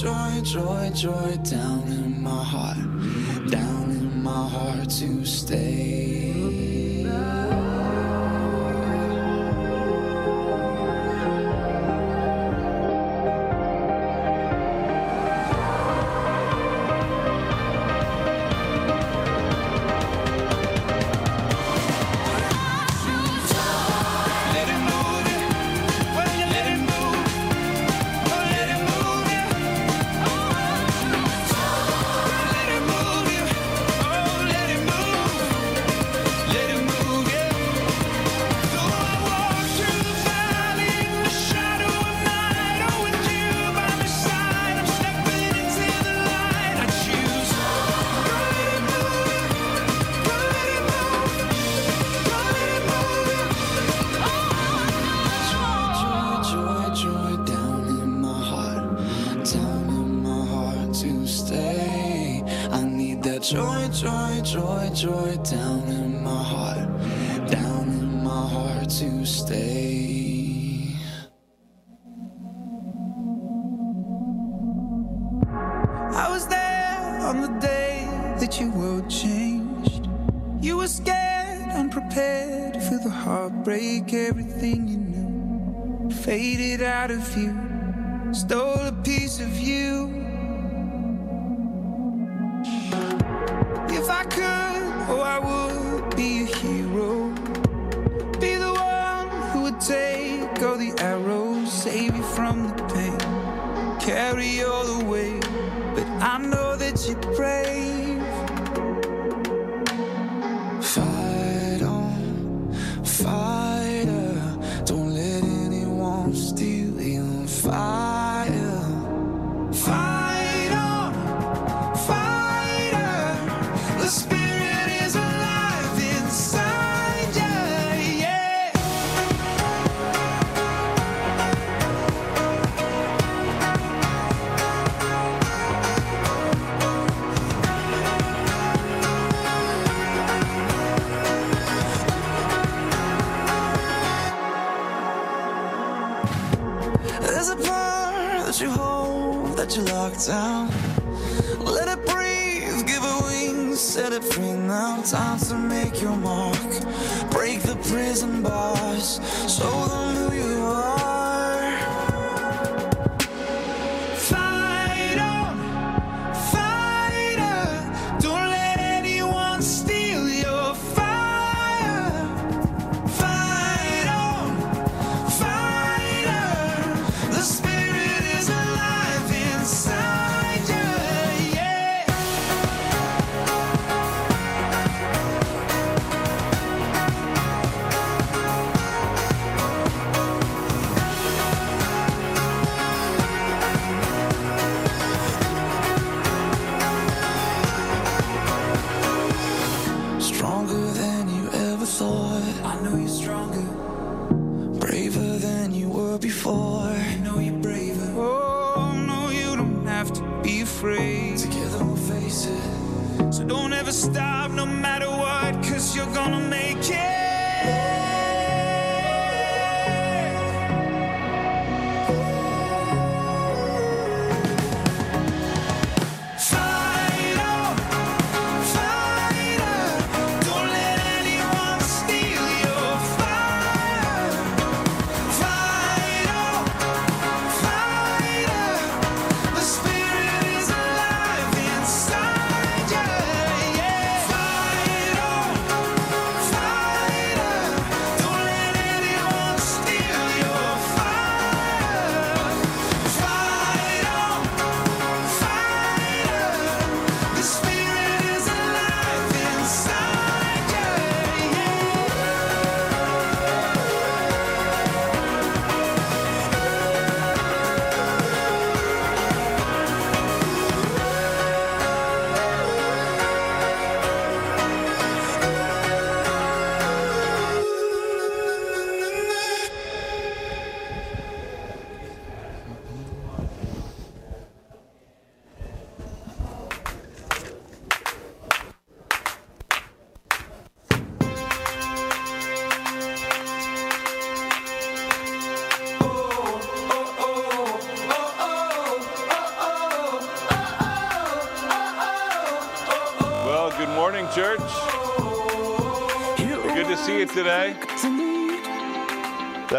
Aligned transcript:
joy, 0.00 0.40
joy, 0.42 0.90
joy 0.94 1.36
down 1.42 1.82
in 1.88 2.22
my 2.22 2.44
heart, 2.44 2.76
down 3.50 3.90
in 3.90 4.22
my 4.22 4.48
heart 4.48 4.90
to 4.90 5.24
stay. 5.24 6.15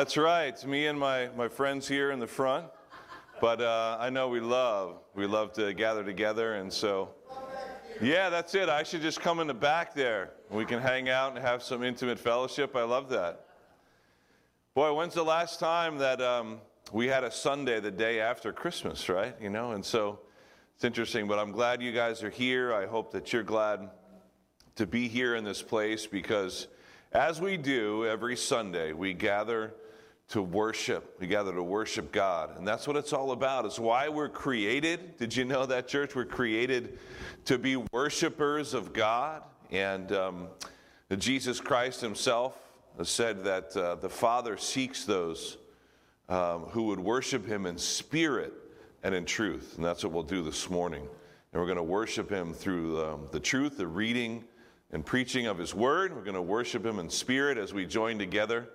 That's 0.08 0.16
right. 0.16 0.46
It's 0.46 0.66
me 0.66 0.88
and 0.88 0.98
my, 0.98 1.28
my 1.36 1.50
friends 1.50 1.86
here 1.86 2.12
in 2.12 2.20
the 2.20 2.28
front. 2.28 2.68
But 3.42 3.60
uh, 3.60 3.98
I 4.00 4.10
know 4.10 4.30
we 4.30 4.40
love, 4.40 5.02
we 5.14 5.28
love 5.28 5.52
to 5.56 5.74
gather 5.74 6.02
together. 6.02 6.54
And 6.54 6.72
so, 6.72 7.10
yeah, 8.02 8.30
that's 8.30 8.56
it. 8.56 8.70
I 8.70 8.84
should 8.84 9.02
just 9.02 9.20
come 9.20 9.42
in 9.42 9.48
the 9.48 9.54
back 9.54 9.94
there. 9.94 10.32
We 10.50 10.64
can 10.64 10.80
hang 10.80 11.10
out 11.10 11.36
and 11.36 11.46
have 11.46 11.62
some 11.62 11.84
intimate 11.84 12.18
fellowship. 12.18 12.74
I 12.74 12.84
love 12.84 13.10
that. 13.10 13.48
Boy, 14.76 14.94
when's 14.94 15.14
the 15.14 15.26
last 15.26 15.60
time 15.60 15.98
that 15.98 16.22
um, 16.22 16.62
we 16.94 17.08
had 17.08 17.26
a 17.26 17.32
Sunday 17.32 17.82
the 17.82 17.92
day 17.92 18.22
after 18.22 18.54
Christmas, 18.54 19.10
right? 19.10 19.36
You 19.42 19.50
know, 19.50 19.74
and 19.74 19.84
so 19.84 20.20
it's 20.76 20.86
interesting, 20.86 21.28
but 21.28 21.38
I'm 21.38 21.52
glad 21.52 21.82
you 21.82 21.92
guys 21.92 22.24
are 22.24 22.30
here. 22.30 22.74
I 22.74 22.86
hope 22.86 23.12
that 23.12 23.34
you're 23.34 23.44
glad 23.44 23.90
to 24.78 24.88
be 24.88 25.10
here 25.10 25.36
in 25.36 25.44
this 25.44 25.62
place 25.62 26.08
because 26.08 26.68
as 27.12 27.42
we 27.42 27.58
do 27.58 28.06
every 28.06 28.38
Sunday, 28.38 28.94
we 28.94 29.14
gather 29.14 29.74
to 30.30 30.42
worship. 30.42 31.16
We 31.20 31.28
gather 31.28 31.54
to 31.54 31.64
worship 31.64 32.12
God. 32.12 32.58
And 32.58 32.68
that's 32.68 32.86
what 32.86 32.98
it's 32.98 33.14
all 33.14 33.32
about. 33.32 33.66
It's 33.66 33.80
why 33.80 34.10
we're 34.10 34.30
created. 34.30 35.18
Did 35.18 35.36
you 35.36 35.46
know 35.46 35.66
that, 35.66 35.88
church? 35.88 36.16
We're 36.16 36.26
created 36.26 37.00
to 37.46 37.58
be 37.58 37.78
worshipers 37.94 38.74
of 38.74 38.92
God. 38.92 39.44
And 39.72 40.12
um, 40.12 40.48
Jesus 41.18 41.62
Christ 41.62 42.02
himself 42.02 42.58
said 43.04 43.44
that 43.46 43.78
uh, 43.78 43.96
the 43.96 44.10
Father 44.10 44.58
seeks 44.58 45.06
those 45.06 45.58
um, 46.28 46.64
who 46.64 46.84
would 46.84 47.00
worship 47.00 47.46
him 47.46 47.66
in 47.66 47.78
spirit 47.78 48.54
and 49.04 49.16
in 49.16 49.24
truth. 49.24 49.76
And 49.78 49.86
that's 49.86 50.04
what 50.04 50.12
we'll 50.12 50.24
do 50.24 50.44
this 50.44 50.70
morning. 50.70 51.08
And 51.54 51.62
we're 51.62 51.68
going 51.68 51.78
to 51.78 51.84
worship 51.84 52.30
him 52.30 52.54
through 52.54 53.02
um, 53.02 53.28
the 53.32 53.40
truth, 53.40 53.78
the 53.78 53.88
reading 53.88 54.44
and 54.92 55.06
preaching 55.06 55.46
of 55.46 55.58
his 55.58 55.74
word. 55.74 56.14
We're 56.14 56.24
going 56.24 56.36
to 56.36 56.42
worship 56.42 56.86
him 56.86 57.00
in 57.00 57.10
spirit 57.10 57.58
as 57.58 57.74
we 57.74 57.86
join 57.86 58.20
together 58.20 58.68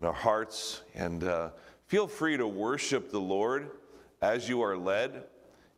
in 0.00 0.06
our 0.06 0.12
hearts. 0.12 0.82
And 0.94 1.24
uh, 1.24 1.50
feel 1.86 2.06
free 2.06 2.36
to 2.36 2.46
worship 2.46 3.10
the 3.10 3.20
Lord 3.20 3.70
as 4.22 4.48
you 4.48 4.62
are 4.62 4.76
led. 4.76 5.24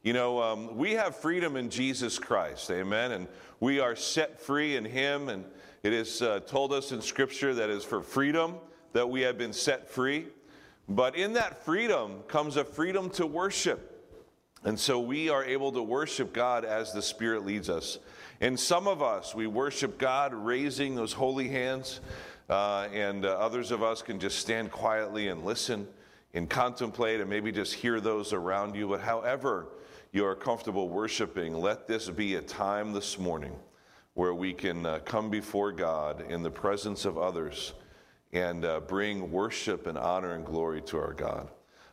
You 0.02 0.12
know, 0.12 0.42
um, 0.42 0.76
we 0.76 0.92
have 0.92 1.16
freedom 1.16 1.56
in 1.56 1.70
Jesus 1.70 2.18
Christ, 2.18 2.70
amen. 2.70 3.12
And 3.12 3.28
we 3.60 3.80
are 3.80 3.94
set 3.94 4.40
free 4.40 4.76
in 4.76 4.84
him. 4.84 5.28
And 5.28 5.44
it 5.82 5.92
is 5.92 6.22
uh, 6.22 6.40
told 6.40 6.72
us 6.72 6.92
in 6.92 7.02
Scripture 7.02 7.54
that 7.54 7.70
is 7.70 7.84
for 7.84 8.02
freedom 8.02 8.56
that 8.92 9.08
we 9.08 9.22
have 9.22 9.38
been 9.38 9.52
set 9.52 9.90
free. 9.90 10.26
But 10.88 11.16
in 11.16 11.34
that 11.34 11.64
freedom 11.64 12.22
comes 12.26 12.56
a 12.56 12.64
freedom 12.64 13.10
to 13.10 13.26
worship. 13.26 13.86
And 14.64 14.78
so 14.78 15.00
we 15.00 15.30
are 15.30 15.44
able 15.44 15.72
to 15.72 15.82
worship 15.82 16.32
God 16.32 16.64
as 16.64 16.92
the 16.92 17.00
Spirit 17.00 17.46
leads 17.46 17.70
us. 17.70 17.98
And 18.40 18.58
some 18.58 18.88
of 18.88 19.02
us, 19.02 19.34
we 19.34 19.46
worship 19.46 19.98
God 19.98 20.34
raising 20.34 20.94
those 20.94 21.12
holy 21.12 21.48
hands, 21.48 22.00
uh, 22.50 22.88
and 22.92 23.24
uh, 23.24 23.28
others 23.28 23.70
of 23.70 23.82
us 23.82 24.02
can 24.02 24.18
just 24.18 24.40
stand 24.40 24.72
quietly 24.72 25.28
and 25.28 25.44
listen 25.44 25.86
and 26.34 26.50
contemplate 26.50 27.20
and 27.20 27.30
maybe 27.30 27.52
just 27.52 27.74
hear 27.74 28.00
those 28.00 28.32
around 28.32 28.74
you. 28.74 28.88
But 28.88 29.00
however 29.00 29.68
you 30.12 30.26
are 30.26 30.34
comfortable 30.34 30.88
worshiping, 30.88 31.54
let 31.54 31.86
this 31.86 32.10
be 32.10 32.34
a 32.34 32.42
time 32.42 32.92
this 32.92 33.18
morning 33.20 33.54
where 34.14 34.34
we 34.34 34.52
can 34.52 34.84
uh, 34.84 34.98
come 35.04 35.30
before 35.30 35.70
God 35.70 36.24
in 36.28 36.42
the 36.42 36.50
presence 36.50 37.04
of 37.04 37.16
others 37.16 37.72
and 38.32 38.64
uh, 38.64 38.80
bring 38.80 39.30
worship 39.30 39.86
and 39.86 39.96
honor 39.96 40.34
and 40.34 40.44
glory 40.44 40.82
to 40.82 40.98
our 40.98 41.12
God. 41.12 41.48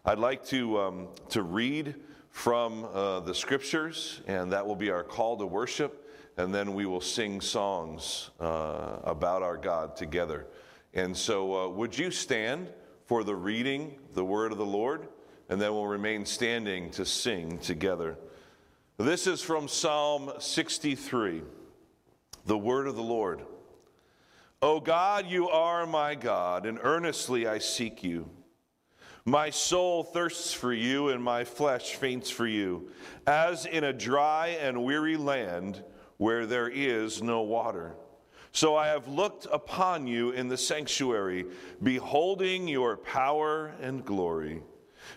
I'd 0.06 0.18
like 0.18 0.44
to, 0.48 0.80
um, 0.80 1.08
to 1.30 1.44
read 1.44 1.94
from 2.32 2.86
uh, 2.94 3.20
the 3.20 3.36
scriptures, 3.36 4.22
and 4.26 4.52
that 4.52 4.66
will 4.66 4.76
be 4.76 4.90
our 4.90 5.04
call 5.04 5.38
to 5.38 5.46
worship 5.46 6.07
and 6.38 6.54
then 6.54 6.74
we 6.76 6.86
will 6.86 7.02
sing 7.02 7.42
songs 7.42 8.30
uh, 8.40 9.00
about 9.04 9.42
our 9.42 9.58
God 9.58 9.96
together. 9.96 10.46
And 10.94 11.18
so, 11.18 11.66
uh, 11.66 11.68
would 11.70 11.98
you 11.98 12.12
stand 12.12 12.70
for 13.06 13.24
the 13.24 13.36
reading, 13.36 13.96
the 14.14 14.24
word 14.24 14.52
of 14.52 14.58
the 14.58 14.66
Lord, 14.66 15.08
and 15.50 15.60
then 15.60 15.74
we'll 15.74 15.88
remain 15.88 16.26
standing 16.26 16.92
to 16.92 17.06
sing 17.06 17.58
together. 17.58 18.18
This 18.98 19.28
is 19.28 19.42
from 19.42 19.68
Psalm 19.68 20.32
63, 20.40 21.42
the 22.46 22.58
word 22.58 22.88
of 22.88 22.96
the 22.96 23.04
Lord. 23.04 23.42
O 24.62 24.80
God, 24.80 25.28
you 25.28 25.50
are 25.50 25.86
my 25.86 26.16
God, 26.16 26.66
and 26.66 26.80
earnestly 26.82 27.48
I 27.48 27.60
seek 27.60 28.04
you. 28.04 28.30
My 29.24 29.50
soul 29.50 30.04
thirsts 30.04 30.54
for 30.54 30.74
you, 30.74 31.10
and 31.10 31.24
my 31.24 31.44
flesh 31.44 31.96
faints 31.96 32.30
for 32.30 32.48
you, 32.48 32.90
as 33.26 33.66
in 33.66 33.84
a 33.84 33.94
dry 33.94 34.58
and 34.60 34.84
weary 34.84 35.18
land 35.18 35.84
where 36.18 36.46
there 36.46 36.70
is 36.70 37.22
no 37.22 37.42
water. 37.42 37.94
So 38.52 38.76
I 38.76 38.88
have 38.88 39.08
looked 39.08 39.46
upon 39.52 40.08
you 40.08 40.32
in 40.32 40.48
the 40.48 40.58
sanctuary, 40.58 41.46
beholding 41.82 42.68
your 42.68 42.98
power 42.98 43.74
and 43.82 44.04
glory. 44.04 44.62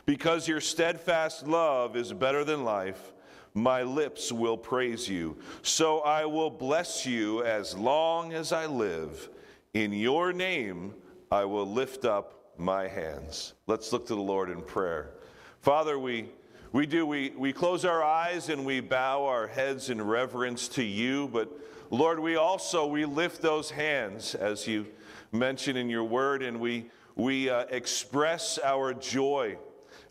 Because 0.04 0.46
your 0.46 0.60
steadfast 0.60 1.46
love 1.46 1.96
is 1.96 2.12
better 2.12 2.44
than 2.44 2.64
life, 2.64 3.12
my 3.54 3.82
lips 3.82 4.30
will 4.30 4.56
praise 4.56 5.08
you. 5.08 5.36
So 5.62 6.00
I 6.00 6.24
will 6.24 6.50
bless 6.50 7.06
you 7.06 7.42
as 7.44 7.76
long 7.76 8.32
as 8.32 8.52
I 8.52 8.66
live. 8.66 9.28
In 9.74 9.92
your 9.92 10.32
name 10.32 10.94
I 11.30 11.44
will 11.44 11.66
lift 11.66 12.04
up 12.04 12.54
my 12.58 12.86
hands. 12.88 13.54
Let's 13.66 13.92
look 13.92 14.06
to 14.08 14.14
the 14.14 14.20
Lord 14.20 14.50
in 14.50 14.62
prayer. 14.62 15.12
Father, 15.60 15.98
we 15.98 16.28
we 16.72 16.86
do, 16.86 17.04
we, 17.04 17.30
we 17.36 17.52
close 17.52 17.84
our 17.84 18.02
eyes 18.02 18.48
and 18.48 18.64
we 18.64 18.80
bow 18.80 19.24
our 19.24 19.48
heads 19.48 19.90
in 19.90 20.00
reverence 20.00 20.68
to 20.68 20.84
you, 20.84 21.28
but 21.32 21.50
Lord, 21.90 22.20
we 22.20 22.36
also, 22.36 22.86
we 22.86 23.04
lift 23.04 23.42
those 23.42 23.70
hands 23.70 24.36
as 24.36 24.68
you 24.68 24.86
mention 25.32 25.76
in 25.76 25.90
your 25.90 26.04
word 26.04 26.42
and 26.44 26.60
we, 26.60 26.90
we 27.16 27.50
uh, 27.50 27.64
express 27.70 28.58
our 28.62 28.94
joy. 28.94 29.58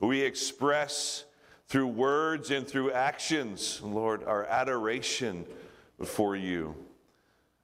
We 0.02 0.22
express 0.22 1.24
through 1.68 1.88
words 1.88 2.51
and 2.51 2.68
through 2.68 2.92
actions, 2.92 3.80
Lord, 3.82 4.25
our 4.25 4.46
adoration 4.46 5.46
for 6.04 6.36
you. 6.36 6.75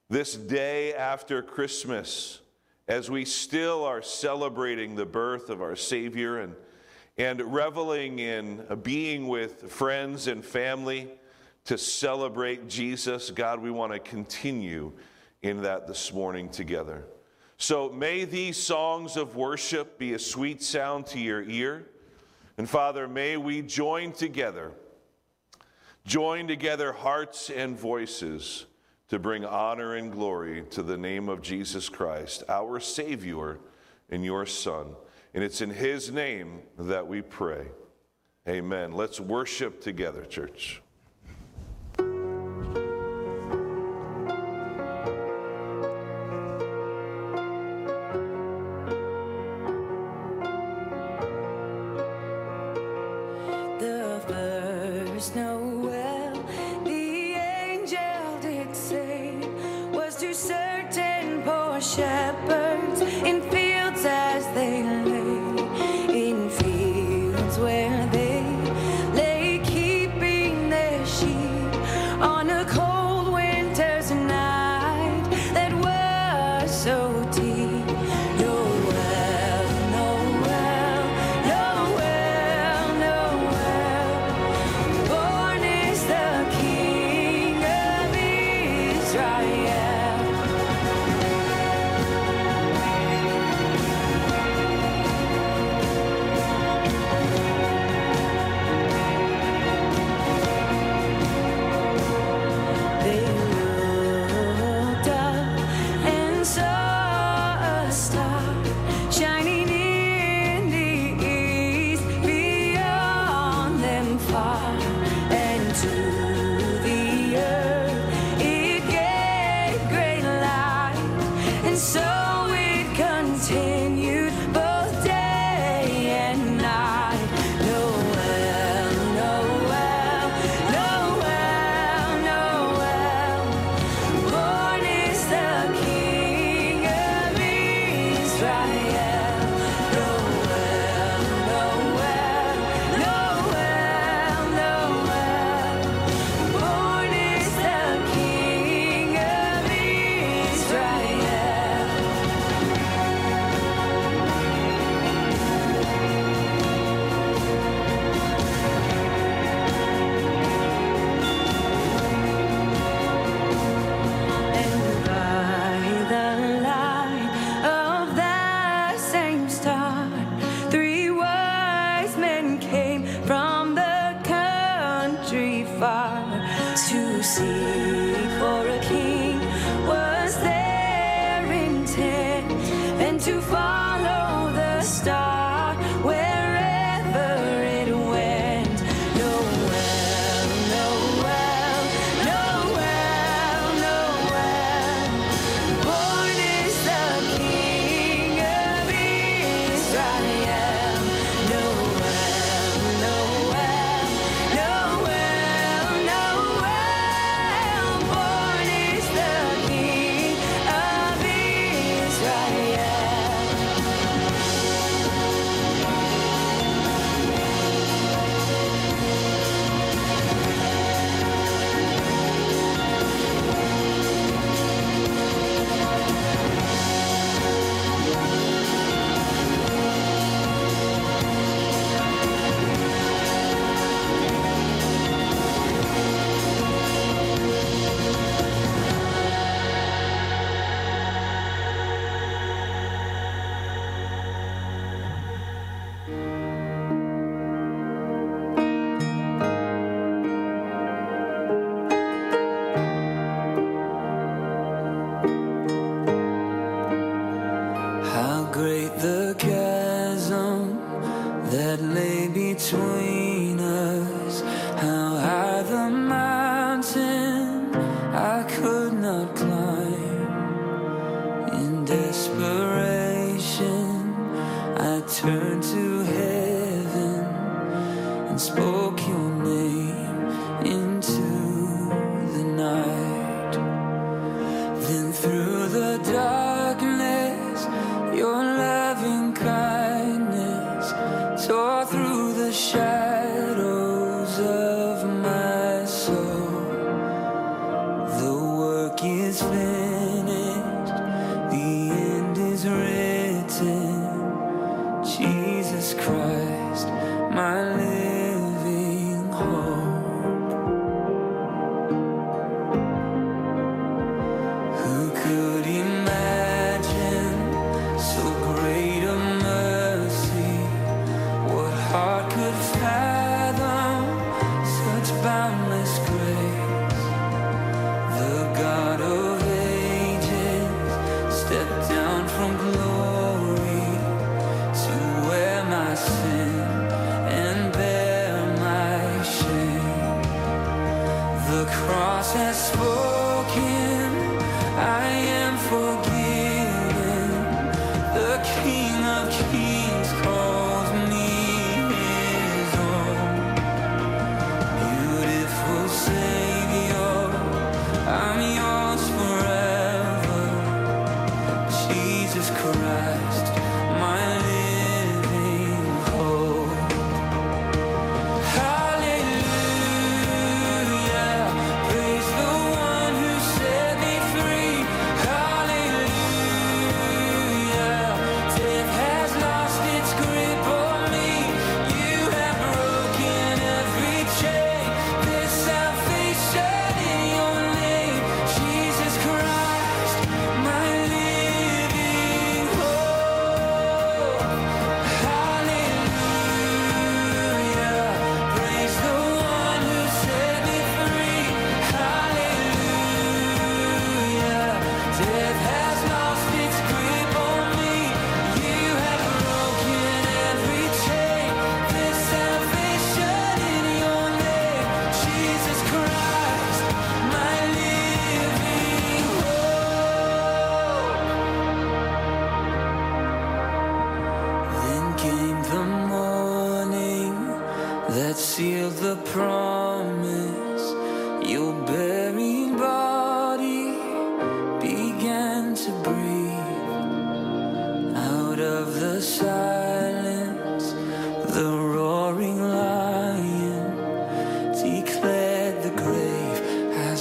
This 0.10 0.36
day 0.36 0.94
after 0.94 1.42
Christmas, 1.42 2.40
as 2.88 3.10
we 3.10 3.26
still 3.26 3.84
are 3.84 4.02
celebrating 4.02 4.96
the 4.96 5.06
birth 5.06 5.50
of 5.50 5.62
our 5.62 5.76
Savior 5.76 6.40
and 6.40 6.56
and 7.18 7.42
reveling 7.42 8.20
in 8.20 8.66
being 8.84 9.28
with 9.28 9.72
friends 9.72 10.28
and 10.28 10.44
family 10.44 11.10
to 11.66 11.78
celebrate 11.78 12.68
Jesus. 12.68 13.32
God, 13.32 13.62
we 13.62 13.72
want 13.72 13.94
to 13.94 14.00
continue 14.00 14.92
in 15.42 15.62
that 15.62 15.88
this 15.88 16.12
morning 16.14 16.50
together. 16.50 17.06
So 17.58 17.90
may 17.90 18.26
these 18.26 18.58
songs 18.58 19.16
of 19.16 19.36
worship 19.36 19.98
be 19.98 20.14
a 20.14 20.20
sweet 20.20 20.62
sound 20.62 21.08
to 21.08 21.20
your 21.20 21.42
ear. 21.44 21.88
And 22.58 22.70
Father, 22.70 23.08
may 23.08 23.38
we 23.38 23.62
join 23.62 24.12
together, 24.12 24.74
join 26.06 26.48
together 26.48 26.92
hearts 26.92 27.50
and 27.50 27.78
voices 27.78 28.66
to 29.08 29.20
bring 29.20 29.46
honor 29.46 29.96
and 29.96 30.12
glory 30.12 30.64
to 30.72 30.82
the 30.82 30.98
name 30.98 31.30
of 31.30 31.42
Jesus 31.42 31.90
Christ, 31.90 32.44
our 32.50 32.80
Savior 32.80 33.60
and 34.10 34.26
your 34.26 34.46
Son. 34.46 34.96
And 35.36 35.44
it's 35.44 35.60
in 35.60 35.70
His 35.70 36.12
name 36.12 36.62
that 36.80 37.06
we 37.06 37.22
pray. 37.22 37.68
Amen. 38.48 38.94
Let's 38.94 39.20
worship 39.20 39.82
together, 39.82 40.24
church. 40.24 40.82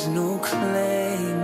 No 0.09 0.39
claim 0.39 1.44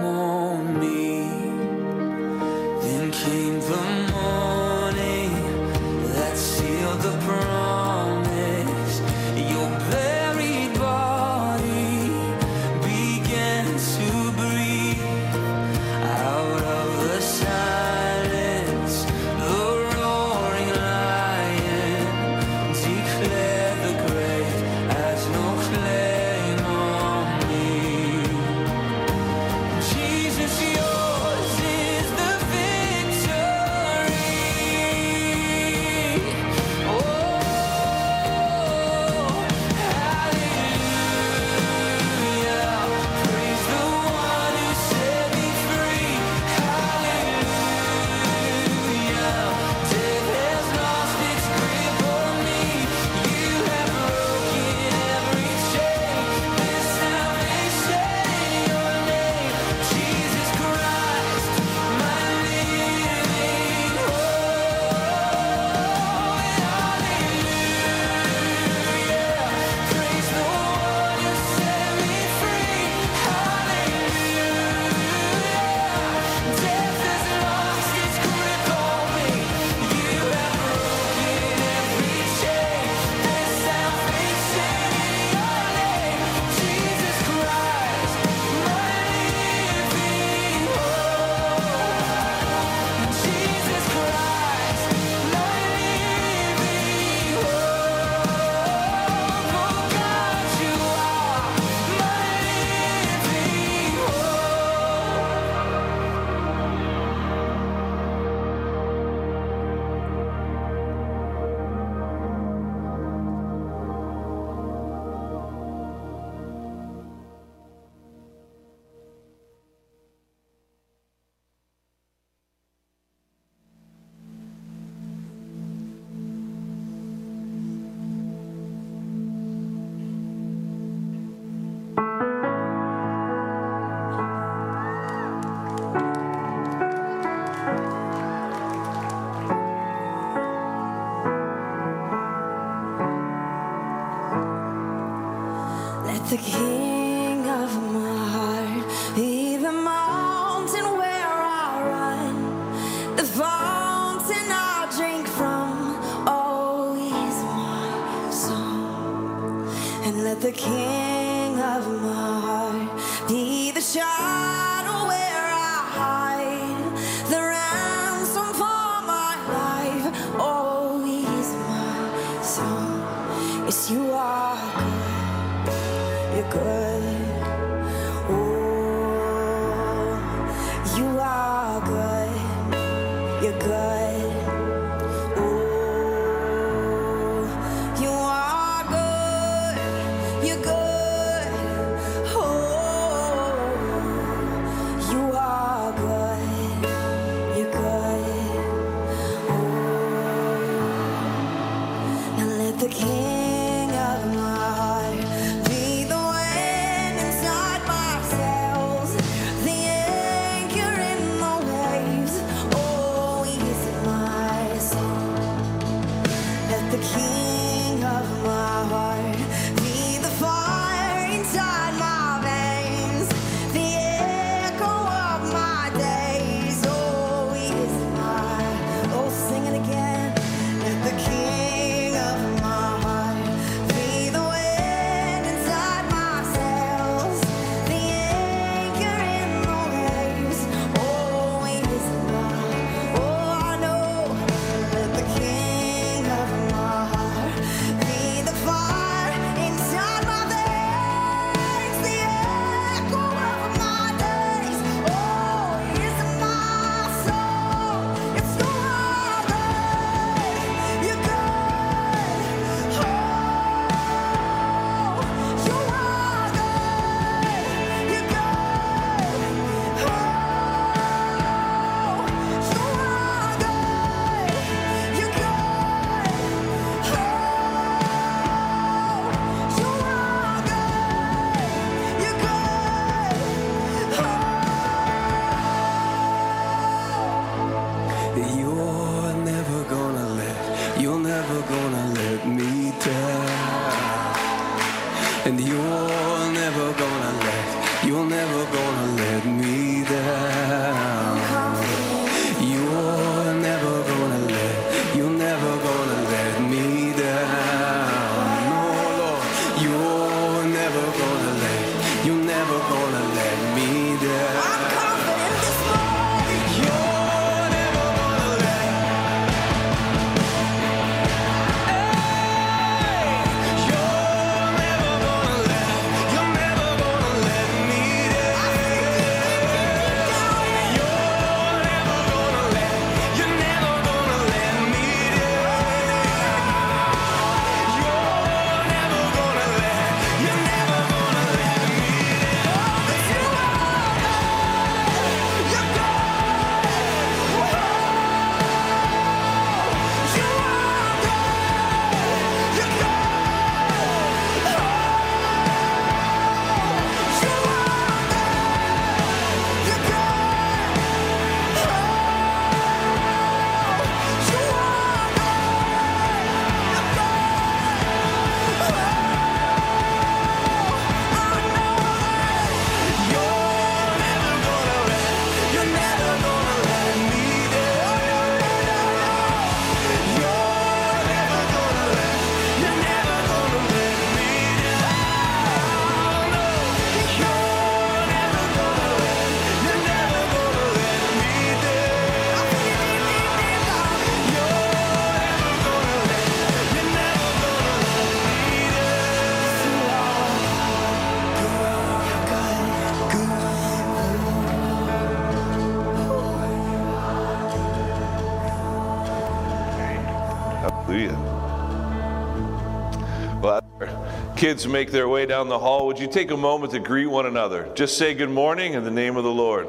Kids 414.56 414.86
make 414.86 415.10
their 415.10 415.28
way 415.28 415.46
down 415.46 415.68
the 415.68 415.78
hall. 415.78 416.06
Would 416.06 416.18
you 416.18 416.26
take 416.26 416.50
a 416.50 416.56
moment 416.56 416.92
to 416.92 416.98
greet 416.98 417.26
one 417.26 417.46
another? 417.46 417.88
Just 417.94 418.18
say 418.18 418.34
good 418.34 418.50
morning 418.50 418.94
in 418.94 419.04
the 419.04 419.10
name 419.10 419.36
of 419.36 419.44
the 419.44 419.52
Lord. 419.52 419.88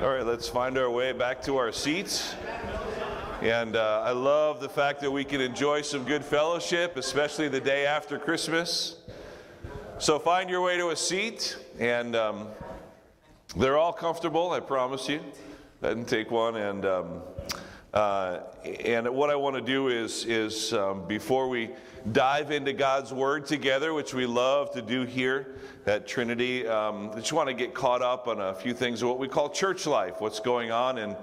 All 0.00 0.10
right, 0.10 0.24
let's 0.24 0.48
find 0.48 0.78
our 0.78 0.88
way 0.88 1.10
back 1.10 1.42
to 1.42 1.56
our 1.56 1.72
seats. 1.72 2.36
And 3.42 3.74
uh, 3.74 4.02
I 4.06 4.12
love 4.12 4.60
the 4.60 4.68
fact 4.68 5.00
that 5.00 5.10
we 5.10 5.24
can 5.24 5.40
enjoy 5.40 5.82
some 5.82 6.04
good 6.04 6.24
fellowship, 6.24 6.96
especially 6.96 7.48
the 7.48 7.58
day 7.58 7.84
after 7.84 8.16
Christmas. 8.16 8.94
So 9.98 10.20
find 10.20 10.48
your 10.48 10.62
way 10.62 10.76
to 10.76 10.90
a 10.90 10.96
seat, 10.96 11.56
and 11.80 12.14
um, 12.14 12.46
they're 13.56 13.76
all 13.76 13.92
comfortable, 13.92 14.52
I 14.52 14.60
promise 14.60 15.08
you. 15.08 15.20
Didn't 15.82 16.06
take 16.06 16.30
one. 16.30 16.54
And, 16.54 16.86
um, 16.86 17.20
uh, 17.94 18.40
and 18.84 19.08
what 19.08 19.30
I 19.30 19.36
want 19.36 19.56
to 19.56 19.62
do 19.62 19.88
is, 19.88 20.26
is 20.26 20.74
um, 20.74 21.06
before 21.08 21.48
we 21.48 21.70
dive 22.12 22.50
into 22.50 22.74
God's 22.74 23.14
Word 23.14 23.46
together, 23.46 23.94
which 23.94 24.12
we 24.12 24.26
love 24.26 24.72
to 24.72 24.82
do 24.82 25.04
here 25.04 25.56
at 25.86 26.06
Trinity, 26.06 26.66
um, 26.66 27.10
I 27.12 27.20
just 27.20 27.32
want 27.32 27.48
to 27.48 27.54
get 27.54 27.72
caught 27.72 28.02
up 28.02 28.28
on 28.28 28.40
a 28.40 28.54
few 28.54 28.74
things 28.74 29.00
of 29.00 29.08
what 29.08 29.18
we 29.18 29.26
call 29.26 29.48
church 29.48 29.86
life, 29.86 30.20
what's 30.20 30.38
going 30.38 30.70
on 30.70 30.98
in, 30.98 31.16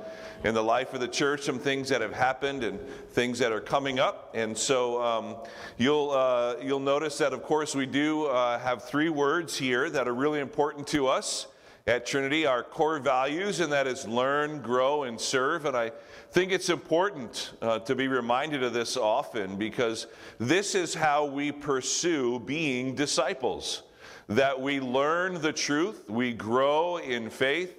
in 0.43 0.55
the 0.55 0.63
life 0.63 0.95
of 0.95 1.01
the 1.01 1.07
church, 1.07 1.43
some 1.43 1.59
things 1.59 1.87
that 1.89 2.01
have 2.01 2.13
happened 2.13 2.63
and 2.63 2.79
things 3.11 3.37
that 3.39 3.51
are 3.51 3.61
coming 3.61 3.99
up. 3.99 4.31
And 4.33 4.57
so 4.57 5.03
um, 5.03 5.35
you'll, 5.77 6.09
uh, 6.09 6.55
you'll 6.63 6.79
notice 6.79 7.19
that, 7.19 7.31
of 7.31 7.43
course, 7.43 7.75
we 7.75 7.85
do 7.85 8.25
uh, 8.25 8.57
have 8.57 8.83
three 8.83 9.09
words 9.09 9.55
here 9.55 9.87
that 9.91 10.07
are 10.07 10.15
really 10.15 10.39
important 10.39 10.87
to 10.87 11.07
us 11.07 11.45
at 11.87 12.03
Trinity, 12.03 12.47
our 12.47 12.63
core 12.63 12.97
values, 12.97 13.59
and 13.59 13.71
that 13.71 13.85
is 13.85 14.07
learn, 14.07 14.59
grow, 14.59 15.03
and 15.03 15.21
serve. 15.21 15.65
And 15.65 15.77
I 15.77 15.91
think 16.31 16.51
it's 16.51 16.69
important 16.69 17.51
uh, 17.61 17.77
to 17.77 17.93
be 17.93 18.07
reminded 18.07 18.63
of 18.63 18.73
this 18.73 18.97
often 18.97 19.55
because 19.55 20.07
this 20.39 20.73
is 20.73 20.95
how 20.95 21.25
we 21.25 21.51
pursue 21.51 22.39
being 22.39 22.95
disciples. 22.95 23.83
That 24.29 24.59
we 24.59 24.79
learn 24.79 25.39
the 25.39 25.53
truth, 25.53 26.09
we 26.09 26.33
grow 26.33 26.97
in 26.97 27.29
faith, 27.29 27.77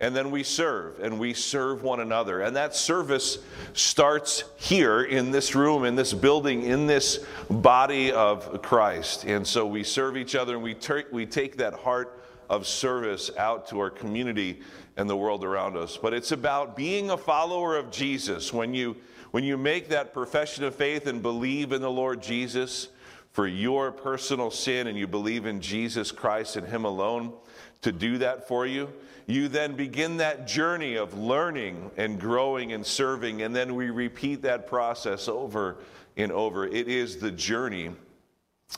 and 0.00 0.14
then 0.14 0.30
we 0.30 0.42
serve, 0.42 1.00
and 1.00 1.18
we 1.18 1.32
serve 1.32 1.82
one 1.82 2.00
another. 2.00 2.42
And 2.42 2.54
that 2.56 2.74
service 2.74 3.38
starts 3.72 4.44
here 4.56 5.04
in 5.04 5.30
this 5.30 5.54
room, 5.54 5.86
in 5.86 5.96
this 5.96 6.12
building, 6.12 6.64
in 6.64 6.86
this 6.86 7.24
body 7.48 8.12
of 8.12 8.60
Christ. 8.60 9.24
And 9.24 9.46
so 9.46 9.64
we 9.64 9.82
serve 9.82 10.18
each 10.18 10.34
other, 10.34 10.56
and 10.56 10.62
we, 10.62 10.74
ter- 10.74 11.06
we 11.10 11.24
take 11.24 11.56
that 11.56 11.72
heart 11.72 12.20
of 12.48 12.66
service 12.66 13.30
out 13.36 13.68
to 13.68 13.80
our 13.80 13.90
community 13.90 14.60
and 14.96 15.08
the 15.08 15.16
world 15.16 15.44
around 15.44 15.76
us. 15.76 15.96
But 15.96 16.14
it's 16.14 16.32
about 16.32 16.76
being 16.76 17.10
a 17.10 17.16
follower 17.16 17.76
of 17.76 17.90
Jesus. 17.90 18.52
When 18.52 18.74
you, 18.74 18.96
when 19.30 19.44
you 19.44 19.56
make 19.56 19.88
that 19.88 20.12
profession 20.12 20.64
of 20.64 20.74
faith 20.74 21.06
and 21.06 21.22
believe 21.22 21.72
in 21.72 21.82
the 21.82 21.90
Lord 21.90 22.22
Jesus 22.22 22.88
for 23.32 23.46
your 23.46 23.92
personal 23.92 24.50
sin, 24.50 24.86
and 24.86 24.96
you 24.96 25.06
believe 25.06 25.44
in 25.44 25.60
Jesus 25.60 26.10
Christ 26.10 26.56
and 26.56 26.66
Him 26.66 26.84
alone 26.84 27.34
to 27.82 27.92
do 27.92 28.18
that 28.18 28.48
for 28.48 28.66
you, 28.66 28.88
you 29.26 29.48
then 29.48 29.74
begin 29.74 30.18
that 30.18 30.46
journey 30.46 30.94
of 30.94 31.18
learning 31.18 31.90
and 31.96 32.18
growing 32.18 32.72
and 32.72 32.86
serving, 32.86 33.42
and 33.42 33.54
then 33.54 33.74
we 33.74 33.90
repeat 33.90 34.42
that 34.42 34.66
process 34.66 35.28
over 35.28 35.76
and 36.16 36.32
over. 36.32 36.66
It 36.66 36.88
is 36.88 37.18
the 37.18 37.32
journey 37.32 37.90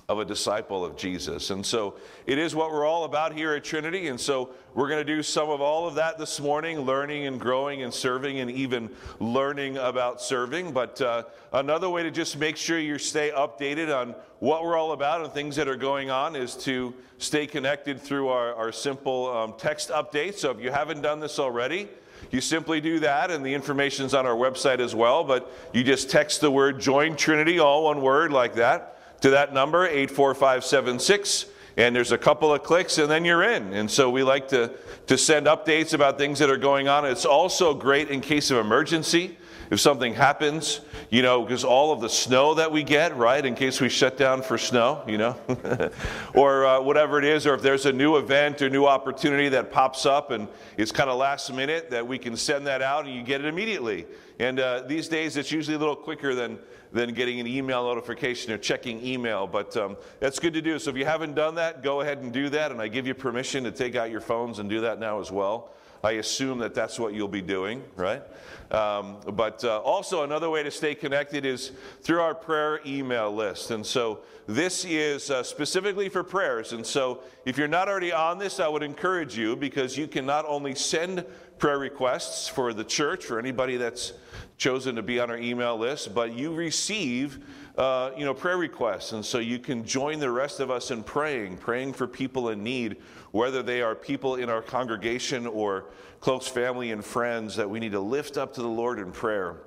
of 0.08 0.18
a 0.18 0.24
disciple 0.24 0.84
of 0.84 0.96
Jesus. 0.96 1.50
And 1.50 1.64
so 1.64 1.96
it 2.26 2.38
is 2.38 2.54
what 2.54 2.70
we're 2.72 2.86
all 2.86 3.04
about 3.04 3.34
here 3.34 3.54
at 3.54 3.64
Trinity. 3.64 4.08
And 4.08 4.20
so 4.20 4.50
we're 4.74 4.88
going 4.88 5.04
to 5.06 5.14
do 5.16 5.22
some 5.22 5.48
of 5.50 5.60
all 5.60 5.86
of 5.86 5.94
that 5.96 6.18
this 6.18 6.40
morning, 6.40 6.80
learning 6.80 7.26
and 7.26 7.40
growing 7.40 7.82
and 7.82 7.92
serving 7.92 8.40
and 8.40 8.50
even 8.50 8.90
learning 9.18 9.76
about 9.78 10.20
serving. 10.20 10.72
But 10.72 11.00
uh, 11.00 11.24
another 11.52 11.88
way 11.88 12.02
to 12.02 12.10
just 12.10 12.38
make 12.38 12.56
sure 12.56 12.78
you 12.78 12.98
stay 12.98 13.30
updated 13.34 13.94
on 13.94 14.14
what 14.40 14.62
we're 14.62 14.76
all 14.76 14.92
about 14.92 15.22
and 15.22 15.32
things 15.32 15.56
that 15.56 15.68
are 15.68 15.76
going 15.76 16.10
on 16.10 16.36
is 16.36 16.54
to 16.56 16.94
stay 17.18 17.46
connected 17.46 18.00
through 18.00 18.28
our, 18.28 18.54
our 18.54 18.72
simple 18.72 19.28
um, 19.34 19.54
text 19.58 19.88
updates. 19.88 20.38
So 20.38 20.50
if 20.50 20.60
you 20.60 20.70
haven't 20.70 21.02
done 21.02 21.20
this 21.20 21.38
already, 21.38 21.88
you 22.30 22.40
simply 22.40 22.80
do 22.80 22.98
that, 23.00 23.30
and 23.30 23.46
the 23.46 23.54
information's 23.54 24.12
on 24.12 24.26
our 24.26 24.34
website 24.34 24.80
as 24.80 24.94
well. 24.94 25.22
But 25.24 25.50
you 25.72 25.82
just 25.82 26.10
text 26.10 26.40
the 26.40 26.50
word 26.50 26.80
Join 26.80 27.16
Trinity, 27.16 27.58
all 27.58 27.84
one 27.84 28.02
word 28.02 28.32
like 28.32 28.54
that 28.56 28.96
to 29.20 29.30
that 29.30 29.52
number, 29.52 29.86
84576. 29.86 31.46
And 31.76 31.94
there's 31.94 32.10
a 32.10 32.18
couple 32.18 32.52
of 32.52 32.64
clicks, 32.64 32.98
and 32.98 33.08
then 33.08 33.24
you're 33.24 33.44
in. 33.44 33.72
And 33.72 33.88
so 33.88 34.10
we 34.10 34.24
like 34.24 34.48
to, 34.48 34.72
to 35.06 35.16
send 35.16 35.46
updates 35.46 35.94
about 35.94 36.18
things 36.18 36.40
that 36.40 36.50
are 36.50 36.56
going 36.56 36.88
on. 36.88 37.04
It's 37.04 37.24
also 37.24 37.72
great 37.72 38.10
in 38.10 38.20
case 38.20 38.50
of 38.50 38.58
emergency. 38.58 39.38
If 39.70 39.80
something 39.80 40.14
happens, 40.14 40.80
you 41.10 41.20
know, 41.20 41.42
because 41.42 41.62
all 41.62 41.92
of 41.92 42.00
the 42.00 42.08
snow 42.08 42.54
that 42.54 42.72
we 42.72 42.82
get, 42.82 43.16
right, 43.16 43.44
in 43.44 43.54
case 43.54 43.82
we 43.82 43.90
shut 43.90 44.16
down 44.16 44.40
for 44.40 44.56
snow, 44.56 45.04
you 45.06 45.18
know, 45.18 45.36
or 46.34 46.64
uh, 46.64 46.80
whatever 46.80 47.18
it 47.18 47.24
is, 47.24 47.46
or 47.46 47.54
if 47.54 47.60
there's 47.60 47.84
a 47.84 47.92
new 47.92 48.16
event 48.16 48.62
or 48.62 48.70
new 48.70 48.86
opportunity 48.86 49.50
that 49.50 49.70
pops 49.70 50.06
up 50.06 50.30
and 50.30 50.48
it's 50.78 50.90
kind 50.90 51.10
of 51.10 51.18
last 51.18 51.52
minute, 51.52 51.90
that 51.90 52.06
we 52.06 52.16
can 52.16 52.34
send 52.34 52.66
that 52.66 52.80
out 52.80 53.04
and 53.04 53.14
you 53.14 53.22
get 53.22 53.42
it 53.42 53.46
immediately. 53.46 54.06
And 54.38 54.58
uh, 54.58 54.82
these 54.86 55.06
days, 55.06 55.36
it's 55.36 55.52
usually 55.52 55.76
a 55.76 55.78
little 55.78 55.96
quicker 55.96 56.34
than, 56.34 56.58
than 56.92 57.14
getting 57.14 57.40
an 57.40 57.46
email 57.46 57.84
notification 57.84 58.52
or 58.52 58.58
checking 58.58 59.04
email, 59.04 59.46
but 59.46 59.76
um, 59.76 59.96
that's 60.20 60.38
good 60.38 60.54
to 60.54 60.62
do. 60.62 60.78
So 60.78 60.90
if 60.90 60.96
you 60.96 61.04
haven't 61.04 61.34
done 61.34 61.54
that, 61.56 61.82
go 61.82 62.00
ahead 62.00 62.18
and 62.18 62.32
do 62.32 62.48
that. 62.50 62.70
And 62.70 62.80
I 62.80 62.88
give 62.88 63.06
you 63.06 63.14
permission 63.14 63.64
to 63.64 63.70
take 63.70 63.96
out 63.96 64.10
your 64.10 64.20
phones 64.20 64.58
and 64.58 64.68
do 64.68 64.80
that 64.82 64.98
now 64.98 65.20
as 65.20 65.30
well. 65.30 65.70
I 66.02 66.12
assume 66.12 66.58
that 66.58 66.74
that's 66.74 66.98
what 66.98 67.12
you'll 67.12 67.26
be 67.26 67.42
doing, 67.42 67.82
right? 67.96 68.22
Um, 68.70 69.18
but 69.32 69.64
uh, 69.64 69.80
also, 69.80 70.22
another 70.22 70.48
way 70.48 70.62
to 70.62 70.70
stay 70.70 70.94
connected 70.94 71.44
is 71.44 71.72
through 72.02 72.20
our 72.20 72.34
prayer 72.34 72.80
email 72.86 73.34
list. 73.34 73.70
And 73.70 73.84
so, 73.84 74.20
this 74.46 74.84
is 74.84 75.30
uh, 75.30 75.42
specifically 75.42 76.08
for 76.08 76.22
prayers. 76.22 76.72
And 76.72 76.86
so, 76.86 77.20
if 77.44 77.58
you're 77.58 77.66
not 77.66 77.88
already 77.88 78.12
on 78.12 78.38
this, 78.38 78.60
I 78.60 78.68
would 78.68 78.82
encourage 78.82 79.36
you 79.36 79.56
because 79.56 79.96
you 79.98 80.06
can 80.06 80.24
not 80.24 80.44
only 80.46 80.74
send 80.74 81.24
prayer 81.58 81.78
requests 81.78 82.48
for 82.48 82.72
the 82.72 82.84
church, 82.84 83.24
for 83.24 83.38
anybody 83.38 83.76
that's 83.76 84.12
chosen 84.56 84.96
to 84.96 85.02
be 85.02 85.20
on 85.20 85.30
our 85.30 85.38
email 85.38 85.76
list, 85.76 86.14
but 86.14 86.32
you 86.32 86.52
receive 86.54 87.38
uh, 87.76 88.10
you 88.16 88.24
know, 88.24 88.34
prayer 88.34 88.56
requests. 88.56 89.12
And 89.12 89.24
so 89.24 89.38
you 89.38 89.58
can 89.58 89.84
join 89.84 90.18
the 90.18 90.30
rest 90.30 90.58
of 90.58 90.70
us 90.70 90.90
in 90.90 91.04
praying, 91.04 91.58
praying 91.58 91.92
for 91.92 92.08
people 92.08 92.48
in 92.48 92.64
need, 92.64 92.96
whether 93.30 93.62
they 93.62 93.82
are 93.82 93.94
people 93.94 94.34
in 94.34 94.50
our 94.50 94.62
congregation 94.62 95.46
or 95.46 95.86
close 96.20 96.48
family 96.48 96.90
and 96.90 97.04
friends 97.04 97.54
that 97.54 97.70
we 97.70 97.78
need 97.78 97.92
to 97.92 98.00
lift 98.00 98.36
up 98.36 98.52
to 98.54 98.62
the 98.62 98.68
Lord 98.68 98.98
in 98.98 99.12
prayer. 99.12 99.60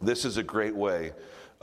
This 0.00 0.24
is 0.24 0.38
a 0.38 0.42
great 0.42 0.74
way 0.74 1.12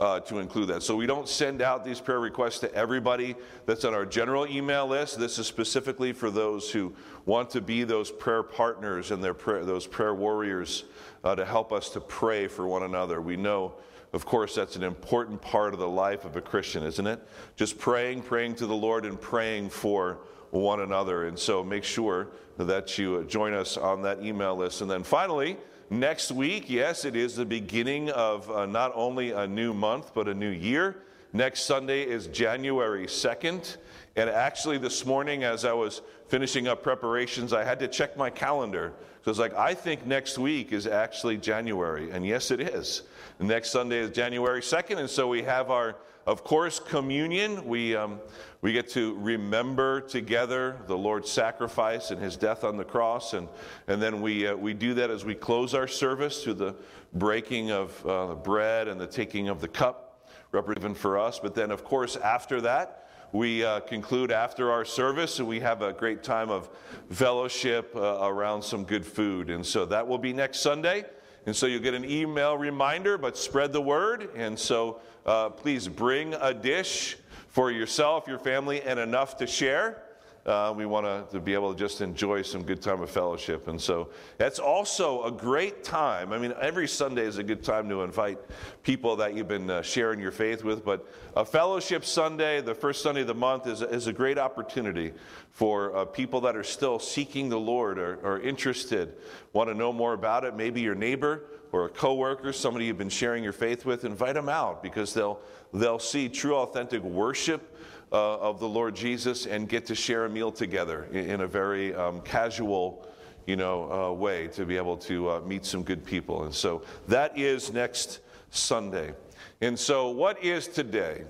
uh, 0.02 0.18
to 0.18 0.40
include 0.40 0.66
that. 0.66 0.82
So 0.82 0.96
we 0.96 1.06
don't 1.06 1.28
send 1.28 1.62
out 1.62 1.84
these 1.84 2.00
prayer 2.00 2.18
requests 2.18 2.58
to 2.58 2.74
everybody 2.74 3.36
that's 3.66 3.84
on 3.84 3.94
our 3.94 4.04
general 4.04 4.48
email 4.48 4.84
list. 4.84 5.16
This 5.16 5.38
is 5.38 5.46
specifically 5.46 6.12
for 6.12 6.28
those 6.28 6.72
who 6.72 6.92
want 7.24 7.50
to 7.50 7.60
be 7.60 7.84
those 7.84 8.10
prayer 8.10 8.42
partners 8.42 9.12
and 9.12 9.22
their 9.22 9.32
prayer, 9.32 9.64
those 9.64 9.86
prayer 9.86 10.12
warriors 10.12 10.82
uh, 11.22 11.36
to 11.36 11.44
help 11.44 11.72
us 11.72 11.88
to 11.90 12.00
pray 12.00 12.48
for 12.48 12.66
one 12.66 12.82
another. 12.82 13.20
We 13.20 13.36
know. 13.36 13.74
Of 14.12 14.26
course, 14.26 14.56
that's 14.56 14.74
an 14.74 14.82
important 14.82 15.40
part 15.40 15.72
of 15.72 15.78
the 15.78 15.88
life 15.88 16.24
of 16.24 16.34
a 16.34 16.40
Christian, 16.40 16.82
isn't 16.82 17.06
it? 17.06 17.20
Just 17.54 17.78
praying, 17.78 18.22
praying 18.22 18.56
to 18.56 18.66
the 18.66 18.74
Lord, 18.74 19.06
and 19.06 19.18
praying 19.18 19.70
for 19.70 20.18
one 20.50 20.80
another. 20.80 21.28
And 21.28 21.38
so 21.38 21.62
make 21.62 21.84
sure 21.84 22.28
that 22.58 22.98
you 22.98 23.24
join 23.24 23.54
us 23.54 23.76
on 23.76 24.02
that 24.02 24.22
email 24.22 24.56
list. 24.56 24.80
And 24.80 24.90
then 24.90 25.04
finally, 25.04 25.56
next 25.92 26.32
week, 26.32 26.68
yes, 26.68 27.04
it 27.04 27.14
is 27.14 27.36
the 27.36 27.44
beginning 27.44 28.10
of 28.10 28.50
uh, 28.50 28.66
not 28.66 28.92
only 28.94 29.32
a 29.32 29.46
new 29.46 29.74
month, 29.74 30.12
but 30.14 30.26
a 30.26 30.34
new 30.34 30.50
year. 30.50 30.96
Next 31.32 31.62
Sunday 31.62 32.02
is 32.02 32.26
January 32.26 33.06
2nd. 33.06 33.76
And 34.16 34.28
actually, 34.28 34.78
this 34.78 35.06
morning, 35.06 35.44
as 35.44 35.64
I 35.64 35.72
was 35.72 36.02
finishing 36.28 36.68
up 36.68 36.82
preparations, 36.82 37.52
I 37.52 37.64
had 37.64 37.78
to 37.78 37.88
check 37.88 38.16
my 38.16 38.30
calendar. 38.30 38.92
So 39.24 39.30
it's 39.30 39.38
like, 39.38 39.54
I 39.54 39.74
think 39.74 40.04
next 40.04 40.38
week 40.38 40.72
is 40.72 40.86
actually 40.86 41.36
January. 41.38 42.10
And 42.10 42.26
yes, 42.26 42.50
it 42.50 42.60
is. 42.60 43.02
Next 43.38 43.70
Sunday 43.70 43.98
is 43.98 44.10
January 44.10 44.60
2nd. 44.60 44.98
And 44.98 45.08
so 45.08 45.28
we 45.28 45.42
have 45.42 45.70
our, 45.70 45.96
of 46.26 46.44
course, 46.44 46.80
communion. 46.80 47.66
We, 47.66 47.96
um, 47.96 48.20
we 48.62 48.72
get 48.72 48.88
to 48.90 49.16
remember 49.16 50.00
together 50.00 50.76
the 50.86 50.96
Lord's 50.96 51.28
sacrifice 51.28 52.12
and 52.12 52.22
his 52.22 52.36
death 52.36 52.62
on 52.62 52.76
the 52.76 52.84
cross. 52.84 53.34
And, 53.34 53.48
and 53.88 54.00
then 54.00 54.22
we, 54.22 54.46
uh, 54.46 54.54
we 54.54 54.72
do 54.72 54.94
that 54.94 55.10
as 55.10 55.24
we 55.24 55.34
close 55.34 55.74
our 55.74 55.88
service 55.88 56.44
to 56.44 56.54
the 56.54 56.76
breaking 57.12 57.72
of 57.72 58.06
uh, 58.06 58.28
the 58.28 58.34
bread 58.36 58.86
and 58.86 59.00
the 59.00 59.06
taking 59.06 59.48
of 59.48 59.60
the 59.60 59.66
cup, 59.66 60.28
representing 60.52 60.94
for 60.94 61.18
us. 61.18 61.40
But 61.40 61.56
then, 61.56 61.72
of 61.72 61.82
course, 61.82 62.14
after 62.14 62.60
that, 62.60 63.08
we 63.32 63.64
uh, 63.64 63.80
conclude 63.80 64.30
after 64.30 64.70
our 64.70 64.84
service 64.84 65.40
and 65.40 65.48
we 65.48 65.58
have 65.58 65.82
a 65.82 65.92
great 65.92 66.22
time 66.22 66.48
of 66.48 66.70
fellowship 67.10 67.90
uh, 67.96 68.18
around 68.22 68.62
some 68.62 68.84
good 68.84 69.04
food. 69.04 69.50
And 69.50 69.66
so 69.66 69.84
that 69.86 70.06
will 70.06 70.18
be 70.18 70.32
next 70.32 70.60
Sunday. 70.60 71.04
And 71.46 71.56
so 71.56 71.66
you'll 71.66 71.82
get 71.82 71.94
an 71.94 72.04
email 72.04 72.56
reminder, 72.56 73.18
but 73.18 73.36
spread 73.36 73.72
the 73.72 73.80
word. 73.80 74.30
And 74.36 74.56
so 74.56 75.00
uh, 75.26 75.48
please 75.48 75.88
bring 75.88 76.34
a 76.34 76.54
dish 76.54 77.16
for 77.52 77.70
yourself, 77.70 78.26
your 78.26 78.38
family, 78.38 78.82
and 78.82 78.98
enough 78.98 79.36
to 79.36 79.46
share. 79.46 80.01
Uh, 80.44 80.74
we 80.76 80.86
want 80.86 81.30
to, 81.30 81.40
be 81.40 81.54
able 81.54 81.72
to 81.72 81.78
just 81.78 82.00
enjoy 82.00 82.42
some 82.42 82.62
good 82.62 82.82
time 82.82 83.00
of 83.00 83.10
fellowship. 83.10 83.68
And 83.68 83.80
so 83.80 84.08
that's 84.38 84.58
also 84.58 85.24
a 85.24 85.30
great 85.30 85.84
time. 85.84 86.32
I 86.32 86.38
mean, 86.38 86.52
every 86.60 86.88
Sunday 86.88 87.22
is 87.22 87.38
a 87.38 87.44
good 87.44 87.62
time 87.62 87.88
to 87.88 88.02
invite 88.02 88.38
people 88.82 89.14
that 89.16 89.34
you've 89.34 89.48
been 89.48 89.70
uh, 89.70 89.82
sharing 89.82 90.18
your 90.18 90.32
faith 90.32 90.64
with. 90.64 90.84
But 90.84 91.06
a 91.36 91.44
fellowship 91.44 92.04
Sunday, 92.04 92.60
the 92.60 92.74
first 92.74 93.02
Sunday 93.02 93.20
of 93.20 93.28
the 93.28 93.34
month, 93.34 93.66
is, 93.68 93.82
is 93.82 94.08
a 94.08 94.12
great 94.12 94.38
opportunity 94.38 95.12
for 95.50 95.94
uh, 95.96 96.04
people 96.06 96.40
that 96.40 96.56
are 96.56 96.64
still 96.64 96.98
seeking 96.98 97.48
the 97.48 97.60
Lord 97.60 97.98
or, 97.98 98.16
or 98.22 98.40
interested, 98.40 99.14
want 99.52 99.68
to 99.68 99.74
know 99.74 99.92
more 99.92 100.12
about 100.12 100.44
it. 100.44 100.56
Maybe 100.56 100.80
your 100.80 100.94
neighbor 100.96 101.44
or 101.70 101.86
a 101.86 101.88
coworker, 101.88 102.52
somebody 102.52 102.86
you've 102.86 102.98
been 102.98 103.08
sharing 103.08 103.44
your 103.44 103.52
faith 103.52 103.84
with, 103.84 104.04
invite 104.04 104.34
them 104.34 104.48
out 104.48 104.82
because 104.82 105.14
they'll, 105.14 105.40
they'll 105.72 105.98
see 105.98 106.28
true, 106.28 106.56
authentic 106.56 107.02
worship 107.02 107.76
uh, 108.12 108.38
of 108.38 108.60
the 108.60 108.68
Lord 108.68 108.94
Jesus 108.94 109.46
and 109.46 109.68
get 109.68 109.86
to 109.86 109.94
share 109.94 110.26
a 110.26 110.28
meal 110.28 110.52
together 110.52 111.08
in, 111.10 111.30
in 111.30 111.40
a 111.40 111.46
very 111.46 111.94
um, 111.94 112.20
casual, 112.20 113.06
you 113.46 113.56
know, 113.56 113.90
uh, 113.90 114.12
way 114.12 114.48
to 114.48 114.66
be 114.66 114.76
able 114.76 114.96
to 114.98 115.30
uh, 115.30 115.40
meet 115.40 115.64
some 115.64 115.82
good 115.82 116.04
people. 116.04 116.44
And 116.44 116.54
so 116.54 116.82
that 117.08 117.38
is 117.38 117.72
next 117.72 118.20
Sunday. 118.50 119.14
And 119.60 119.78
so, 119.78 120.10
what 120.10 120.42
is 120.44 120.68
today? 120.68 121.24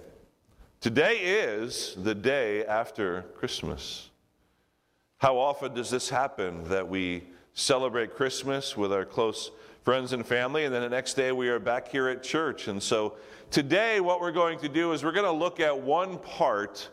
Today 0.81 1.18
is 1.18 1.95
the 1.97 2.14
day 2.14 2.64
after 2.66 3.23
Christmas. 3.37 4.11
How 5.18 5.38
often 5.38 5.75
does 5.75 5.90
this 5.90 6.09
happen 6.09 6.64
that 6.64 6.88
we 6.88 7.23
celebrate 7.55 8.16
Christmas 8.16 8.77
with 8.77 8.92
our 8.92 9.05
close 9.05 9.53
friends 9.85 10.12
and 10.12 10.27
family, 10.27 10.64
and 10.64 10.75
then 10.75 10.83
the 10.83 10.88
next 10.88 11.14
day 11.14 11.31
we 11.31 11.49
are 11.49 11.61
back 11.61 11.87
here 11.87 12.09
at 12.09 12.25
church? 12.25 12.66
And 12.66 12.83
so 12.83 13.14
today, 13.53 14.01
what 14.01 14.23
we're 14.23 14.33
going 14.33 14.59
to 14.61 14.69
do 14.69 14.93
is 14.93 15.05
we're 15.05 15.12
going 15.12 15.27
to 15.27 15.31
look 15.31 15.61
at 15.61 15.79
one 15.79 16.19
part 16.19 16.88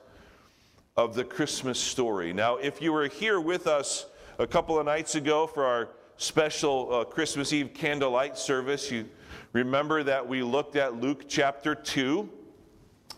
of 0.98 1.16
the 1.16 1.24
Christmas 1.24 1.80
story. 1.80 2.34
Now, 2.34 2.58
if 2.58 2.82
you 2.82 2.92
were 2.92 3.08
here 3.08 3.40
with 3.40 3.66
us 3.66 4.08
a 4.40 4.46
couple 4.46 4.78
of 4.78 4.86
nights 4.86 5.16
ago 5.16 5.48
for 5.48 5.64
our 5.64 5.88
special 6.18 6.94
uh, 6.94 7.06
Christmas 7.06 7.54
Eve 7.54 7.74
candlelight 7.74 8.38
service, 8.38 8.92
you 8.92 9.08
remember 9.54 10.04
that 10.04 10.28
we 10.28 10.44
looked 10.44 10.76
at 10.76 11.00
Luke 11.00 11.30
chapter 11.30 11.74
2 11.74 12.30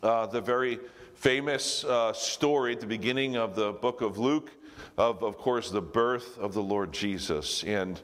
uh, 0.04 0.28
the 0.28 0.42
very 0.42 0.80
famous 1.16 1.84
uh, 1.84 2.14
story 2.14 2.74
at 2.74 2.80
the 2.80 2.86
beginning 2.86 3.38
of 3.38 3.56
the 3.56 3.72
book 3.72 4.02
of 4.02 4.20
Luke, 4.20 4.52
of, 5.00 5.24
of 5.24 5.38
course, 5.38 5.72
the 5.72 5.82
birth 5.82 6.38
of 6.38 6.54
the 6.54 6.62
Lord 6.62 6.92
Jesus. 6.92 7.64
And 7.64 8.00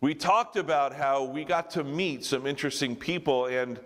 we 0.00 0.14
talked 0.14 0.56
about 0.56 0.92
how 0.92 1.24
we 1.24 1.44
got 1.44 1.70
to 1.70 1.84
meet 1.84 2.24
some 2.24 2.44
interesting 2.44 2.96
people 2.96 3.46
and, 3.46 3.78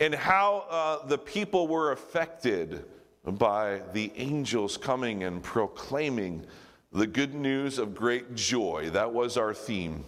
and 0.00 0.14
how 0.14 0.66
uh, 0.68 1.06
the 1.06 1.18
people 1.18 1.68
were 1.68 1.92
affected 1.92 2.84
by 3.24 3.80
the 3.92 4.12
angels 4.16 4.76
coming 4.76 5.22
and 5.22 5.42
proclaiming 5.42 6.44
the 6.92 7.06
good 7.06 7.34
news 7.34 7.78
of 7.78 7.94
great 7.94 8.34
joy. 8.34 8.90
That 8.90 9.12
was 9.12 9.36
our 9.36 9.54
theme. 9.54 10.04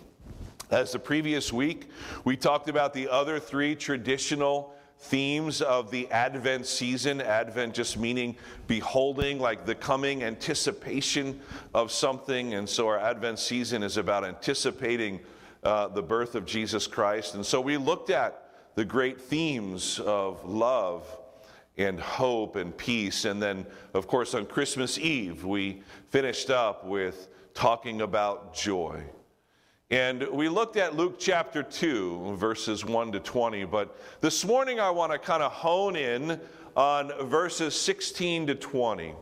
As 0.71 0.93
the 0.93 0.99
previous 0.99 1.53
week, 1.53 1.89
we 2.25 2.37
talked 2.37 2.69
about 2.69 2.93
the 2.93 3.09
other 3.09 3.39
three 3.39 3.75
traditional 3.75 4.75
themes 4.99 5.63
of 5.63 5.91
the 5.91 6.11
Advent 6.11 6.67
season. 6.67 7.21
Advent 7.21 7.75
just 7.75 7.99
meaning 7.99 8.37
beholding, 8.67 9.39
like 9.39 9.65
the 9.65 9.75
coming 9.75 10.25
anticipation 10.25 11.41
of 11.75 11.93
something. 11.93 12.55
And 12.55 12.69
so 12.69 12.89
our 12.89 12.99
Advent 12.99 13.39
season 13.39 13.83
is 13.83 13.97
about 13.97 14.25
anticipating 14.25 15.21
uh, 15.63 15.89
the 15.89 16.03
birth 16.03 16.35
of 16.35 16.45
Jesus 16.45 16.87
Christ. 16.87 17.35
And 17.35 17.45
so 17.45 17.61
we 17.61 17.77
looked 17.77 18.11
at 18.11 18.46
the 18.77 18.85
great 18.85 19.21
themes 19.21 19.99
of 20.01 20.45
love 20.45 21.05
and 21.79 21.99
hope 21.99 22.57
and 22.57 22.77
peace. 22.77 23.25
And 23.25 23.43
then, 23.43 23.67
of 23.95 24.07
course, 24.07 24.35
on 24.35 24.47
Christmas 24.47 24.99
Eve, 24.99 25.45
we 25.45 25.83
finished 26.11 26.51
up 26.51 26.85
with 26.85 27.29
talking 27.55 28.03
about 28.03 28.55
joy. 28.55 29.03
And 29.91 30.29
we 30.31 30.49
looked 30.49 30.77
at 30.77 30.95
Luke 30.95 31.17
chapter 31.19 31.63
2, 31.63 32.37
verses 32.37 32.85
1 32.85 33.13
to 33.13 33.21
20, 33.21 33.65
but 33.65 33.99
this 34.21 34.45
morning 34.45 34.79
I 34.79 34.91
want 34.91 35.13
to 35.13 35.19
kind 35.19 35.43
of 35.43 35.53
hone 35.53 35.97
in 35.97 36.39
on 36.77 37.13
verses 37.29 37.75
16 37.75 38.49
to 38.49 38.55
20. 38.55 39.15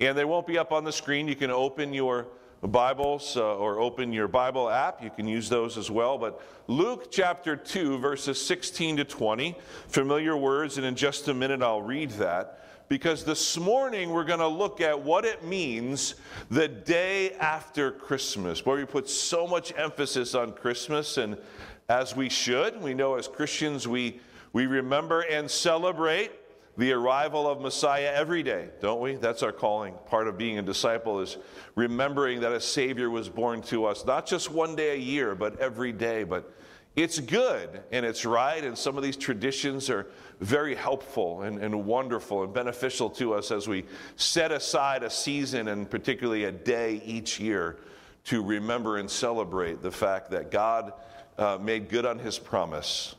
And 0.00 0.18
they 0.18 0.26
won't 0.26 0.46
be 0.46 0.58
up 0.58 0.72
on 0.72 0.84
the 0.84 0.92
screen. 0.92 1.26
You 1.26 1.36
can 1.36 1.50
open 1.50 1.94
your 1.94 2.26
Bibles 2.68 3.36
uh, 3.36 3.56
or 3.56 3.78
open 3.78 4.12
your 4.12 4.28
Bible 4.28 4.70
app. 4.70 5.02
You 5.02 5.10
can 5.10 5.28
use 5.28 5.48
those 5.48 5.76
as 5.76 5.90
well. 5.90 6.18
But 6.18 6.40
Luke 6.66 7.10
chapter 7.10 7.56
2, 7.56 7.98
verses 7.98 8.44
16 8.44 8.98
to 8.98 9.04
20, 9.04 9.56
familiar 9.88 10.36
words, 10.36 10.78
and 10.78 10.86
in 10.86 10.94
just 10.94 11.28
a 11.28 11.34
minute 11.34 11.62
I'll 11.62 11.82
read 11.82 12.10
that 12.12 12.60
because 12.88 13.24
this 13.24 13.58
morning 13.58 14.10
we're 14.10 14.24
going 14.24 14.40
to 14.40 14.48
look 14.48 14.80
at 14.80 15.00
what 15.00 15.24
it 15.24 15.44
means 15.44 16.14
the 16.50 16.68
day 16.68 17.32
after 17.32 17.90
Christmas, 17.90 18.64
where 18.64 18.76
we 18.76 18.84
put 18.84 19.08
so 19.08 19.46
much 19.46 19.72
emphasis 19.76 20.34
on 20.34 20.52
Christmas, 20.52 21.16
and 21.16 21.36
as 21.88 22.16
we 22.16 22.28
should, 22.28 22.80
we 22.80 22.94
know 22.94 23.16
as 23.16 23.28
Christians 23.28 23.86
we, 23.88 24.20
we 24.52 24.66
remember 24.66 25.20
and 25.22 25.50
celebrate 25.50 26.30
the 26.76 26.92
arrival 26.92 27.48
of 27.48 27.60
Messiah 27.60 28.12
every 28.14 28.42
day, 28.42 28.68
don't 28.80 29.00
we? 29.00 29.14
That's 29.14 29.42
our 29.42 29.52
calling. 29.52 29.94
Part 30.06 30.26
of 30.26 30.36
being 30.36 30.58
a 30.58 30.62
disciple 30.62 31.20
is 31.20 31.36
remembering 31.76 32.40
that 32.40 32.52
a 32.52 32.60
Savior 32.60 33.10
was 33.10 33.28
born 33.28 33.62
to 33.62 33.84
us, 33.84 34.04
not 34.04 34.26
just 34.26 34.50
one 34.50 34.74
day 34.74 34.94
a 34.94 34.98
year, 34.98 35.34
but 35.34 35.58
every 35.60 35.92
day. 35.92 36.24
But 36.24 36.52
it's 36.96 37.20
good 37.20 37.82
and 37.92 38.04
it's 38.04 38.24
right, 38.24 38.62
and 38.62 38.76
some 38.76 38.96
of 38.96 39.02
these 39.02 39.16
traditions 39.16 39.88
are 39.88 40.06
very 40.40 40.74
helpful 40.74 41.42
and, 41.42 41.58
and, 41.58 41.84
wonderful 41.84 42.42
and 42.42 42.52
beneficial 42.52 43.08
to 43.10 43.34
us 43.34 43.50
as 43.50 43.68
we 43.68 43.84
set 44.16 44.50
aside 44.50 45.02
a 45.02 45.10
season 45.10 45.68
and 45.68 45.88
particularly 45.88 46.44
a 46.44 46.52
day 46.52 47.00
each 47.04 47.38
year 47.38 47.78
to 48.24 48.42
remember 48.42 48.98
and 48.98 49.10
celebrate 49.10 49.80
the 49.80 49.90
fact 49.90 50.30
that 50.30 50.50
God 50.50 50.92
uh, 51.38 51.58
made 51.60 51.88
good 51.88 52.06
on 52.06 52.18
his 52.18 52.38
promise 52.38 53.14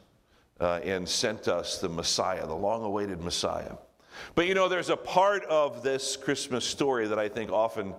uh, 0.59 0.79
and 0.83 1.07
sent 1.07 1.47
us 1.47 1.79
the 1.79 1.89
Messiah, 1.89 2.45
the 2.45 2.55
long 2.55 2.83
awaited 2.83 3.21
Messiah. 3.21 3.73
But 4.33 4.47
you 4.47 4.53
know, 4.53 4.69
there's 4.69 4.89
a 4.89 4.97
part 4.97 5.43
of 5.45 5.83
this 5.83 6.15
Christmas 6.15 6.65
story 6.65 7.07
that 7.07 7.19
I 7.19 7.27
think 7.27 7.51
often 7.51 7.93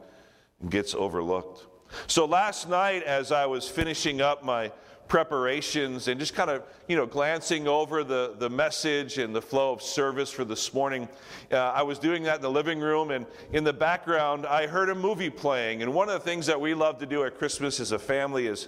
gets 0.68 0.94
overlooked. 0.94 1.66
So 2.06 2.24
last 2.24 2.68
night, 2.68 3.02
as 3.02 3.32
I 3.32 3.46
was 3.46 3.68
finishing 3.68 4.20
up 4.20 4.42
my 4.42 4.72
preparations 5.08 6.08
and 6.08 6.18
just 6.18 6.34
kind 6.34 6.50
of 6.50 6.64
you 6.88 6.96
know 6.96 7.06
glancing 7.06 7.68
over 7.68 8.02
the, 8.02 8.34
the 8.38 8.50
message 8.50 9.18
and 9.18 9.34
the 9.34 9.42
flow 9.42 9.72
of 9.72 9.80
service 9.80 10.30
for 10.30 10.44
this 10.44 10.74
morning 10.74 11.08
uh, 11.52 11.56
i 11.56 11.80
was 11.80 11.98
doing 11.98 12.24
that 12.24 12.36
in 12.36 12.42
the 12.42 12.50
living 12.50 12.80
room 12.80 13.12
and 13.12 13.24
in 13.52 13.62
the 13.62 13.72
background 13.72 14.44
i 14.46 14.66
heard 14.66 14.88
a 14.88 14.94
movie 14.96 15.30
playing 15.30 15.82
and 15.82 15.94
one 15.94 16.08
of 16.08 16.14
the 16.14 16.28
things 16.28 16.44
that 16.46 16.60
we 16.60 16.74
love 16.74 16.98
to 16.98 17.06
do 17.06 17.22
at 17.22 17.38
christmas 17.38 17.78
as 17.78 17.92
a 17.92 17.98
family 17.98 18.48
is 18.48 18.66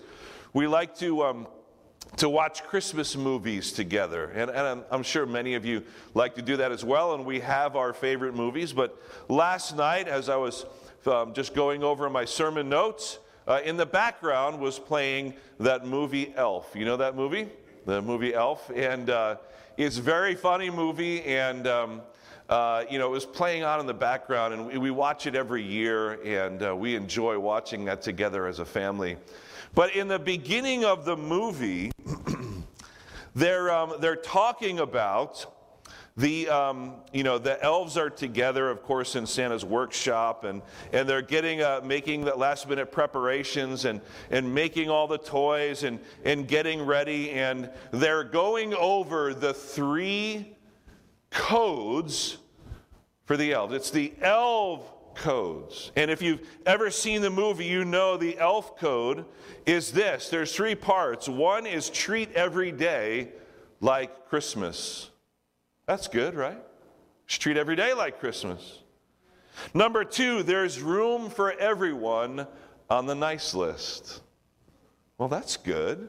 we 0.53 0.69
like 0.69 0.97
to 0.97 1.25
um, 1.25 1.47
to 2.17 2.29
watch 2.29 2.65
Christmas 2.65 3.17
movies 3.17 3.73
together. 3.73 4.31
And, 4.35 4.51
and 4.51 4.61
I'm, 4.61 4.85
I'm, 4.91 5.03
sure 5.03 5.27
many 5.27 5.55
of 5.55 5.65
you 5.65 5.85
like 6.15 6.35
to 6.35 6.43
do 6.43 6.57
that 6.57 6.73
as 6.73 6.85
well, 6.85 7.15
and 7.15 7.25
we 7.25 7.41
have 7.41 7.77
our 7.77 7.93
favorite 7.93 8.35
movies. 8.35 8.73
But 8.73 9.01
last 9.29 9.77
night, 9.77 10.09
as 10.09 10.29
I 10.29 10.37
was 10.37 10.67
um, 11.07 11.33
just 11.33 11.55
going 11.55 11.85
over 11.85 12.11
my 12.11 12.25
sermon 12.25 12.69
notes, 12.69 13.19
uh, 13.47 13.61
in 13.65 13.77
the 13.77 13.87
background 13.87 14.61
was 14.61 14.79
playing 14.79 15.35
that 15.61 15.87
movie 15.87 16.33
Elf. 16.37 16.73
You 16.75 16.85
know 16.85 16.97
that 16.97 17.15
movie? 17.15 17.49
The 17.87 18.03
movie 18.03 18.35
Elf? 18.35 18.71
And 18.75 19.09
uh, 19.09 19.37
it's 19.77 19.99
a 19.99 20.03
very 20.03 20.35
funny 20.35 20.71
movie, 20.71 21.23
and 21.23 21.67
um, 21.67 22.03
uh, 22.49 22.85
you 22.91 22.99
know, 22.99 23.09
it 23.09 23.13
was 23.13 23.27
playing 23.27 23.63
on 23.63 23.79
in 23.79 23.87
the 23.87 23.95
background, 23.95 24.55
and 24.55 24.67
we, 24.67 24.79
we 24.79 24.91
watch 24.91 25.27
it 25.27 25.35
every 25.35 25.63
year, 25.63 26.15
and 26.25 26.63
uh, 26.63 26.75
we 26.75 26.95
enjoy 26.95 27.39
watching 27.39 27.85
that 27.85 28.03
together 28.03 28.47
as 28.47 28.59
a 28.59 28.65
family. 28.65 29.17
But 29.75 29.95
in 29.95 30.09
the 30.09 30.19
beginning 30.19 30.85
of 30.85 31.05
the 31.05 31.17
movie, 31.17 31.91
they're, 33.35 33.71
um, 33.71 33.95
they're 34.01 34.17
talking 34.17 34.81
about 34.81 35.55
the, 36.19 36.49
um, 36.49 36.95
you 37.13 37.23
know, 37.23 37.39
the 37.39 37.63
elves 37.63 37.97
are 37.97 38.11
together, 38.11 38.69
of 38.69 38.83
course, 38.83 39.15
in 39.15 39.25
Santa's 39.25 39.65
workshop, 39.65 40.43
and, 40.43 40.63
and 40.93 41.09
they're 41.09 41.23
getting, 41.23 41.63
uh, 41.63 41.81
making 41.85 42.25
the 42.25 42.35
last 42.35 42.69
minute 42.69 42.91
preparations 42.91 43.85
and, 43.85 44.01
and 44.29 44.53
making 44.53 44.91
all 44.91 45.07
the 45.07 45.19
toys 45.19 45.85
and, 45.85 46.01
and 46.25 46.49
getting 46.49 46.83
ready. 46.83 47.31
And 47.31 47.71
they're 47.93 48.25
going 48.25 48.75
over 48.75 49.33
the 49.33 49.55
three 49.55 50.57
codes 51.31 52.39
for 53.25 53.37
the 53.37 53.53
elves. 53.53 53.75
It's 53.75 53.91
the 53.91 54.13
elf 54.21 54.83
codes. 55.19 55.93
And 55.97 56.11
if 56.11 56.23
you've 56.23 56.41
ever 56.65 56.91
seen 56.91 57.21
the 57.21 57.31
movie, 57.31 57.67
you 57.67 57.85
know 57.85 58.17
the 58.17 58.39
elf 58.39 58.79
code 58.79 59.25
is 59.67 59.93
this 59.93 60.29
there's 60.29 60.55
three 60.55 60.75
parts. 60.75 61.29
One 61.29 61.67
is 61.67 61.91
treat 61.91 62.33
every 62.33 62.73
day 62.73 63.29
like 63.81 64.29
Christmas. 64.29 65.11
That's 65.87 66.09
good, 66.09 66.35
right? 66.35 66.63
Just 67.27 67.43
treat 67.43 67.57
every 67.57 67.77
day 67.77 67.95
like 67.95 68.21
Christmas. 68.21 68.81
Number 69.75 70.05
two, 70.05 70.43
there's 70.43 70.81
room 70.81 71.31
for 71.31 71.53
everyone 71.53 72.47
on 72.89 73.07
the 73.07 73.15
nice 73.15 73.55
list. 73.55 74.23
Well, 75.19 75.29
that's 75.29 75.57
good. 75.57 76.09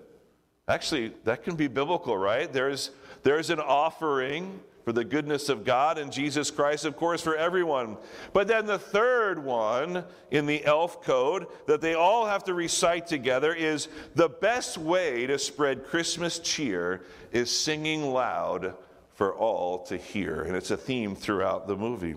Actually, 0.67 1.13
that 1.23 1.43
can 1.43 1.55
be 1.55 1.67
biblical, 1.67 2.15
right? 2.15 2.51
There's, 2.53 2.91
there's 3.23 3.49
an 3.49 3.59
offering 3.59 4.59
for 4.89 4.93
the 4.93 5.05
goodness 5.05 5.49
of 5.49 5.65
God 5.65 5.97
and 5.97 6.11
Jesus 6.11 6.49
Christ, 6.49 6.85
of 6.85 6.95
course, 6.95 7.21
for 7.21 7.35
everyone. 7.35 7.97
But 8.33 8.47
then 8.47 8.65
the 8.65 8.79
third 8.79 9.43
one 9.43 10.03
in 10.31 10.45
the 10.45 10.65
elf 10.65 11.03
code 11.03 11.45
that 11.67 11.81
they 11.81 11.93
all 11.93 12.25
have 12.25 12.43
to 12.45 12.53
recite 12.53 13.05
together 13.05 13.53
is 13.53 13.87
the 14.15 14.29
best 14.29 14.77
way 14.77 15.27
to 15.27 15.37
spread 15.37 15.85
Christmas 15.85 16.39
cheer 16.39 17.01
is 17.31 17.51
singing 17.51 18.11
loud 18.13 18.73
for 19.13 19.35
all 19.35 19.83
to 19.83 19.97
hear. 19.97 20.41
And 20.41 20.55
it's 20.55 20.71
a 20.71 20.77
theme 20.77 21.15
throughout 21.15 21.67
the 21.67 21.75
movie. 21.75 22.15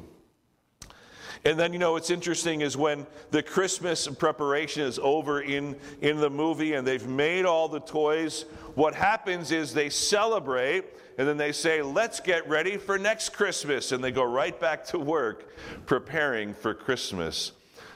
And 1.45 1.59
then, 1.59 1.73
you 1.73 1.79
know, 1.81 1.93
what's 1.93 2.11
interesting 2.11 2.61
is 2.61 2.77
when 2.77 3.07
the 3.31 3.43
Christmas 3.43 4.07
preparation 4.07 4.83
is 4.83 4.99
over 5.03 5.43
in, 5.43 5.77
in 6.01 6.19
the 6.19 6.31
movie 6.31 6.75
and 6.75 6.87
they've 6.87 7.07
made 7.07 7.45
all 7.45 7.69
the 7.69 7.81
toys, 7.81 8.45
what 8.75 8.95
happens 8.95 9.51
is 9.51 9.75
they 9.75 9.91
celebrate 9.91 10.85
and 11.19 11.27
then 11.27 11.37
they 11.37 11.53
say, 11.53 11.83
let's 11.83 12.21
get 12.21 12.49
ready 12.49 12.77
for 12.77 12.97
next 12.97 13.31
Christmas. 13.31 13.91
And 13.91 14.03
they 14.03 14.13
go 14.13 14.25
right 14.25 14.59
back 14.59 14.85
to 14.87 14.99
work 14.99 15.53
preparing 15.87 16.55
for 16.55 16.75
Christmas. 16.75 17.53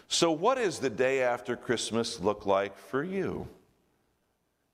So, 0.08 0.30
what 0.30 0.56
does 0.56 0.78
the 0.78 0.90
day 0.90 1.22
after 1.22 1.56
Christmas 1.56 2.20
look 2.20 2.46
like 2.46 2.78
for 2.78 3.02
you? 3.02 3.48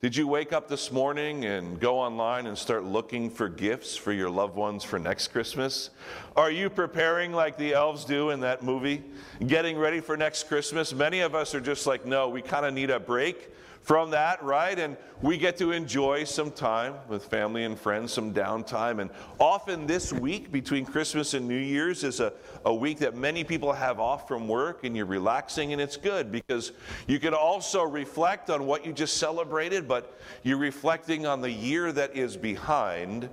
Did 0.03 0.17
you 0.17 0.27
wake 0.27 0.53
up 0.53 0.67
this 0.67 0.91
morning 0.91 1.45
and 1.45 1.79
go 1.79 1.97
online 1.97 2.49
and 2.49 2.59
start 2.59 2.83
looking 2.83 3.31
for 3.31 3.49
gifts 3.49 3.95
for 3.97 4.13
your 4.13 4.29
loved 4.29 4.57
ones 4.57 4.83
for 4.83 4.99
next 4.99 5.29
Christmas? 5.29 5.91
Are 6.35 6.51
you 6.51 6.69
preparing 6.69 7.33
like 7.33 7.57
the 7.57 7.75
elves 7.75 8.05
do 8.05 8.31
in 8.31 8.41
that 8.41 8.65
movie? 8.65 9.05
Getting 9.47 9.79
ready 9.79 10.01
for 10.01 10.17
next 10.17 10.49
Christmas? 10.49 10.93
Many 10.93 11.21
of 11.21 11.37
us 11.37 11.55
are 11.55 11.61
just 11.61 11.87
like, 11.87 12.05
no, 12.05 12.29
we 12.29 12.43
kind 12.43 12.67
of 12.67 12.75
need 12.75 12.91
a 12.91 12.99
break 12.99 13.53
from 13.83 14.11
that, 14.11 14.43
right? 14.43 14.79
And 14.79 14.97
we 15.21 15.37
get 15.37 15.57
to 15.59 15.73
enjoy 15.73 16.25
some 16.25 16.51
time 16.51 16.95
with 17.09 17.25
family 17.25 17.65
and 17.65 17.79
friends, 17.79 18.13
some 18.13 18.33
downtime. 18.33 19.01
And 19.01 19.11
often 19.41 19.87
this 19.87 20.13
week 20.13 20.53
between 20.53 20.87
Christmas 20.87 21.35
and 21.35 21.49
New 21.49 21.59
Year's 21.59 22.05
is 22.05 22.21
a, 22.21 22.33
a 22.65 22.73
week 22.73 22.99
that 23.01 23.17
many 23.17 23.43
people 23.43 23.73
have 23.73 23.99
off 23.99 24.29
from 24.29 24.47
work 24.47 24.85
and 24.85 24.97
you're 24.97 25.07
relaxing, 25.07 25.73
and 25.73 25.83
it's 25.83 25.97
good 25.97 26.31
because 26.31 26.73
you 27.09 27.19
can 27.19 27.35
also 27.35 27.83
reflect 27.83 28.51
on 28.51 28.67
what 28.67 28.87
you 28.87 28.93
just 28.93 29.17
celebrated, 29.17 29.89
but 29.89 30.19
you're 30.45 30.59
reflecting 30.59 31.27
on 31.27 31.41
the 31.41 31.51
year 31.51 31.91
that 31.93 32.17
is 32.17 32.37
behind 32.37 33.29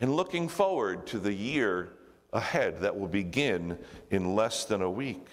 and 0.00 0.14
looking 0.14 0.48
forward 0.48 1.06
to 1.08 1.18
the 1.18 1.32
year 1.32 1.92
ahead 2.32 2.80
that 2.80 2.98
will 2.98 3.08
begin 3.08 3.78
in 4.10 4.34
less 4.34 4.64
than 4.64 4.80
a 4.80 4.90
week. 4.90 5.26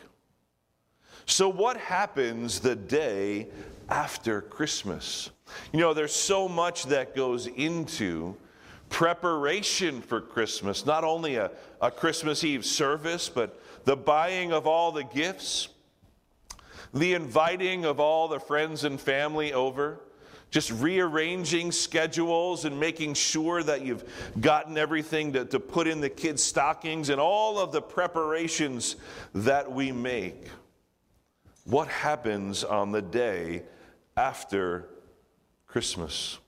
So, 1.25 1.47
what 1.47 1.77
happens 1.77 2.59
the 2.59 2.75
day 2.75 3.47
after 3.89 4.41
Christmas? 4.41 5.29
You 5.73 5.79
know, 5.79 5.93
there's 5.93 6.13
so 6.13 6.47
much 6.47 6.85
that 6.85 7.15
goes 7.15 7.47
into 7.47 8.35
preparation 8.89 10.01
for 10.01 10.21
Christmas, 10.21 10.85
not 10.85 11.03
only 11.03 11.35
a, 11.35 11.51
a 11.81 11.91
Christmas 11.91 12.43
Eve 12.43 12.65
service, 12.65 13.29
but 13.29 13.61
the 13.85 13.95
buying 13.95 14.51
of 14.51 14.67
all 14.67 14.91
the 14.91 15.03
gifts, 15.03 15.69
the 16.93 17.13
inviting 17.13 17.85
of 17.85 17.99
all 17.99 18.27
the 18.27 18.39
friends 18.39 18.83
and 18.83 18.99
family 18.99 19.53
over, 19.53 19.99
just 20.49 20.71
rearranging 20.71 21.71
schedules 21.71 22.65
and 22.65 22.79
making 22.79 23.13
sure 23.13 23.61
that 23.61 23.85
you've 23.85 24.03
gotten 24.41 24.77
everything 24.77 25.31
to, 25.33 25.45
to 25.45 25.59
put 25.59 25.87
in 25.87 26.01
the 26.01 26.09
kids' 26.09 26.43
stockings, 26.43 27.09
and 27.09 27.21
all 27.21 27.59
of 27.59 27.71
the 27.71 27.81
preparations 27.81 28.95
that 29.35 29.71
we 29.71 29.91
make 29.91 30.47
what 31.65 31.87
happens 31.87 32.63
on 32.63 32.91
the 32.91 33.01
day 33.01 33.61
after 34.19 34.85
Christmas? 35.65 36.39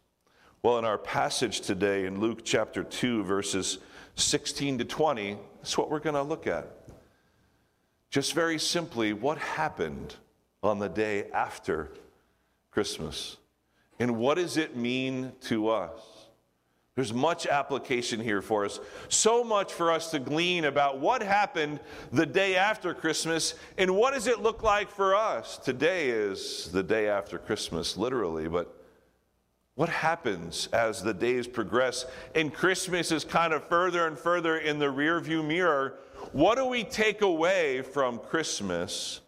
Well, 0.61 0.77
in 0.77 0.83
our 0.83 0.97
passage 0.97 1.61
today 1.61 2.05
in 2.05 2.19
Luke 2.19 2.41
chapter 2.43 2.83
2, 2.83 3.23
verses 3.23 3.77
16 4.15 4.79
to 4.79 4.83
20, 4.83 5.37
that's 5.55 5.77
what 5.77 5.89
we're 5.89 6.01
going 6.01 6.15
to 6.15 6.21
look 6.21 6.47
at. 6.47 6.67
Just 8.09 8.33
very 8.33 8.59
simply, 8.59 9.13
what 9.13 9.37
happened 9.37 10.15
on 10.61 10.79
the 10.79 10.89
day 10.89 11.29
after 11.31 11.89
Christmas? 12.71 13.37
And 13.99 14.17
what 14.17 14.35
does 14.35 14.57
it 14.57 14.75
mean 14.75 15.31
to 15.43 15.69
us? 15.69 16.20
There's 17.01 17.13
much 17.15 17.47
application 17.47 18.19
here 18.19 18.43
for 18.43 18.63
us. 18.63 18.79
So 19.09 19.43
much 19.43 19.73
for 19.73 19.91
us 19.91 20.11
to 20.11 20.19
glean 20.19 20.65
about 20.65 20.99
what 20.99 21.23
happened 21.23 21.79
the 22.11 22.27
day 22.27 22.55
after 22.55 22.93
Christmas 22.93 23.55
and 23.79 23.95
what 23.95 24.13
does 24.13 24.27
it 24.27 24.43
look 24.43 24.61
like 24.61 24.87
for 24.87 25.15
us. 25.15 25.57
Today 25.57 26.11
is 26.11 26.69
the 26.71 26.83
day 26.83 27.09
after 27.09 27.39
Christmas, 27.39 27.97
literally, 27.97 28.47
but 28.47 28.71
what 29.73 29.89
happens 29.89 30.69
as 30.73 31.01
the 31.01 31.11
days 31.11 31.47
progress 31.47 32.05
and 32.35 32.53
Christmas 32.53 33.11
is 33.11 33.25
kind 33.25 33.51
of 33.51 33.63
further 33.63 34.05
and 34.05 34.15
further 34.15 34.59
in 34.59 34.77
the 34.77 34.85
rearview 34.85 35.43
mirror? 35.43 35.95
What 36.33 36.59
do 36.59 36.67
we 36.67 36.83
take 36.83 37.23
away 37.23 37.81
from 37.81 38.19
Christmas 38.19 39.21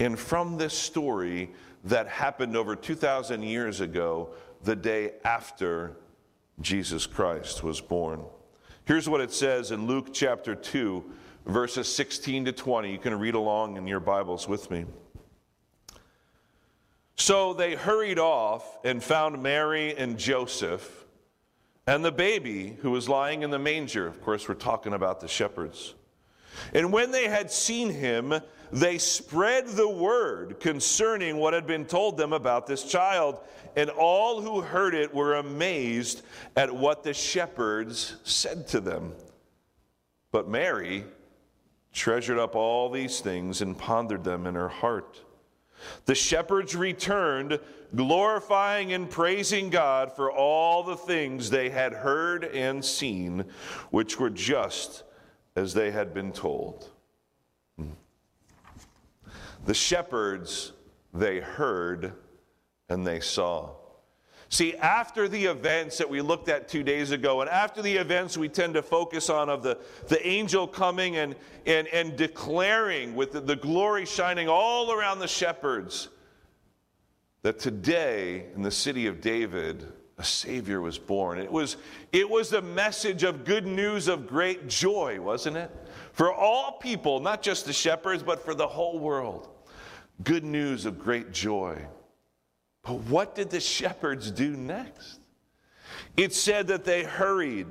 and 0.00 0.18
from 0.18 0.58
this 0.58 0.74
story 0.74 1.52
that 1.84 2.08
happened 2.08 2.56
over 2.56 2.74
2,000 2.74 3.44
years 3.44 3.80
ago, 3.80 4.30
the 4.64 4.74
day 4.74 5.12
after 5.22 5.92
Jesus 6.60 7.06
Christ 7.06 7.62
was 7.62 7.80
born. 7.80 8.22
Here's 8.84 9.08
what 9.08 9.20
it 9.20 9.32
says 9.32 9.70
in 9.70 9.86
Luke 9.86 10.12
chapter 10.12 10.54
2, 10.54 11.04
verses 11.46 11.92
16 11.92 12.46
to 12.46 12.52
20. 12.52 12.92
You 12.92 12.98
can 12.98 13.18
read 13.18 13.34
along 13.34 13.76
in 13.76 13.86
your 13.86 14.00
Bibles 14.00 14.48
with 14.48 14.70
me. 14.70 14.84
So 17.16 17.52
they 17.52 17.74
hurried 17.74 18.18
off 18.18 18.78
and 18.84 19.02
found 19.02 19.42
Mary 19.42 19.94
and 19.96 20.18
Joseph 20.18 21.04
and 21.86 22.04
the 22.04 22.12
baby 22.12 22.76
who 22.80 22.90
was 22.90 23.08
lying 23.08 23.42
in 23.42 23.50
the 23.50 23.58
manger. 23.58 24.06
Of 24.06 24.22
course, 24.22 24.48
we're 24.48 24.54
talking 24.54 24.92
about 24.92 25.20
the 25.20 25.28
shepherds. 25.28 25.94
And 26.74 26.92
when 26.92 27.10
they 27.10 27.28
had 27.28 27.50
seen 27.50 27.90
him, 27.90 28.34
they 28.72 28.98
spread 28.98 29.66
the 29.68 29.88
word 29.88 30.60
concerning 30.60 31.36
what 31.36 31.54
had 31.54 31.66
been 31.66 31.84
told 31.84 32.16
them 32.16 32.32
about 32.32 32.66
this 32.66 32.84
child. 32.84 33.38
And 33.76 33.90
all 33.90 34.40
who 34.40 34.60
heard 34.60 34.94
it 34.94 35.14
were 35.14 35.34
amazed 35.34 36.22
at 36.56 36.74
what 36.74 37.02
the 37.02 37.14
shepherds 37.14 38.16
said 38.24 38.68
to 38.68 38.80
them. 38.80 39.12
But 40.32 40.48
Mary 40.48 41.04
treasured 41.92 42.38
up 42.38 42.54
all 42.54 42.90
these 42.90 43.20
things 43.20 43.62
and 43.62 43.76
pondered 43.76 44.24
them 44.24 44.46
in 44.46 44.54
her 44.54 44.68
heart. 44.68 45.20
The 46.04 46.14
shepherds 46.14 46.76
returned, 46.76 47.58
glorifying 47.94 48.92
and 48.92 49.10
praising 49.10 49.70
God 49.70 50.12
for 50.14 50.30
all 50.30 50.82
the 50.82 50.96
things 50.96 51.50
they 51.50 51.70
had 51.70 51.92
heard 51.92 52.44
and 52.44 52.84
seen, 52.84 53.44
which 53.90 54.18
were 54.20 54.30
just 54.30 55.04
as 55.56 55.74
they 55.74 55.90
had 55.90 56.14
been 56.14 56.32
told. 56.32 56.88
Hmm. 57.76 57.90
The 59.66 59.74
shepherds, 59.74 60.72
they 61.12 61.40
heard 61.40 62.12
and 62.88 63.06
they 63.06 63.20
saw. 63.20 63.70
See, 64.52 64.74
after 64.74 65.28
the 65.28 65.44
events 65.44 65.98
that 65.98 66.10
we 66.10 66.20
looked 66.20 66.48
at 66.48 66.68
two 66.68 66.82
days 66.82 67.12
ago, 67.12 67.40
and 67.40 67.48
after 67.48 67.82
the 67.82 67.96
events 67.96 68.36
we 68.36 68.48
tend 68.48 68.74
to 68.74 68.82
focus 68.82 69.30
on 69.30 69.48
of 69.48 69.62
the, 69.62 69.78
the 70.08 70.26
angel 70.26 70.66
coming 70.66 71.16
and, 71.16 71.36
and, 71.66 71.86
and 71.88 72.16
declaring 72.16 73.14
with 73.14 73.30
the, 73.30 73.40
the 73.40 73.54
glory 73.54 74.04
shining 74.04 74.48
all 74.48 74.92
around 74.92 75.20
the 75.20 75.28
shepherds, 75.28 76.08
that 77.42 77.60
today 77.60 78.46
in 78.56 78.62
the 78.62 78.72
city 78.72 79.06
of 79.06 79.20
David, 79.20 79.86
a 80.20 80.24
Savior 80.24 80.82
was 80.82 80.98
born. 80.98 81.38
It 81.38 81.50
was, 81.50 81.78
it 82.12 82.28
was 82.28 82.52
a 82.52 82.60
message 82.60 83.22
of 83.22 83.46
good 83.46 83.66
news 83.66 84.06
of 84.06 84.26
great 84.28 84.68
joy, 84.68 85.18
wasn't 85.18 85.56
it? 85.56 85.70
For 86.12 86.30
all 86.30 86.72
people, 86.72 87.20
not 87.20 87.40
just 87.40 87.64
the 87.64 87.72
shepherds, 87.72 88.22
but 88.22 88.44
for 88.44 88.54
the 88.54 88.66
whole 88.66 88.98
world. 88.98 89.48
Good 90.22 90.44
news 90.44 90.84
of 90.84 90.98
great 90.98 91.32
joy. 91.32 91.86
But 92.82 92.96
what 93.04 93.34
did 93.34 93.48
the 93.48 93.60
shepherds 93.60 94.30
do 94.30 94.50
next? 94.50 95.20
It 96.18 96.34
said 96.34 96.66
that 96.66 96.84
they 96.84 97.02
hurried. 97.02 97.68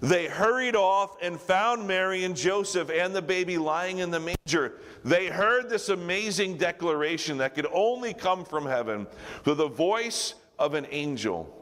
They 0.00 0.26
hurried 0.26 0.76
off 0.76 1.16
and 1.20 1.40
found 1.40 1.84
Mary 1.84 2.22
and 2.22 2.36
Joseph 2.36 2.90
and 2.90 3.12
the 3.12 3.22
baby 3.22 3.58
lying 3.58 3.98
in 3.98 4.12
the 4.12 4.20
manger. 4.20 4.78
They 5.04 5.26
heard 5.26 5.68
this 5.68 5.88
amazing 5.88 6.58
declaration 6.58 7.38
that 7.38 7.56
could 7.56 7.66
only 7.72 8.14
come 8.14 8.44
from 8.44 8.66
heaven 8.66 9.08
through 9.42 9.54
the 9.54 9.68
voice 9.68 10.34
of 10.58 10.74
an 10.74 10.86
angel. 10.90 11.55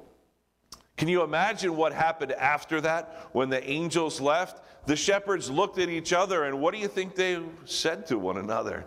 Can 0.97 1.09
you 1.09 1.23
imagine 1.23 1.77
what 1.77 1.93
happened 1.93 2.33
after 2.33 2.81
that 2.81 3.29
when 3.33 3.51
the 3.51 3.69
angels 3.69 4.21
left? 4.21 4.63
The 4.87 4.97
shepherds 4.97 5.51
looked 5.51 5.79
at 5.79 5.89
each 5.89 6.13
other, 6.13 6.45
and 6.45 6.61
what 6.61 6.75
do 6.75 6.81
you 6.81 6.89
think 6.89 7.15
they 7.15 7.41
said 7.65 8.07
to 8.09 8.19
one 8.19 8.37
another? 8.37 8.85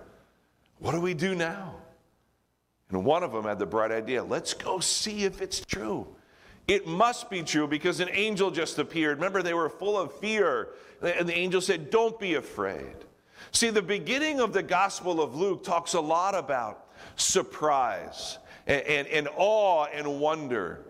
What 0.79 0.93
do 0.93 1.01
we 1.01 1.13
do 1.13 1.35
now? 1.35 1.75
And 2.89 3.03
one 3.03 3.23
of 3.23 3.33
them 3.33 3.43
had 3.43 3.59
the 3.59 3.65
bright 3.65 3.91
idea 3.91 4.23
let's 4.23 4.53
go 4.53 4.79
see 4.79 5.25
if 5.25 5.41
it's 5.41 5.59
true. 5.59 6.07
It 6.67 6.85
must 6.85 7.29
be 7.29 7.43
true 7.43 7.67
because 7.67 7.99
an 7.99 8.09
angel 8.11 8.51
just 8.51 8.77
appeared. 8.77 9.17
Remember, 9.17 9.41
they 9.41 9.53
were 9.53 9.69
full 9.69 9.97
of 9.97 10.13
fear. 10.19 10.69
And 11.01 11.27
the 11.27 11.37
angel 11.37 11.61
said, 11.61 11.89
Don't 11.89 12.19
be 12.19 12.35
afraid. 12.35 12.95
See, 13.51 13.69
the 13.69 13.81
beginning 13.81 14.41
of 14.41 14.51
the 14.51 14.63
Gospel 14.63 15.21
of 15.21 15.35
Luke 15.35 15.63
talks 15.63 15.93
a 15.93 16.01
lot 16.01 16.35
about 16.35 16.87
surprise 17.15 18.37
and, 18.65 18.81
and, 18.81 19.07
and 19.07 19.29
awe 19.35 19.85
and 19.85 20.19
wonder. 20.19 20.83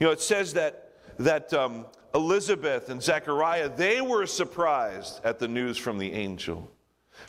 You 0.00 0.06
know, 0.06 0.12
it 0.12 0.20
says 0.20 0.54
that 0.54 0.84
that 1.18 1.52
um, 1.54 1.86
Elizabeth 2.14 2.88
and 2.88 3.02
Zechariah, 3.02 3.68
they 3.68 4.00
were 4.00 4.26
surprised 4.26 5.20
at 5.24 5.38
the 5.38 5.48
news 5.48 5.76
from 5.76 5.98
the 5.98 6.12
angel. 6.12 6.70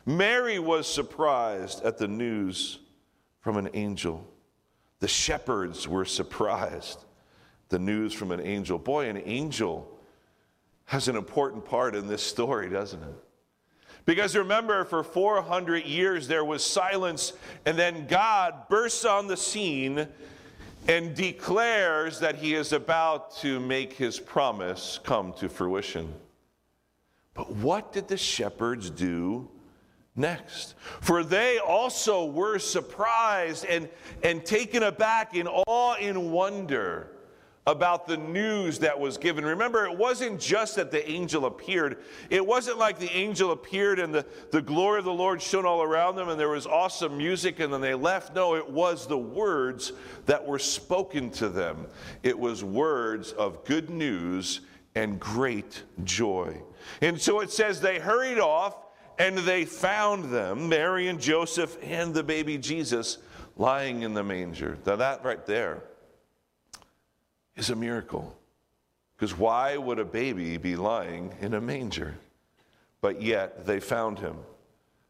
Mary 0.05 0.59
was 0.59 0.87
surprised 0.87 1.83
at 1.83 1.97
the 1.97 2.07
news 2.07 2.79
from 3.41 3.57
an 3.57 3.69
angel. 3.73 4.27
The 4.99 5.07
shepherds 5.07 5.87
were 5.87 6.05
surprised 6.05 7.05
the 7.69 7.79
news 7.79 8.13
from 8.13 8.31
an 8.31 8.39
angel. 8.39 8.77
Boy, 8.77 9.09
an 9.09 9.21
angel 9.25 9.91
has 10.85 11.07
an 11.07 11.15
important 11.15 11.65
part 11.65 11.95
in 11.95 12.07
this 12.07 12.21
story, 12.21 12.69
doesn't 12.69 13.01
it? 13.01 13.15
Because 14.05 14.35
remember, 14.35 14.85
for 14.85 15.03
400 15.03 15.83
years 15.85 16.27
there 16.27 16.45
was 16.45 16.63
silence, 16.63 17.33
and 17.65 17.77
then 17.77 18.05
God 18.05 18.69
bursts 18.69 19.03
on 19.03 19.25
the 19.27 19.37
scene 19.37 20.07
and 20.87 21.15
declares 21.15 22.19
that 22.19 22.35
he 22.35 22.53
is 22.53 22.73
about 22.73 23.35
to 23.37 23.59
make 23.59 23.93
his 23.93 24.19
promise 24.19 24.99
come 25.03 25.33
to 25.33 25.49
fruition. 25.49 26.13
But 27.33 27.51
what 27.51 27.91
did 27.91 28.07
the 28.07 28.17
shepherds 28.17 28.89
do 28.89 29.49
next? 30.15 30.75
For 31.01 31.23
they 31.23 31.57
also 31.57 32.25
were 32.25 32.59
surprised 32.59 33.65
and, 33.65 33.89
and 34.23 34.45
taken 34.45 34.83
aback 34.83 35.35
in 35.35 35.47
awe 35.47 35.95
and 35.95 36.31
wonder 36.31 37.14
about 37.67 38.05
the 38.05 38.17
news 38.17 38.77
that 38.79 38.99
was 38.99 39.17
given. 39.17 39.43
Remember, 39.43 39.85
it 39.85 39.97
wasn't 39.97 40.39
just 40.39 40.75
that 40.75 40.91
the 40.91 41.09
angel 41.09 41.45
appeared. 41.45 41.97
It 42.29 42.45
wasn't 42.45 42.77
like 42.77 42.99
the 42.99 43.11
angel 43.11 43.51
appeared 43.51 43.97
and 43.97 44.13
the, 44.13 44.23
the 44.51 44.61
glory 44.61 44.99
of 44.99 45.05
the 45.05 45.13
Lord 45.13 45.41
shone 45.41 45.65
all 45.65 45.81
around 45.81 46.15
them 46.15 46.29
and 46.29 46.39
there 46.39 46.49
was 46.49 46.67
awesome 46.67 47.17
music 47.17 47.59
and 47.59 47.73
then 47.73 47.81
they 47.81 47.95
left. 47.95 48.35
No, 48.35 48.55
it 48.55 48.69
was 48.69 49.07
the 49.07 49.17
words 49.17 49.93
that 50.27 50.45
were 50.45 50.59
spoken 50.59 51.31
to 51.31 51.49
them. 51.49 51.87
It 52.21 52.37
was 52.37 52.63
words 52.63 53.31
of 53.31 53.65
good 53.65 53.89
news 53.89 54.61
and 54.93 55.19
great 55.19 55.81
joy. 56.03 56.61
And 57.01 57.19
so 57.19 57.39
it 57.39 57.51
says 57.51 57.81
they 57.81 57.97
hurried 57.97 58.39
off 58.39 58.77
and 59.17 59.39
they 59.39 59.65
found 59.65 60.25
them, 60.25 60.69
Mary 60.69 61.07
and 61.07 61.19
Joseph 61.19 61.77
and 61.81 62.13
the 62.13 62.23
baby 62.23 62.59
Jesus, 62.59 63.17
lying 63.57 64.03
in 64.03 64.13
the 64.13 64.23
manger. 64.23 64.77
Now, 64.85 64.97
that 64.97 65.23
right 65.23 65.43
there 65.47 65.81
is 67.55 67.69
a 67.69 67.75
miracle. 67.75 68.37
Because 69.15 69.37
why 69.37 69.77
would 69.77 69.99
a 69.99 70.05
baby 70.05 70.57
be 70.57 70.75
lying 70.75 71.33
in 71.39 71.53
a 71.53 71.61
manger? 71.61 72.15
But 73.01 73.21
yet 73.21 73.65
they 73.65 73.79
found 73.79 74.19
him 74.19 74.37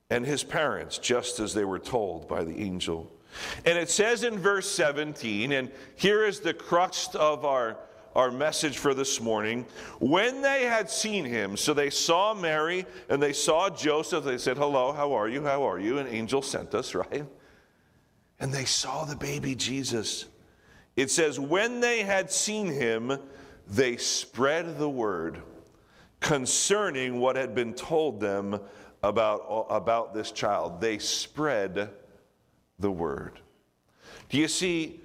and 0.10 0.26
his 0.26 0.44
parents 0.44 0.98
just 0.98 1.40
as 1.40 1.54
they 1.54 1.66
were 1.66 1.80
told 1.80 2.28
by 2.28 2.44
the 2.44 2.58
angel. 2.58 3.12
And 3.66 3.78
it 3.78 3.90
says 3.90 4.24
in 4.24 4.38
verse 4.38 4.70
17, 4.70 5.52
and 5.52 5.72
here 5.96 6.26
is 6.26 6.40
the 6.40 6.54
crux 6.54 7.14
of 7.16 7.44
our, 7.44 7.78
our 8.16 8.32
message 8.32 8.78
for 8.78 8.94
this 8.94 9.20
morning. 9.20 9.66
When 10.00 10.42
they 10.42 10.64
had 10.64 10.90
seen 10.90 11.26
him, 11.26 11.58
so 11.58 11.74
they 11.74 11.90
saw 11.90 12.34
Mary 12.34 12.86
and 13.10 13.22
they 13.22 13.34
saw 13.34 13.70
Joseph, 13.70 14.24
they 14.24 14.38
said, 14.38 14.58
Hello, 14.58 14.94
how 14.94 15.14
are 15.14 15.28
you? 15.28 15.44
How 15.44 15.68
are 15.68 15.80
you? 15.80 15.98
An 15.98 16.08
angel 16.08 16.42
sent 16.42 16.74
us, 16.76 16.96
right? 16.96 17.26
And 18.40 18.54
they 18.54 18.66
saw 18.66 19.06
the 19.06 19.16
baby 19.16 19.56
Jesus. 19.56 20.26
It 20.96 21.12
says, 21.12 21.40
when 21.40 21.80
they 21.82 22.04
had 22.04 22.32
seen 22.32 22.68
him, 22.68 23.18
they 23.68 23.98
spread 23.98 24.78
the 24.78 24.90
word 24.90 25.42
concerning 26.20 27.20
what 27.20 27.36
had 27.36 27.54
been 27.54 27.74
told 27.74 28.20
them 28.20 28.60
about, 29.04 29.68
about 29.70 30.14
this 30.14 30.32
child. 30.32 30.80
They 30.80 30.98
spread 30.98 31.90
the 32.80 32.92
word. 32.92 33.40
Do 34.30 34.38
you 34.38 34.48
see? 34.48 35.02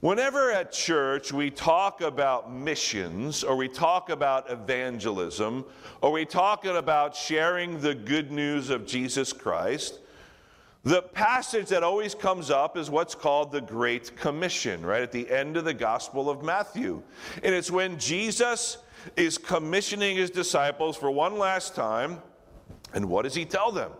Whenever 0.00 0.50
at 0.50 0.72
church 0.72 1.30
we 1.30 1.50
talk 1.50 2.00
about 2.00 2.50
missions, 2.50 3.44
or 3.44 3.54
we 3.54 3.68
talk 3.68 4.08
about 4.08 4.50
evangelism, 4.50 5.66
or 6.00 6.10
we 6.10 6.24
talk 6.24 6.64
about 6.64 7.14
sharing 7.14 7.80
the 7.80 7.94
good 7.94 8.32
news 8.32 8.70
of 8.70 8.86
Jesus 8.86 9.34
Christ, 9.34 10.00
the 10.82 11.02
passage 11.02 11.68
that 11.68 11.82
always 11.82 12.14
comes 12.14 12.50
up 12.50 12.76
is 12.76 12.88
what's 12.88 13.14
called 13.14 13.52
the 13.52 13.60
Great 13.60 14.16
Commission, 14.16 14.84
right 14.84 15.02
at 15.02 15.12
the 15.12 15.30
end 15.30 15.58
of 15.58 15.64
the 15.64 15.74
Gospel 15.74 16.30
of 16.30 16.42
Matthew. 16.42 17.02
And 17.42 17.54
it's 17.54 17.70
when 17.70 17.98
Jesus 17.98 18.78
is 19.14 19.36
commissioning 19.36 20.16
his 20.16 20.30
disciples 20.30 20.96
for 20.96 21.10
one 21.10 21.38
last 21.38 21.74
time. 21.74 22.22
And 22.94 23.10
what 23.10 23.22
does 23.22 23.34
he 23.34 23.44
tell 23.44 23.70
them? 23.70 23.92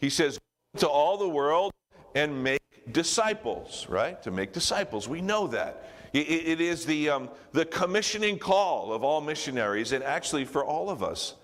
He 0.00 0.10
says, 0.10 0.38
To 0.76 0.88
all 0.88 1.18
the 1.18 1.28
world 1.28 1.72
and 2.14 2.42
make 2.42 2.60
disciples, 2.92 3.86
right? 3.88 4.22
To 4.22 4.30
make 4.30 4.52
disciples. 4.52 5.08
We 5.08 5.20
know 5.20 5.48
that. 5.48 5.90
It, 6.12 6.28
it 6.28 6.60
is 6.60 6.86
the, 6.86 7.10
um, 7.10 7.30
the 7.52 7.64
commissioning 7.64 8.38
call 8.38 8.92
of 8.92 9.02
all 9.02 9.20
missionaries, 9.20 9.92
and 9.92 10.04
actually 10.04 10.44
for 10.44 10.64
all 10.64 10.88
of 10.88 11.02
us, 11.02 11.34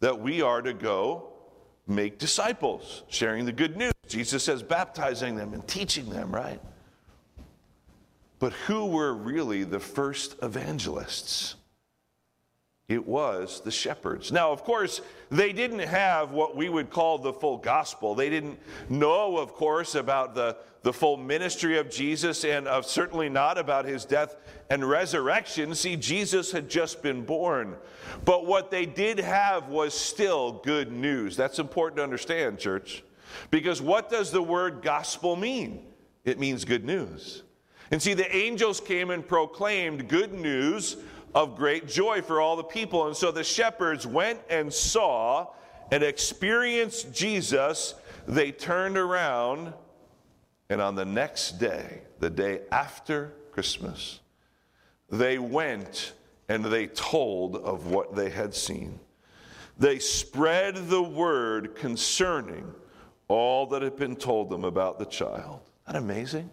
that 0.00 0.20
we 0.20 0.42
are 0.42 0.60
to 0.60 0.74
go 0.74 1.33
make 1.86 2.18
disciples, 2.18 3.02
sharing 3.08 3.44
the 3.44 3.52
good 3.52 3.76
news. 3.76 3.92
Jesus 4.08 4.42
says, 4.44 4.62
baptizing 4.62 5.36
them 5.36 5.52
and 5.52 5.66
teaching 5.66 6.08
them, 6.08 6.32
right? 6.34 6.60
But 8.38 8.52
who 8.52 8.86
were 8.86 9.14
really 9.14 9.64
the 9.64 9.80
first 9.80 10.36
evangelists? 10.42 11.56
It 12.86 13.06
was 13.06 13.62
the 13.62 13.70
shepherds. 13.70 14.30
Now, 14.30 14.52
of 14.52 14.62
course, 14.62 15.00
they 15.30 15.54
didn't 15.54 15.78
have 15.78 16.32
what 16.32 16.54
we 16.54 16.68
would 16.68 16.90
call 16.90 17.16
the 17.16 17.32
full 17.32 17.56
gospel. 17.56 18.14
They 18.14 18.28
didn't 18.28 18.58
know, 18.90 19.38
of 19.38 19.54
course, 19.54 19.94
about 19.94 20.34
the, 20.34 20.58
the 20.82 20.92
full 20.92 21.16
ministry 21.16 21.78
of 21.78 21.90
Jesus 21.90 22.44
and 22.44 22.68
of 22.68 22.84
certainly 22.84 23.30
not 23.30 23.56
about 23.56 23.86
his 23.86 24.04
death 24.04 24.36
and 24.68 24.86
resurrection. 24.86 25.74
See, 25.74 25.96
Jesus 25.96 26.52
had 26.52 26.68
just 26.68 27.02
been 27.02 27.24
born. 27.24 27.76
But 28.26 28.44
what 28.44 28.70
they 28.70 28.84
did 28.84 29.18
have 29.18 29.68
was 29.68 29.94
still 29.94 30.52
good 30.52 30.92
news. 30.92 31.38
That's 31.38 31.58
important 31.58 31.96
to 31.96 32.02
understand, 32.02 32.58
church. 32.58 33.02
Because 33.50 33.80
what 33.80 34.10
does 34.10 34.30
the 34.30 34.42
word 34.42 34.82
gospel 34.82 35.36
mean? 35.36 35.86
It 36.26 36.38
means 36.38 36.66
good 36.66 36.84
news. 36.84 37.44
And 37.90 38.00
see, 38.00 38.12
the 38.12 38.34
angels 38.34 38.78
came 38.80 39.10
and 39.10 39.26
proclaimed 39.26 40.08
good 40.08 40.34
news 40.34 40.96
of 41.34 41.56
great 41.56 41.88
joy 41.88 42.22
for 42.22 42.40
all 42.40 42.56
the 42.56 42.64
people. 42.64 43.06
And 43.06 43.16
so 43.16 43.30
the 43.30 43.44
shepherds 43.44 44.06
went 44.06 44.40
and 44.48 44.72
saw 44.72 45.48
and 45.90 46.02
experienced 46.02 47.12
Jesus. 47.12 47.94
They 48.26 48.52
turned 48.52 48.96
around, 48.96 49.74
and 50.70 50.80
on 50.80 50.94
the 50.94 51.04
next 51.04 51.58
day, 51.58 52.02
the 52.20 52.30
day 52.30 52.60
after 52.70 53.32
Christmas, 53.52 54.20
they 55.10 55.38
went 55.38 56.12
and 56.48 56.64
they 56.64 56.86
told 56.86 57.56
of 57.56 57.86
what 57.86 58.14
they 58.14 58.30
had 58.30 58.54
seen. 58.54 59.00
They 59.78 59.98
spread 59.98 60.88
the 60.88 61.02
word 61.02 61.74
concerning 61.74 62.72
all 63.28 63.66
that 63.66 63.82
had 63.82 63.96
been 63.96 64.16
told 64.16 64.50
them 64.50 64.64
about 64.64 64.98
the 64.98 65.04
child. 65.04 65.60
Isn't 65.86 65.94
that 65.94 65.96
amazing? 65.96 66.50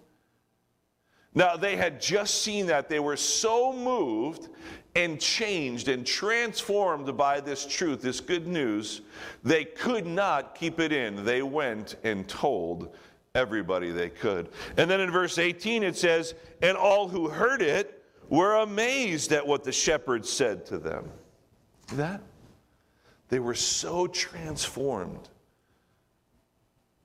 Now, 1.34 1.56
they 1.56 1.76
had 1.78 2.02
just 2.02 2.42
seen 2.42 2.66
that. 2.68 2.90
They 2.90 3.00
were 3.00 3.18
so 3.18 3.72
moved 3.72 4.50
and 4.96 5.20
changed 5.20 5.88
and 5.88 6.06
transformed 6.06 7.16
by 7.16 7.40
this 7.40 7.66
truth, 7.66 8.02
this 8.02 8.20
good 8.20 8.48
news, 8.48 9.02
they 9.44 9.64
could 9.64 10.06
not 10.06 10.56
keep 10.56 10.80
it 10.80 10.92
in. 10.92 11.24
They 11.24 11.42
went 11.42 11.96
and 12.04 12.28
told 12.28 12.94
everybody 13.34 13.92
they 13.92 14.10
could. 14.10 14.50
And 14.76 14.90
then 14.92 15.00
in 15.00 15.10
verse 15.10 15.38
18 15.38 15.84
it 15.84 15.96
says, 15.96 16.34
And 16.62 16.76
all 16.76 17.08
who 17.08 17.30
heard 17.30 17.62
it 17.62 18.04
were 18.30 18.56
amazed 18.56 19.32
at 19.32 19.46
what 19.46 19.64
the 19.64 19.72
shepherds 19.72 20.30
said 20.30 20.66
to 20.68 20.78
them. 20.78 21.10
That? 21.94 22.22
They 23.30 23.40
were 23.40 23.56
so 23.56 24.08
transformed 24.08 25.30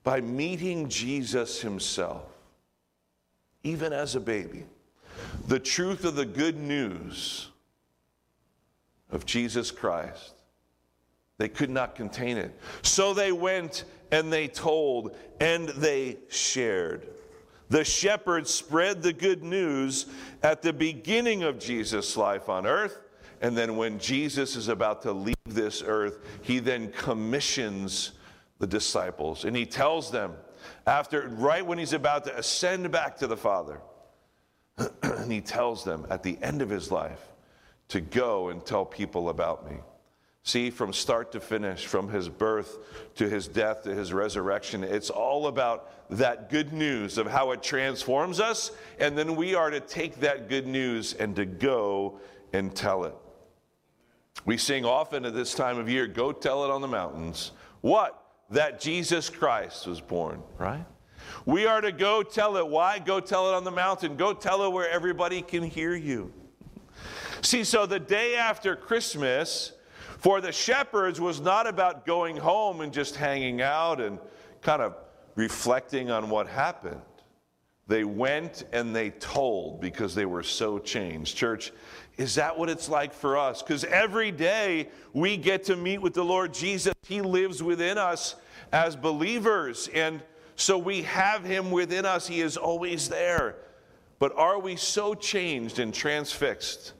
by 0.03 0.19
meeting 0.19 0.89
Jesus 0.89 1.61
himself 1.61 2.26
even 3.67 3.91
as 3.91 4.15
a 4.15 4.19
baby, 4.19 4.63
the 5.47 5.59
truth 5.59 6.05
of 6.05 6.15
the 6.15 6.25
good 6.25 6.57
news 6.57 7.49
of 9.09 9.25
Jesus 9.25 9.71
Christ. 9.71 10.35
They 11.37 11.49
could 11.49 11.69
not 11.69 11.93
contain 11.93 12.37
it. 12.37 12.57
So 12.81 13.13
they 13.13 13.31
went 13.31 13.83
and 14.11 14.31
they 14.31 14.47
told 14.47 15.15
and 15.41 15.67
they 15.69 16.17
shared. 16.29 17.07
The 17.69 17.83
shepherds 17.83 18.49
spread 18.53 19.03
the 19.03 19.11
good 19.11 19.43
news 19.43 20.05
at 20.41 20.61
the 20.61 20.71
beginning 20.71 21.43
of 21.43 21.59
Jesus' 21.59 22.15
life 22.15 22.47
on 22.47 22.65
earth. 22.65 23.01
And 23.41 23.55
then 23.55 23.75
when 23.75 23.99
Jesus 23.99 24.55
is 24.55 24.69
about 24.69 25.01
to 25.01 25.11
leave 25.11 25.35
this 25.45 25.83
earth, 25.85 26.19
he 26.41 26.59
then 26.59 26.91
commissions 26.93 28.13
the 28.59 28.67
disciples 28.67 29.43
and 29.43 29.55
he 29.55 29.65
tells 29.65 30.09
them, 30.09 30.33
after 30.85 31.27
right 31.27 31.65
when 31.65 31.77
he's 31.77 31.93
about 31.93 32.25
to 32.25 32.37
ascend 32.37 32.91
back 32.91 33.17
to 33.17 33.27
the 33.27 33.37
Father. 33.37 33.81
and 35.03 35.31
he 35.31 35.41
tells 35.41 35.83
them 35.83 36.05
at 36.09 36.23
the 36.23 36.37
end 36.41 36.61
of 36.61 36.69
his 36.69 36.91
life 36.91 37.21
to 37.89 38.01
go 38.01 38.49
and 38.49 38.65
tell 38.65 38.85
people 38.85 39.29
about 39.29 39.69
me. 39.69 39.77
See, 40.43 40.69
from 40.69 40.93
start 40.93 41.33
to 41.33 41.41
finish, 41.41 41.85
from 41.85 42.09
his 42.09 42.29
birth 42.29 42.77
to 43.15 43.27
his 43.27 43.49
death 43.49 43.83
to 43.83 43.93
his 43.93 44.13
resurrection, 44.13 44.83
it's 44.83 45.09
all 45.09 45.47
about 45.47 45.91
that 46.09 46.49
good 46.49 46.71
news 46.71 47.17
of 47.17 47.27
how 47.27 47.51
it 47.51 47.61
transforms 47.61 48.39
us. 48.39 48.71
And 48.97 49.17
then 49.17 49.35
we 49.35 49.55
are 49.55 49.69
to 49.69 49.81
take 49.81 50.21
that 50.21 50.47
good 50.47 50.65
news 50.65 51.13
and 51.13 51.35
to 51.35 51.45
go 51.45 52.19
and 52.53 52.73
tell 52.73 53.03
it. 53.03 53.15
We 54.45 54.55
sing 54.55 54.85
often 54.85 55.25
at 55.25 55.33
this 55.33 55.53
time 55.53 55.77
of 55.79 55.89
year, 55.89 56.07
Go 56.07 56.31
tell 56.31 56.63
it 56.63 56.71
on 56.71 56.79
the 56.79 56.87
mountains. 56.87 57.51
What? 57.81 58.17
That 58.49 58.79
Jesus 58.79 59.29
Christ 59.29 59.87
was 59.87 59.99
born, 59.99 60.41
right? 60.57 60.85
We 61.45 61.65
are 61.65 61.81
to 61.81 61.91
go 61.91 62.23
tell 62.23 62.57
it. 62.57 62.67
Why? 62.67 62.99
Go 62.99 63.19
tell 63.19 63.49
it 63.49 63.55
on 63.55 63.63
the 63.63 63.71
mountain. 63.71 64.15
Go 64.15 64.33
tell 64.33 64.63
it 64.63 64.71
where 64.71 64.89
everybody 64.89 65.41
can 65.41 65.63
hear 65.63 65.95
you. 65.95 66.31
See, 67.41 67.63
so 67.63 67.85
the 67.85 67.99
day 67.99 68.35
after 68.35 68.75
Christmas 68.75 69.73
for 70.19 70.41
the 70.41 70.51
shepherds 70.51 71.21
was 71.21 71.39
not 71.39 71.67
about 71.67 72.05
going 72.05 72.37
home 72.37 72.81
and 72.81 72.91
just 72.91 73.15
hanging 73.15 73.61
out 73.61 74.01
and 74.01 74.19
kind 74.61 74.81
of 74.81 74.95
reflecting 75.35 76.09
on 76.09 76.29
what 76.29 76.47
happened. 76.47 77.01
They 77.87 78.03
went 78.03 78.65
and 78.73 78.95
they 78.95 79.11
told 79.11 79.79
because 79.79 80.13
they 80.13 80.25
were 80.25 80.43
so 80.43 80.79
changed. 80.79 81.37
Church, 81.37 81.71
is 82.17 82.35
that 82.35 82.57
what 82.57 82.69
it's 82.69 82.89
like 82.89 83.13
for 83.13 83.37
us? 83.37 83.61
Because 83.61 83.83
every 83.83 84.31
day 84.31 84.89
we 85.13 85.37
get 85.37 85.65
to 85.65 85.75
meet 85.75 85.99
with 85.99 86.13
the 86.13 86.25
Lord 86.25 86.53
Jesus. 86.53 86.93
He 87.03 87.21
lives 87.21 87.61
within 87.61 87.97
us 87.97 88.35
as 88.71 88.95
believers. 88.95 89.87
And 89.93 90.21
so 90.55 90.79
we 90.79 91.03
have 91.03 91.43
Him 91.43 91.69
within 91.69 92.05
us. 92.05 92.27
He 92.27 92.41
is 92.41 92.57
always 92.57 93.07
there. 93.07 93.55
But 94.17 94.35
are 94.35 94.59
we 94.59 94.75
so 94.75 95.13
changed 95.13 95.77
and 95.77 95.93
transfixed 95.93 96.93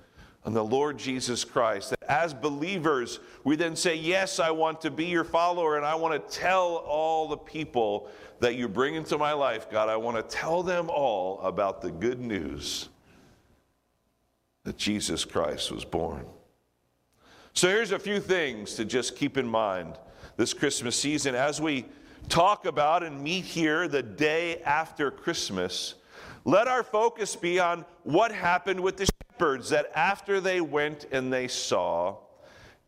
on 0.46 0.54
the 0.54 0.64
Lord 0.64 1.00
Jesus 1.00 1.44
Christ 1.44 1.90
that 1.90 2.04
as 2.04 2.34
believers 2.34 3.20
we 3.44 3.56
then 3.56 3.76
say, 3.76 3.96
Yes, 3.96 4.40
I 4.40 4.52
want 4.52 4.82
to 4.82 4.92
be 4.92 5.06
your 5.06 5.24
follower 5.24 5.78
and 5.78 5.86
I 5.86 5.96
want 5.96 6.14
to 6.14 6.38
tell 6.38 6.76
all 6.76 7.28
the 7.28 7.38
people 7.38 8.08
that 8.40 8.54
you 8.54 8.68
bring 8.68 8.94
into 8.94 9.18
my 9.18 9.34
life, 9.34 9.68
God, 9.70 9.90
I 9.90 9.98
want 9.98 10.18
to 10.18 10.24
tell 10.36 10.62
them 10.62 10.92
all 10.92 11.42
about 11.42 11.82
the 11.82 11.90
good 11.90 12.20
news 12.20 12.90
that 14.68 14.76
Jesus 14.76 15.24
Christ 15.24 15.72
was 15.72 15.86
born. 15.86 16.26
So 17.54 17.70
here's 17.70 17.94
a 17.94 18.00
few 18.00 18.20
things 18.20 18.74
to 18.74 18.84
just 18.84 19.16
keep 19.16 19.38
in 19.38 19.48
mind 19.48 19.98
this 20.36 20.54
Christmas 20.54 20.98
season 20.98 21.36
as 21.36 21.62
we 21.62 21.86
talk 22.28 22.66
about 22.66 23.02
and 23.02 23.24
meet 23.24 23.46
here 23.46 23.88
the 23.88 24.04
day 24.04 24.58
after 24.64 25.10
Christmas. 25.10 25.96
Let 26.44 26.68
our 26.68 26.84
focus 26.84 27.34
be 27.34 27.62
on 27.62 27.86
what 28.04 28.34
happened 28.34 28.82
with 28.82 28.98
the 28.98 29.08
shepherds 29.32 29.70
that 29.70 29.90
after 29.96 30.42
they 30.42 30.60
went 30.60 31.06
and 31.14 31.32
they 31.32 31.48
saw 31.48 32.18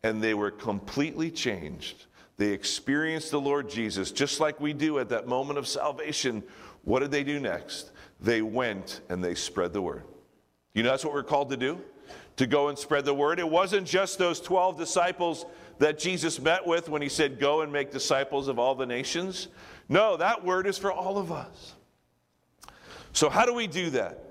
and 0.02 0.22
they 0.22 0.34
were 0.34 0.50
completely 0.50 1.30
changed. 1.30 2.04
They 2.36 2.48
experienced 2.48 3.30
the 3.30 3.40
Lord 3.40 3.70
Jesus 3.70 4.12
just 4.12 4.38
like 4.38 4.60
we 4.60 4.74
do 4.74 4.98
at 4.98 5.08
that 5.08 5.26
moment 5.26 5.58
of 5.58 5.66
salvation. 5.66 6.42
What 6.84 7.00
did 7.00 7.10
they 7.10 7.24
do 7.24 7.40
next? 7.40 7.92
They 8.20 8.42
went 8.42 9.00
and 9.08 9.24
they 9.24 9.34
spread 9.34 9.72
the 9.72 9.80
word. 9.80 10.04
You 10.74 10.82
know 10.82 10.90
that's 10.90 11.04
what 11.04 11.14
we're 11.14 11.22
called 11.22 11.50
to 11.50 11.56
do? 11.56 11.80
To 12.36 12.46
go 12.46 12.68
and 12.68 12.78
spread 12.78 13.04
the 13.04 13.14
word. 13.14 13.38
It 13.38 13.48
wasn't 13.48 13.86
just 13.86 14.18
those 14.18 14.40
12 14.40 14.78
disciples 14.78 15.44
that 15.78 15.98
Jesus 15.98 16.40
met 16.40 16.66
with 16.66 16.88
when 16.88 17.02
he 17.02 17.08
said, 17.08 17.38
Go 17.38 17.62
and 17.62 17.72
make 17.72 17.90
disciples 17.90 18.48
of 18.48 18.58
all 18.58 18.74
the 18.74 18.86
nations. 18.86 19.48
No, 19.88 20.16
that 20.16 20.44
word 20.44 20.66
is 20.66 20.78
for 20.78 20.92
all 20.92 21.18
of 21.18 21.32
us. 21.32 21.74
So, 23.12 23.28
how 23.28 23.44
do 23.44 23.52
we 23.52 23.66
do 23.66 23.90
that? 23.90 24.24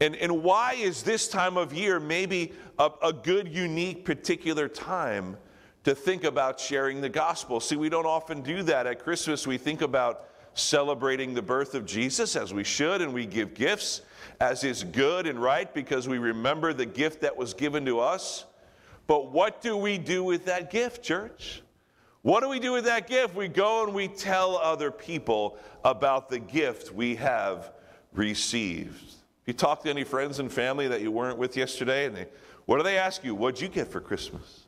And, 0.00 0.16
and 0.16 0.42
why 0.42 0.74
is 0.74 1.02
this 1.02 1.28
time 1.28 1.56
of 1.56 1.72
year 1.72 2.00
maybe 2.00 2.52
a, 2.78 2.90
a 3.02 3.12
good, 3.12 3.48
unique, 3.48 4.04
particular 4.04 4.66
time 4.68 5.36
to 5.84 5.94
think 5.94 6.24
about 6.24 6.58
sharing 6.58 7.00
the 7.00 7.08
gospel? 7.08 7.60
See, 7.60 7.76
we 7.76 7.88
don't 7.88 8.06
often 8.06 8.42
do 8.42 8.62
that. 8.64 8.86
At 8.86 9.02
Christmas, 9.02 9.46
we 9.46 9.58
think 9.58 9.82
about 9.82 10.29
celebrating 10.60 11.34
the 11.34 11.42
birth 11.42 11.74
of 11.74 11.86
Jesus 11.86 12.36
as 12.36 12.54
we 12.54 12.64
should, 12.64 13.00
and 13.02 13.12
we 13.12 13.26
give 13.26 13.54
gifts 13.54 14.02
as 14.40 14.64
is 14.64 14.84
good 14.84 15.26
and 15.26 15.40
right 15.40 15.72
because 15.72 16.08
we 16.08 16.18
remember 16.18 16.72
the 16.72 16.86
gift 16.86 17.20
that 17.22 17.36
was 17.36 17.54
given 17.54 17.84
to 17.86 18.00
us. 18.00 18.44
But 19.06 19.32
what 19.32 19.60
do 19.60 19.76
we 19.76 19.98
do 19.98 20.22
with 20.22 20.44
that 20.46 20.70
gift, 20.70 21.02
church? 21.02 21.62
What 22.22 22.42
do 22.42 22.48
we 22.48 22.60
do 22.60 22.72
with 22.72 22.84
that 22.84 23.06
gift? 23.06 23.34
We 23.34 23.48
go 23.48 23.84
and 23.84 23.94
we 23.94 24.08
tell 24.08 24.56
other 24.56 24.90
people 24.90 25.56
about 25.84 26.28
the 26.28 26.38
gift 26.38 26.92
we 26.92 27.16
have 27.16 27.72
received. 28.12 29.02
If 29.02 29.46
you 29.46 29.52
talk 29.54 29.82
to 29.84 29.90
any 29.90 30.04
friends 30.04 30.38
and 30.38 30.52
family 30.52 30.86
that 30.88 31.00
you 31.00 31.10
weren't 31.10 31.38
with 31.38 31.56
yesterday, 31.56 32.06
and 32.06 32.14
they, 32.14 32.26
what 32.66 32.76
do 32.76 32.82
they 32.82 32.98
ask 32.98 33.24
you? 33.24 33.34
What'd 33.34 33.60
you 33.60 33.68
get 33.68 33.88
for 33.88 34.00
Christmas? 34.00 34.59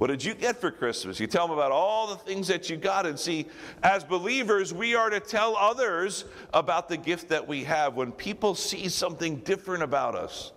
What 0.00 0.06
did 0.06 0.24
you 0.24 0.32
get 0.32 0.58
for 0.58 0.70
Christmas? 0.70 1.20
You 1.20 1.26
tell 1.26 1.46
them 1.46 1.54
about 1.58 1.72
all 1.72 2.06
the 2.06 2.16
things 2.16 2.48
that 2.48 2.70
you 2.70 2.78
got. 2.78 3.04
And 3.04 3.20
see, 3.20 3.44
as 3.82 4.02
believers, 4.02 4.72
we 4.72 4.94
are 4.94 5.10
to 5.10 5.20
tell 5.20 5.54
others 5.58 6.24
about 6.54 6.88
the 6.88 6.96
gift 6.96 7.28
that 7.28 7.46
we 7.46 7.64
have. 7.64 7.96
When 7.96 8.10
people 8.10 8.54
see 8.54 8.88
something 8.88 9.40
different 9.40 9.82
about 9.82 10.14
us, 10.14 10.52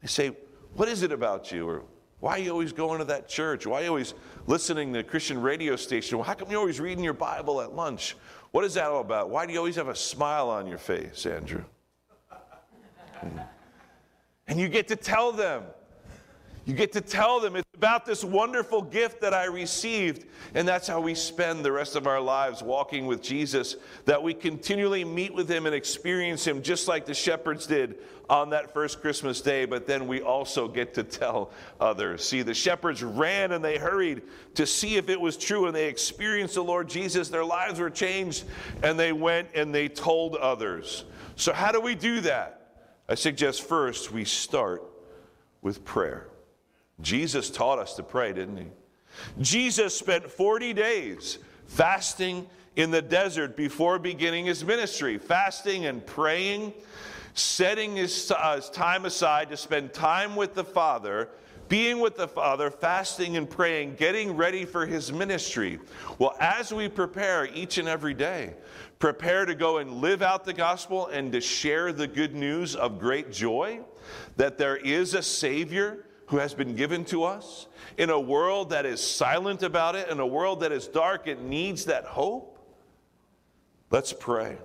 they 0.00 0.08
say, 0.08 0.32
What 0.74 0.88
is 0.88 1.04
it 1.04 1.12
about 1.12 1.52
you? 1.52 1.68
Or 1.68 1.84
why 2.18 2.32
are 2.32 2.38
you 2.40 2.50
always 2.50 2.72
going 2.72 2.98
to 2.98 3.04
that 3.04 3.28
church? 3.28 3.68
Why 3.68 3.82
are 3.82 3.84
you 3.84 3.88
always 3.90 4.14
listening 4.48 4.92
to 4.94 4.98
a 4.98 5.04
Christian 5.04 5.40
radio 5.40 5.76
station? 5.76 6.18
How 6.18 6.34
come 6.34 6.50
you're 6.50 6.58
always 6.58 6.80
reading 6.80 7.04
your 7.04 7.14
Bible 7.14 7.60
at 7.60 7.76
lunch? 7.76 8.16
What 8.50 8.64
is 8.64 8.74
that 8.74 8.86
all 8.86 9.00
about? 9.00 9.30
Why 9.30 9.46
do 9.46 9.52
you 9.52 9.60
always 9.60 9.76
have 9.76 9.86
a 9.86 9.94
smile 9.94 10.50
on 10.50 10.66
your 10.66 10.78
face, 10.78 11.24
Andrew? 11.24 11.62
Hmm. 13.20 13.38
And 14.48 14.58
you 14.58 14.68
get 14.68 14.88
to 14.88 14.96
tell 14.96 15.30
them. 15.30 15.62
You 16.64 16.74
get 16.74 16.92
to 16.92 17.00
tell 17.00 17.40
them 17.40 17.56
it's 17.56 17.66
about 17.74 18.06
this 18.06 18.22
wonderful 18.22 18.82
gift 18.82 19.20
that 19.22 19.34
I 19.34 19.46
received. 19.46 20.26
And 20.54 20.68
that's 20.68 20.86
how 20.86 21.00
we 21.00 21.16
spend 21.16 21.64
the 21.64 21.72
rest 21.72 21.96
of 21.96 22.06
our 22.06 22.20
lives 22.20 22.62
walking 22.62 23.06
with 23.06 23.20
Jesus, 23.20 23.74
that 24.04 24.22
we 24.22 24.32
continually 24.32 25.04
meet 25.04 25.34
with 25.34 25.50
him 25.50 25.66
and 25.66 25.74
experience 25.74 26.46
him 26.46 26.62
just 26.62 26.86
like 26.86 27.04
the 27.04 27.14
shepherds 27.14 27.66
did 27.66 27.98
on 28.30 28.50
that 28.50 28.72
first 28.72 29.00
Christmas 29.00 29.40
day. 29.40 29.64
But 29.64 29.88
then 29.88 30.06
we 30.06 30.22
also 30.22 30.68
get 30.68 30.94
to 30.94 31.02
tell 31.02 31.50
others. 31.80 32.24
See, 32.24 32.42
the 32.42 32.54
shepherds 32.54 33.02
ran 33.02 33.50
and 33.50 33.64
they 33.64 33.76
hurried 33.76 34.22
to 34.54 34.64
see 34.64 34.94
if 34.94 35.08
it 35.08 35.20
was 35.20 35.36
true, 35.36 35.66
and 35.66 35.74
they 35.74 35.88
experienced 35.88 36.54
the 36.54 36.62
Lord 36.62 36.88
Jesus. 36.88 37.28
Their 37.28 37.44
lives 37.44 37.80
were 37.80 37.90
changed, 37.90 38.44
and 38.84 38.96
they 38.96 39.12
went 39.12 39.48
and 39.54 39.74
they 39.74 39.88
told 39.88 40.36
others. 40.36 41.04
So, 41.34 41.52
how 41.52 41.72
do 41.72 41.80
we 41.80 41.96
do 41.96 42.20
that? 42.20 42.60
I 43.08 43.16
suggest 43.16 43.62
first 43.62 44.12
we 44.12 44.24
start 44.24 44.84
with 45.60 45.84
prayer. 45.84 46.28
Jesus 47.00 47.50
taught 47.50 47.78
us 47.78 47.94
to 47.94 48.02
pray, 48.02 48.32
didn't 48.32 48.56
he? 48.56 48.66
Jesus 49.40 49.96
spent 49.96 50.30
40 50.30 50.72
days 50.72 51.38
fasting 51.66 52.46
in 52.76 52.90
the 52.90 53.02
desert 53.02 53.56
before 53.56 53.98
beginning 53.98 54.46
his 54.46 54.64
ministry, 54.64 55.18
fasting 55.18 55.86
and 55.86 56.04
praying, 56.06 56.72
setting 57.34 57.96
his, 57.96 58.30
uh, 58.30 58.56
his 58.56 58.70
time 58.70 59.04
aside 59.04 59.50
to 59.50 59.56
spend 59.56 59.92
time 59.92 60.36
with 60.36 60.54
the 60.54 60.64
Father, 60.64 61.28
being 61.68 62.00
with 62.00 62.16
the 62.16 62.28
Father, 62.28 62.70
fasting 62.70 63.36
and 63.36 63.48
praying, 63.48 63.94
getting 63.94 64.36
ready 64.36 64.64
for 64.64 64.86
his 64.86 65.12
ministry. 65.12 65.78
Well, 66.18 66.34
as 66.40 66.72
we 66.72 66.88
prepare 66.88 67.46
each 67.46 67.78
and 67.78 67.88
every 67.88 68.14
day, 68.14 68.54
prepare 68.98 69.44
to 69.46 69.54
go 69.54 69.78
and 69.78 70.00
live 70.00 70.22
out 70.22 70.44
the 70.44 70.52
gospel 70.52 71.06
and 71.08 71.32
to 71.32 71.40
share 71.40 71.92
the 71.92 72.06
good 72.06 72.34
news 72.34 72.76
of 72.76 72.98
great 72.98 73.32
joy 73.32 73.80
that 74.36 74.58
there 74.58 74.76
is 74.76 75.14
a 75.14 75.22
Savior 75.22 76.04
who 76.26 76.38
has 76.38 76.54
been 76.54 76.74
given 76.74 77.04
to 77.06 77.24
us. 77.24 77.66
In 77.98 78.10
a 78.10 78.18
world 78.18 78.70
that 78.70 78.86
is 78.86 79.00
silent 79.00 79.62
about 79.62 79.96
it, 79.96 80.08
in 80.08 80.20
a 80.20 80.26
world 80.26 80.60
that 80.60 80.72
is 80.72 80.88
dark, 80.88 81.26
it 81.26 81.42
needs 81.42 81.86
that 81.86 82.04
hope. 82.04 82.58
Let's 83.90 84.12
pray. 84.12 84.56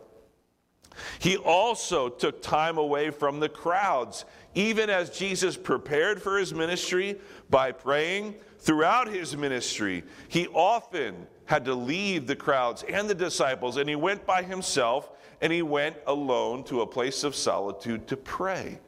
He 1.20 1.38
also 1.38 2.10
took 2.10 2.42
time 2.42 2.78
away 2.78 3.12
from 3.12 3.40
the 3.40 3.50
crowds, 3.50 4.26
even 4.56 4.90
as 4.90 5.10
Jesus 5.10 5.56
prepared 5.56 6.22
for 6.22 6.38
his 6.38 6.54
ministry 6.54 7.20
by 7.50 7.72
praying. 7.72 8.36
Throughout 8.60 9.08
his 9.08 9.38
ministry, 9.38 10.04
he 10.28 10.48
often 10.48 11.28
had 11.46 11.66
to 11.66 11.76
leave 11.76 12.28
the 12.28 12.36
crowds 12.36 12.84
and 12.84 13.10
the 13.10 13.16
disciples, 13.16 13.78
and 13.78 13.88
he 13.88 13.96
went 13.96 14.26
by 14.26 14.44
himself 14.44 15.12
and 15.42 15.54
he 15.54 15.62
went 15.62 15.96
alone 16.08 16.64
to 16.64 16.82
a 16.82 16.88
place 16.88 17.24
of 17.24 17.36
solitude 17.36 18.08
to 18.08 18.18
pray. 18.18 18.80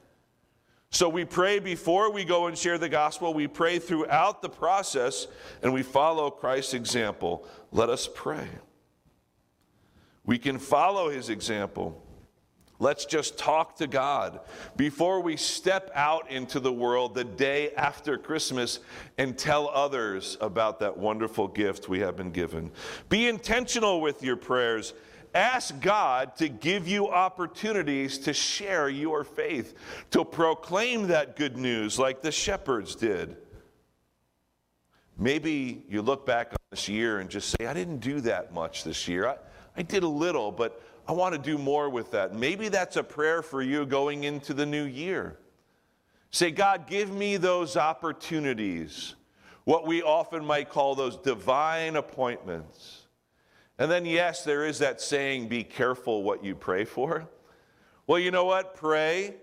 So 0.91 1.07
we 1.07 1.23
pray 1.23 1.59
before 1.59 2.11
we 2.11 2.25
go 2.25 2.47
and 2.47 2.57
share 2.57 2.77
the 2.77 2.89
gospel. 2.89 3.33
We 3.33 3.47
pray 3.47 3.77
throughout 3.79 4.41
the 4.41 4.49
process 4.49 5.27
and 5.61 5.71
we 5.73 5.83
follow 5.83 6.31
Christ's 6.31 6.73
example. 6.73 7.47
Let 7.71 7.89
us 7.89 8.09
pray. 8.13 8.47
We 10.25 10.37
can 10.37 10.57
follow 10.57 11.09
his 11.09 11.29
example. 11.29 12.03
Let's 12.81 13.05
just 13.05 13.37
talk 13.37 13.75
to 13.77 13.87
God 13.87 14.39
before 14.77 15.21
we 15.21 15.35
step 15.35 15.91
out 15.93 16.31
into 16.31 16.61
the 16.61 16.71
world 16.71 17.13
the 17.13 17.25
day 17.25 17.71
after 17.71 18.17
Christmas 18.17 18.79
and 19.17 19.37
tell 19.37 19.67
others 19.67 20.37
about 20.39 20.79
that 20.79 20.97
wonderful 20.97 21.49
gift 21.49 21.89
we 21.89 21.99
have 21.99 22.15
been 22.15 22.31
given. 22.31 22.71
Be 23.09 23.27
intentional 23.27 23.99
with 23.99 24.23
your 24.23 24.37
prayers 24.37 24.93
Ask 25.33 25.79
God 25.79 26.35
to 26.37 26.49
give 26.49 26.87
you 26.87 27.09
opportunities 27.09 28.17
to 28.19 28.33
share 28.33 28.89
your 28.89 29.23
faith, 29.23 29.75
to 30.11 30.25
proclaim 30.25 31.07
that 31.07 31.35
good 31.35 31.57
news 31.57 31.99
like 31.99 32.21
the 32.21 32.31
shepherds 32.31 32.95
did. 32.95 33.37
Maybe 35.17 35.83
you 35.89 36.01
look 36.01 36.25
back 36.25 36.51
on 36.51 36.57
this 36.71 36.87
year 36.87 37.19
and 37.19 37.29
just 37.29 37.49
say, 37.49 37.67
I 37.67 37.73
didn't 37.73 37.99
do 37.99 38.21
that 38.21 38.53
much 38.53 38.83
this 38.83 39.07
year. 39.07 39.27
I, 39.27 39.35
I 39.75 39.81
did 39.81 40.03
a 40.03 40.07
little, 40.07 40.51
but 40.51 40.81
I 41.07 41.11
want 41.11 41.35
to 41.35 41.41
do 41.41 41.57
more 41.57 41.89
with 41.89 42.11
that. 42.11 42.33
Maybe 42.33 42.69
that's 42.69 42.95
a 42.95 43.03
prayer 43.03 43.41
for 43.41 43.61
you 43.61 43.85
going 43.85 44.23
into 44.23 44.53
the 44.53 44.65
new 44.65 44.85
year. 44.85 45.37
Say, 46.31 46.51
God, 46.51 46.87
give 46.87 47.11
me 47.11 47.37
those 47.37 47.75
opportunities, 47.75 49.15
what 49.65 49.85
we 49.85 50.01
often 50.01 50.45
might 50.45 50.69
call 50.69 50.95
those 50.95 51.17
divine 51.17 51.95
appointments. 51.95 52.98
And 53.79 53.89
then, 53.89 54.05
yes, 54.05 54.43
there 54.43 54.65
is 54.65 54.79
that 54.79 55.01
saying, 55.01 55.47
be 55.47 55.63
careful 55.63 56.21
what 56.21 56.43
you 56.43 56.53
pray 56.53 56.83
for. 56.83 57.27
Well, 58.05 58.19
you 58.19 58.29
know 58.29 58.43
what? 58.43 58.75
Pray 58.75 59.35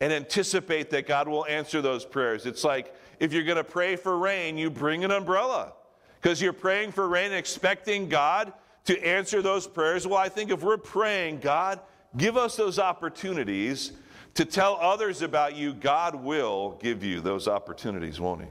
and 0.00 0.12
anticipate 0.12 0.90
that 0.90 1.06
God 1.06 1.28
will 1.28 1.46
answer 1.46 1.80
those 1.80 2.04
prayers. 2.04 2.44
It's 2.44 2.64
like 2.64 2.94
if 3.20 3.32
you're 3.32 3.44
going 3.44 3.56
to 3.56 3.64
pray 3.64 3.96
for 3.96 4.18
rain, 4.18 4.58
you 4.58 4.68
bring 4.68 5.04
an 5.04 5.12
umbrella 5.12 5.72
because 6.20 6.42
you're 6.42 6.52
praying 6.52 6.92
for 6.92 7.08
rain 7.08 7.32
expecting 7.32 8.08
God 8.08 8.52
to 8.86 9.06
answer 9.06 9.42
those 9.42 9.66
prayers. 9.66 10.06
Well, 10.06 10.18
I 10.18 10.28
think 10.28 10.50
if 10.50 10.62
we're 10.62 10.76
praying, 10.76 11.38
God, 11.38 11.80
give 12.16 12.36
us 12.36 12.56
those 12.56 12.78
opportunities 12.78 13.92
to 14.34 14.44
tell 14.44 14.76
others 14.80 15.22
about 15.22 15.54
you, 15.54 15.72
God 15.72 16.16
will 16.16 16.78
give 16.82 17.04
you 17.04 17.20
those 17.20 17.46
opportunities, 17.48 18.20
won't 18.20 18.42
He? 18.42 18.48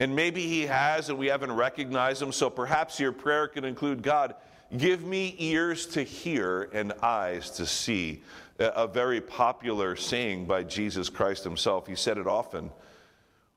And 0.00 0.14
maybe 0.14 0.46
He 0.46 0.62
has, 0.62 1.08
and 1.08 1.18
we 1.18 1.26
haven't 1.26 1.52
recognized 1.52 2.22
him, 2.22 2.30
So 2.30 2.48
perhaps 2.48 3.00
your 3.00 3.12
prayer 3.12 3.48
can 3.48 3.64
include 3.64 4.02
God, 4.02 4.36
give 4.76 5.04
me 5.04 5.34
ears 5.38 5.86
to 5.86 6.02
hear 6.02 6.70
and 6.72 6.92
eyes 7.02 7.50
to 7.52 7.66
see. 7.66 8.22
A 8.60 8.86
very 8.86 9.20
popular 9.20 9.96
saying 9.96 10.46
by 10.46 10.64
Jesus 10.64 11.08
Christ 11.08 11.44
Himself. 11.44 11.86
He 11.86 11.94
said 11.94 12.18
it 12.18 12.26
often. 12.26 12.70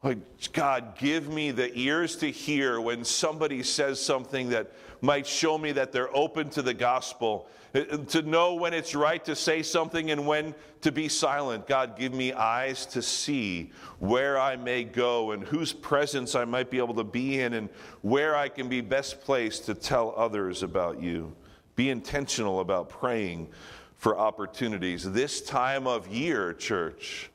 Like, 0.04 0.18
God, 0.54 0.98
give 0.98 1.30
me 1.30 1.52
the 1.52 1.72
ears 1.78 2.16
to 2.18 2.32
hear 2.32 2.82
when 2.82 3.04
somebody 3.04 3.62
says 3.62 4.04
something 4.04 4.50
that 4.50 4.72
might 5.00 5.28
show 5.28 5.58
me 5.58 5.72
that 5.74 5.92
they're 5.92 6.16
open 6.16 6.50
to 6.52 6.64
the 6.64 6.74
gospel, 6.74 7.48
uh, 7.76 7.98
to 8.10 8.24
know 8.24 8.56
when 8.56 8.74
it's 8.74 8.96
right 8.96 9.24
to 9.26 9.36
say 9.36 9.62
something 9.62 10.10
and 10.10 10.26
when 10.26 10.56
to 10.82 10.92
be 10.92 11.08
silent. 11.08 11.68
God, 11.68 11.98
give 11.98 12.14
me 12.14 12.34
eyes 12.34 12.86
to 12.88 13.02
see 13.02 13.72
where 14.00 14.40
I 14.40 14.56
may 14.56 14.84
go 14.84 15.32
and 15.32 15.44
whose 15.44 15.72
presence 15.72 16.34
I 16.34 16.46
might 16.46 16.72
be 16.72 16.80
able 16.80 16.96
to 16.96 17.04
be 17.04 17.40
in 17.40 17.54
and 17.54 17.70
where 18.02 18.36
I 18.36 18.50
can 18.50 18.70
be 18.70 18.82
best 18.82 19.22
placed 19.22 19.66
to 19.66 19.76
tell 19.76 20.14
others 20.18 20.64
about 20.64 21.02
you. 21.02 21.36
Be 21.76 21.92
intentional 21.92 22.60
about 22.60 22.90
praying 22.90 23.50
for 23.98 24.18
opportunities. 24.18 25.04
This 25.12 25.42
time 25.42 25.86
of 25.86 26.08
year, 26.08 26.54
church, 26.54 27.31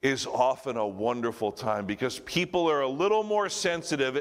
is 0.00 0.26
often 0.26 0.76
a 0.76 0.86
wonderful 0.86 1.50
time 1.50 1.84
because 1.84 2.20
people 2.20 2.70
are 2.70 2.82
a 2.82 2.88
little 2.88 3.24
more 3.24 3.48
sensitive. 3.48 4.20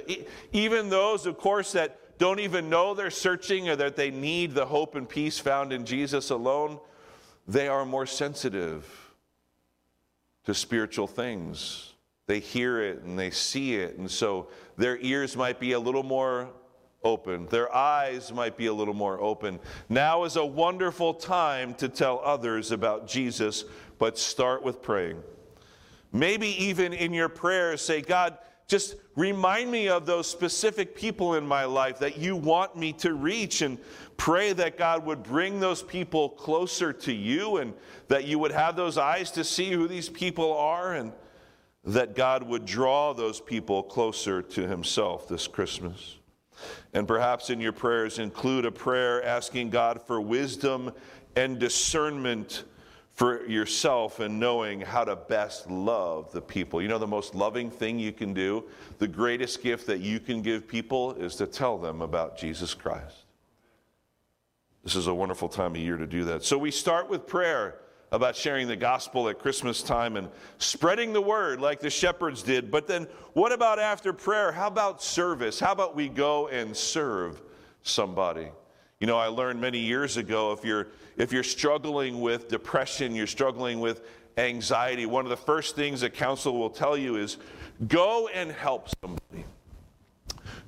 Even 0.52 0.90
those, 0.90 1.26
of 1.26 1.38
course, 1.38 1.72
that 1.74 2.18
don't 2.18 2.40
even 2.40 2.70
know 2.70 2.94
they're 2.94 3.12
searching 3.12 3.70
or 3.70 3.76
that 3.76 3.96
they 3.96 4.10
need 4.10 4.54
the 4.54 4.66
hope 4.66 4.96
and 4.96 5.08
peace 5.08 5.38
found 5.38 5.72
in 5.72 5.86
Jesus 5.86 6.32
alone, 6.32 6.80
they 7.48 7.68
are 7.68 7.86
more 7.86 8.08
sensitive 8.08 9.14
to 10.46 10.54
spiritual 10.54 11.08
things. 11.08 11.94
They 12.26 12.40
hear 12.40 12.82
it 12.82 13.04
and 13.04 13.18
they 13.18 13.30
see 13.30 13.76
it, 13.76 13.98
and 13.98 14.10
so 14.10 14.48
their 14.78 14.98
ears 14.98 15.38
might 15.38 15.60
be 15.60 15.74
a 15.74 15.80
little 15.80 16.04
more 16.04 16.50
open. 17.04 17.46
Their 17.48 17.74
eyes 17.74 18.34
might 18.34 18.58
be 18.58 18.66
a 18.66 18.74
little 18.74 18.94
more 18.94 19.22
open. 19.22 19.60
Now 19.88 20.24
is 20.24 20.36
a 20.36 20.46
wonderful 20.46 21.14
time 21.14 21.74
to 21.76 21.88
tell 21.88 22.20
others 22.24 22.72
about 22.72 23.08
Jesus, 23.08 23.64
but 24.00 24.18
start 24.18 24.64
with 24.64 24.82
praying. 24.82 25.22
Maybe 26.18 26.48
even 26.64 26.94
in 26.94 27.14
your 27.14 27.30
prayers, 27.30 27.82
say, 27.82 28.02
God, 28.02 28.38
just 28.68 28.96
remind 29.16 29.72
me 29.72 29.88
of 29.88 30.06
those 30.06 30.30
specific 30.30 30.96
people 30.96 31.36
in 31.36 31.46
my 31.48 31.66
life 31.66 32.00
that 32.00 32.18
you 32.18 32.36
want 32.36 32.76
me 32.76 32.92
to 32.94 33.14
reach 33.14 33.62
and 33.62 33.78
pray 34.18 34.52
that 34.54 34.78
God 34.78 35.06
would 35.06 35.24
bring 35.24 35.60
those 35.60 35.82
people 35.82 36.30
closer 36.30 36.92
to 36.92 37.14
you 37.14 37.58
and 37.58 37.74
that 38.08 38.26
you 38.26 38.40
would 38.40 38.52
have 38.52 38.76
those 38.76 38.98
eyes 38.98 39.32
to 39.32 39.44
see 39.44 39.72
who 39.72 39.88
these 39.88 40.10
people 40.10 40.56
are 40.58 40.96
and 40.96 41.14
that 41.86 42.16
God 42.16 42.44
would 42.44 42.66
draw 42.66 43.14
those 43.14 43.40
people 43.40 43.84
closer 43.84 44.42
to 44.42 44.68
himself 44.68 45.30
this 45.30 45.48
Christmas. 45.48 46.18
And 46.94 47.08
perhaps 47.08 47.50
in 47.50 47.62
your 47.62 47.72
prayers 47.72 48.20
include 48.20 48.66
a 48.66 48.72
prayer 48.72 49.24
asking 49.24 49.70
God 49.70 50.02
for 50.02 50.20
wisdom 50.20 50.92
and 51.36 51.60
discernment 51.60 52.64
for 53.18 53.48
yourself 53.48 54.20
and 54.20 54.40
knowing 54.40 54.80
how 54.80 55.04
to 55.04 55.16
best 55.16 55.72
love 55.72 56.32
the 56.32 56.42
people. 56.42 56.84
You 56.84 56.88
know, 56.88 57.00
the 57.00 57.08
most 57.08 57.34
loving 57.34 57.72
thing 57.72 57.98
you 57.98 58.12
can 58.12 58.32
do, 58.32 58.66
the 59.00 59.08
greatest 59.08 59.64
gift 59.64 59.88
that 59.88 60.02
you 60.02 60.20
can 60.20 60.44
give 60.44 60.68
people 60.68 61.16
is 61.16 61.36
to 61.38 61.48
tell 61.48 61.80
them 61.80 62.04
about 62.04 62.38
Jesus 62.38 62.76
Christ. 62.76 63.26
This 64.84 64.96
is 64.96 65.08
a 65.08 65.14
wonderful 65.16 65.50
time 65.50 65.72
of 65.72 65.82
year 65.82 65.98
to 65.98 66.06
do 66.06 66.26
that. 66.26 66.44
So 66.44 66.60
we 66.60 66.70
start 66.70 67.10
with 67.10 67.26
prayer 67.26 67.80
about 68.12 68.36
sharing 68.36 68.68
the 68.68 68.76
gospel 68.76 69.30
at 69.30 69.40
Christmas 69.40 69.82
time 69.82 70.16
and 70.16 70.30
spreading 70.60 71.12
the 71.12 71.20
word 71.20 71.60
like 71.60 71.80
the 71.80 71.90
shepherds 71.90 72.44
did. 72.44 72.70
But 72.70 72.86
then 72.86 73.08
what 73.34 73.52
about 73.52 73.80
after 73.80 74.14
prayer? 74.14 74.52
How 74.52 74.68
about 74.68 75.02
service? 75.02 75.60
How 75.60 75.72
about 75.72 75.96
we 75.96 76.08
go 76.08 76.50
and 76.50 76.78
serve 76.78 77.42
somebody? 77.82 78.50
You 79.00 79.08
know, 79.08 79.18
I 79.18 79.28
learned 79.28 79.60
many 79.60 79.80
years 79.80 80.18
ago 80.18 80.52
if 80.54 80.64
you're 80.64 80.88
if 81.18 81.32
you're 81.32 81.44
struggling 81.44 82.22
with 82.22 82.48
depression, 82.48 83.16
you're 83.16 83.28
struggling 83.28 83.80
with 83.80 84.02
anxiety, 84.38 85.06
one 85.06 85.26
of 85.26 85.30
the 85.30 85.38
first 85.38 85.76
things 85.76 86.04
a 86.04 86.10
counselor 86.10 86.58
will 86.58 86.70
tell 86.70 86.98
you 86.98 87.16
is 87.16 87.38
go 87.88 88.28
and 88.28 88.52
help 88.52 88.88
somebody. 89.02 89.46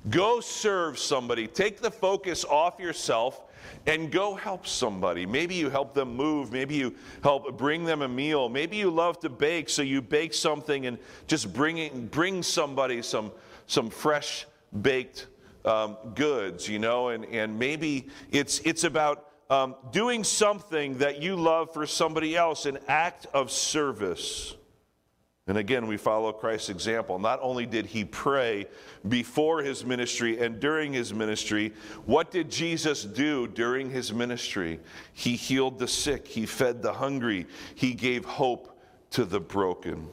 Go 0.08 0.40
serve 0.40 0.98
somebody. 0.98 1.46
Take 1.46 1.80
the 1.80 1.90
focus 1.90 2.44
off 2.44 2.80
yourself 2.80 3.42
and 3.86 4.10
go 4.10 4.34
help 4.34 4.66
somebody. 4.66 5.26
Maybe 5.26 5.54
you 5.54 5.70
help 5.70 5.94
them 5.94 6.16
move. 6.16 6.52
Maybe 6.52 6.74
you 6.74 6.94
help 7.22 7.56
bring 7.56 7.84
them 7.84 8.02
a 8.02 8.08
meal. 8.08 8.48
Maybe 8.48 8.76
you 8.76 8.90
love 8.90 9.20
to 9.20 9.28
bake, 9.28 9.68
so 9.68 9.82
you 9.82 10.00
bake 10.02 10.34
something 10.34 10.86
and 10.86 10.98
just 11.26 11.52
bring, 11.52 11.78
it, 11.78 12.10
bring 12.10 12.42
somebody 12.42 13.02
some, 13.02 13.30
some 13.66 13.90
fresh 13.90 14.46
baked 14.82 15.26
um, 15.64 15.96
goods, 16.14 16.68
you 16.68 16.78
know, 16.78 17.08
and, 17.08 17.24
and 17.26 17.58
maybe 17.58 18.08
it's, 18.32 18.60
it's 18.60 18.84
about 18.84 19.29
um, 19.50 19.74
doing 19.90 20.22
something 20.24 20.98
that 20.98 21.20
you 21.20 21.36
love 21.36 21.74
for 21.74 21.86
somebody 21.86 22.36
else, 22.36 22.64
an 22.64 22.78
act 22.88 23.26
of 23.34 23.50
service. 23.50 24.54
And 25.48 25.58
again, 25.58 25.88
we 25.88 25.96
follow 25.96 26.32
Christ's 26.32 26.68
example. 26.68 27.18
Not 27.18 27.40
only 27.42 27.66
did 27.66 27.86
he 27.86 28.04
pray 28.04 28.66
before 29.08 29.62
his 29.62 29.84
ministry 29.84 30.38
and 30.38 30.60
during 30.60 30.92
his 30.92 31.12
ministry, 31.12 31.72
what 32.06 32.30
did 32.30 32.48
Jesus 32.48 33.04
do 33.04 33.48
during 33.48 33.90
his 33.90 34.12
ministry? 34.12 34.78
He 35.12 35.34
healed 35.34 35.80
the 35.80 35.88
sick, 35.88 36.28
he 36.28 36.46
fed 36.46 36.82
the 36.82 36.92
hungry, 36.92 37.48
he 37.74 37.94
gave 37.94 38.24
hope 38.24 38.80
to 39.10 39.24
the 39.24 39.40
broken. 39.40 40.08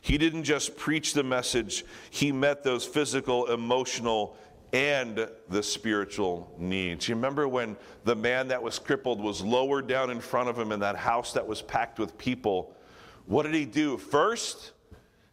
He 0.00 0.16
didn't 0.16 0.44
just 0.44 0.76
preach 0.78 1.12
the 1.12 1.24
message, 1.24 1.84
he 2.08 2.32
met 2.32 2.62
those 2.62 2.86
physical, 2.86 3.52
emotional, 3.52 4.36
and 4.74 5.28
the 5.48 5.62
spiritual 5.62 6.52
needs. 6.58 7.08
You 7.08 7.14
remember 7.14 7.46
when 7.46 7.76
the 8.02 8.16
man 8.16 8.48
that 8.48 8.60
was 8.60 8.80
crippled 8.80 9.20
was 9.20 9.40
lowered 9.40 9.86
down 9.86 10.10
in 10.10 10.18
front 10.18 10.48
of 10.48 10.58
him 10.58 10.72
in 10.72 10.80
that 10.80 10.96
house 10.96 11.32
that 11.34 11.46
was 11.46 11.62
packed 11.62 12.00
with 12.00 12.18
people? 12.18 12.74
What 13.26 13.44
did 13.44 13.54
he 13.54 13.66
do? 13.66 13.96
First, 13.96 14.72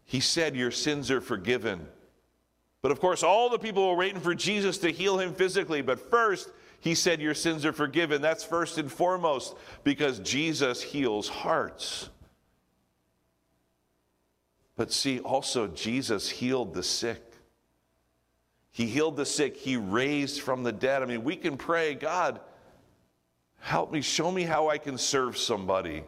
he 0.06 0.20
said, 0.20 0.56
Your 0.56 0.70
sins 0.70 1.10
are 1.10 1.22
forgiven. 1.22 1.88
But 2.84 2.92
of 2.92 3.00
course, 3.00 3.24
all 3.24 3.50
the 3.50 3.58
people 3.58 3.90
were 3.90 3.96
waiting 3.96 4.22
for 4.22 4.36
Jesus 4.36 4.78
to 4.80 4.92
heal 4.92 5.18
him 5.18 5.34
physically. 5.34 5.82
But 5.82 6.12
first, 6.12 6.52
he 6.80 6.94
said, 6.94 7.20
Your 7.20 7.34
sins 7.34 7.66
are 7.66 7.74
forgiven. 7.74 8.22
That's 8.22 8.44
first 8.44 8.78
and 8.78 8.92
foremost 8.92 9.56
because 9.84 10.20
Jesus 10.20 10.84
heals 10.84 11.28
hearts. 11.28 12.12
But 14.76 14.92
see, 14.94 15.20
also, 15.20 15.66
Jesus 15.66 16.30
healed 16.30 16.76
the 16.76 16.84
sick. 16.84 17.31
He 18.72 18.86
healed 18.86 19.18
the 19.18 19.26
sick. 19.26 19.58
He 19.58 19.76
raised 19.76 20.42
from 20.42 20.64
the 20.64 20.72
dead. 20.72 21.04
I 21.04 21.06
mean, 21.06 21.24
we 21.24 21.36
can 21.36 21.58
pray, 21.58 21.94
God, 21.94 22.40
help 23.60 23.92
me, 23.92 24.02
show 24.02 24.32
me 24.32 24.44
how 24.44 24.70
I 24.70 24.78
can 24.78 24.98
serve 24.98 25.38
somebody. 25.38 26.04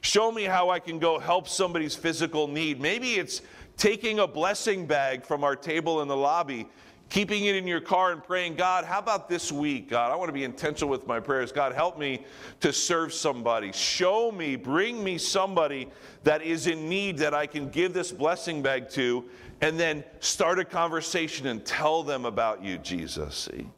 Show 0.00 0.30
me 0.30 0.44
how 0.44 0.70
I 0.70 0.78
can 0.78 0.98
go 0.98 1.18
help 1.18 1.48
somebody's 1.48 1.96
physical 1.96 2.46
need. 2.46 2.80
Maybe 2.80 3.14
it's 3.14 3.42
taking 3.76 4.20
a 4.20 4.26
blessing 4.26 4.86
bag 4.86 5.24
from 5.24 5.42
our 5.42 5.56
table 5.56 6.02
in 6.02 6.08
the 6.08 6.16
lobby, 6.16 6.68
keeping 7.08 7.46
it 7.46 7.56
in 7.56 7.66
your 7.66 7.80
car 7.80 8.12
and 8.12 8.22
praying, 8.22 8.54
God, 8.54 8.84
how 8.84 8.98
about 8.98 9.28
this 9.28 9.50
week? 9.50 9.90
God, 9.90 10.12
I 10.12 10.16
want 10.16 10.28
to 10.28 10.32
be 10.32 10.44
intentional 10.44 10.90
with 10.90 11.06
my 11.06 11.18
prayers. 11.18 11.50
God, 11.50 11.72
help 11.74 11.98
me 11.98 12.24
to 12.60 12.72
serve 12.72 13.12
somebody. 13.12 13.72
Show 13.72 14.30
me, 14.30 14.56
bring 14.56 15.02
me 15.02 15.18
somebody 15.18 15.88
that 16.22 16.42
is 16.42 16.66
in 16.66 16.88
need 16.88 17.18
that 17.18 17.34
I 17.34 17.46
can 17.46 17.70
give 17.70 17.92
this 17.92 18.12
blessing 18.12 18.62
bag 18.62 18.88
to, 18.90 19.24
and 19.60 19.78
then 19.78 20.04
start 20.20 20.58
a 20.58 20.64
conversation 20.64 21.46
and 21.46 21.64
tell 21.64 22.02
them 22.02 22.24
about 22.24 22.62
you, 22.62 22.78
Jesus. 22.78 23.48
See? 23.50 23.68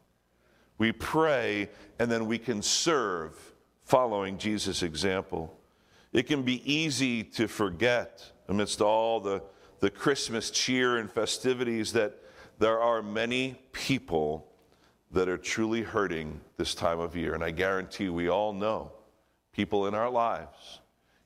We 0.77 0.91
pray, 0.91 1.69
and 1.99 2.11
then 2.11 2.25
we 2.25 2.37
can 2.37 2.61
serve 2.61 3.37
following 3.85 4.37
Jesus' 4.37 4.83
example. 4.83 5.55
It 6.13 6.23
can 6.23 6.43
be 6.43 6.61
easy 6.71 7.23
to 7.23 7.47
forget 7.47 8.31
amidst 8.47 8.81
all 8.81 9.19
the, 9.19 9.43
the 9.79 9.89
Christmas 9.89 10.51
cheer 10.51 10.97
and 10.97 11.11
festivities 11.11 11.93
that 11.93 12.17
there 12.59 12.79
are 12.79 13.01
many 13.01 13.59
people 13.71 14.47
that 15.11 15.27
are 15.27 15.37
truly 15.37 15.81
hurting 15.81 16.39
this 16.57 16.73
time 16.75 16.99
of 16.99 17.15
year. 17.15 17.33
And 17.33 17.43
I 17.43 17.51
guarantee 17.51 18.09
we 18.09 18.29
all 18.29 18.53
know 18.53 18.91
people 19.51 19.87
in 19.87 19.93
our 19.93 20.09
lives, 20.09 20.79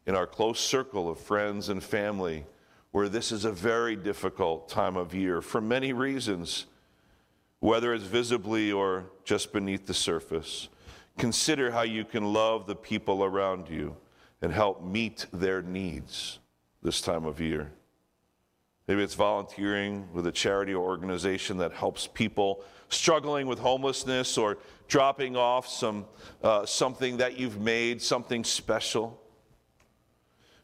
in 0.05 0.15
our 0.15 0.27
close 0.27 0.59
circle 0.59 1.09
of 1.09 1.19
friends 1.19 1.69
and 1.69 1.83
family 1.83 2.45
where 2.95 3.09
this 3.09 3.33
is 3.33 3.43
a 3.43 3.51
very 3.51 3.93
difficult 3.93 4.69
time 4.69 4.95
of 4.95 5.13
year 5.13 5.41
for 5.41 5.59
many 5.59 5.91
reasons, 5.91 6.65
whether 7.59 7.93
it's 7.93 8.05
visibly 8.05 8.71
or 8.71 9.03
just 9.25 9.51
beneath 9.51 9.85
the 9.85 9.93
surface. 9.93 10.69
Consider 11.17 11.71
how 11.71 11.81
you 11.81 12.05
can 12.05 12.31
love 12.31 12.67
the 12.67 12.75
people 12.75 13.25
around 13.25 13.67
you 13.67 13.97
and 14.41 14.53
help 14.53 14.81
meet 14.81 15.25
their 15.33 15.61
needs 15.61 16.39
this 16.81 17.01
time 17.01 17.25
of 17.25 17.41
year. 17.41 17.69
Maybe 18.87 19.03
it's 19.03 19.13
volunteering 19.13 20.07
with 20.13 20.25
a 20.27 20.31
charity 20.31 20.73
or 20.73 20.87
organization 20.87 21.57
that 21.57 21.73
helps 21.73 22.07
people 22.07 22.63
struggling 22.87 23.45
with 23.45 23.59
homelessness 23.59 24.37
or 24.37 24.57
dropping 24.87 25.35
off 25.35 25.67
some, 25.67 26.05
uh, 26.41 26.65
something 26.65 27.17
that 27.17 27.37
you've 27.37 27.59
made, 27.59 28.01
something 28.01 28.45
special. 28.45 29.21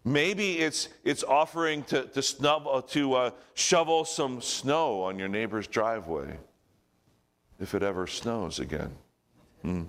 Maybe 0.04 0.60
it's, 0.60 0.90
it's 1.04 1.24
offering 1.24 1.84
to, 1.84 2.04
to, 2.08 2.22
snub, 2.22 2.66
uh, 2.68 2.82
to 2.90 3.14
uh, 3.14 3.32
shovel 3.54 4.04
some 4.04 4.42
snow 4.42 5.04
on 5.04 5.20
your 5.20 5.28
neighbor's 5.28 5.68
driveway 5.68 6.38
if 7.60 7.76
it 7.76 7.84
ever 7.84 8.08
snows 8.08 8.60
again. 8.60 8.92
Hmm. 9.62 9.84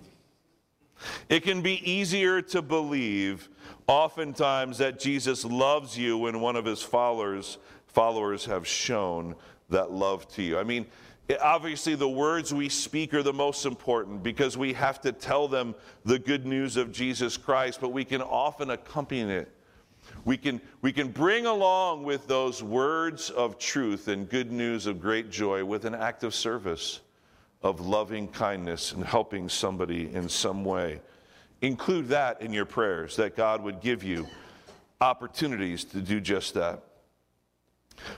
It 1.28 1.40
can 1.40 1.62
be 1.62 1.90
easier 1.90 2.42
to 2.42 2.60
believe 2.60 3.48
oftentimes 3.86 4.78
that 4.78 5.00
Jesus 5.00 5.44
loves 5.44 5.96
you 5.96 6.18
when 6.18 6.40
one 6.40 6.56
of 6.56 6.66
his 6.66 6.82
followers, 6.82 7.56
followers 7.86 8.44
have 8.44 8.66
shown 8.66 9.34
that 9.70 9.90
love 9.90 10.28
to 10.34 10.42
you. 10.42 10.58
I 10.58 10.62
mean, 10.62 10.86
obviously, 11.40 11.94
the 11.94 12.08
words 12.08 12.52
we 12.52 12.68
speak 12.68 13.14
are 13.14 13.22
the 13.22 13.32
most 13.32 13.64
important 13.64 14.22
because 14.22 14.58
we 14.58 14.74
have 14.74 15.00
to 15.00 15.10
tell 15.10 15.48
them 15.48 15.74
the 16.04 16.18
good 16.18 16.44
news 16.44 16.76
of 16.76 16.92
Jesus 16.92 17.38
Christ, 17.38 17.80
but 17.80 17.88
we 17.88 18.04
can 18.04 18.20
often 18.20 18.70
accompany 18.70 19.32
it 19.32 19.50
we 20.24 20.36
can, 20.36 20.60
we 20.82 20.92
can 20.92 21.08
bring 21.08 21.46
along 21.46 22.04
with 22.04 22.26
those 22.26 22.62
words 22.62 23.30
of 23.30 23.58
truth 23.58 24.08
and 24.08 24.28
good 24.28 24.52
news 24.52 24.86
of 24.86 25.00
great 25.00 25.30
joy 25.30 25.64
with 25.64 25.84
an 25.84 25.94
act 25.94 26.22
of 26.22 26.34
service, 26.34 27.00
of 27.62 27.80
loving 27.80 28.28
kindness 28.28 28.92
and 28.92 29.04
helping 29.04 29.48
somebody 29.48 30.12
in 30.14 30.28
some 30.28 30.64
way. 30.64 31.00
Include 31.60 32.08
that 32.08 32.40
in 32.40 32.52
your 32.52 32.64
prayers, 32.64 33.16
that 33.16 33.36
God 33.36 33.62
would 33.62 33.80
give 33.80 34.02
you 34.02 34.26
opportunities 35.00 35.84
to 35.84 36.00
do 36.00 36.20
just 36.20 36.54
that. 36.54 36.82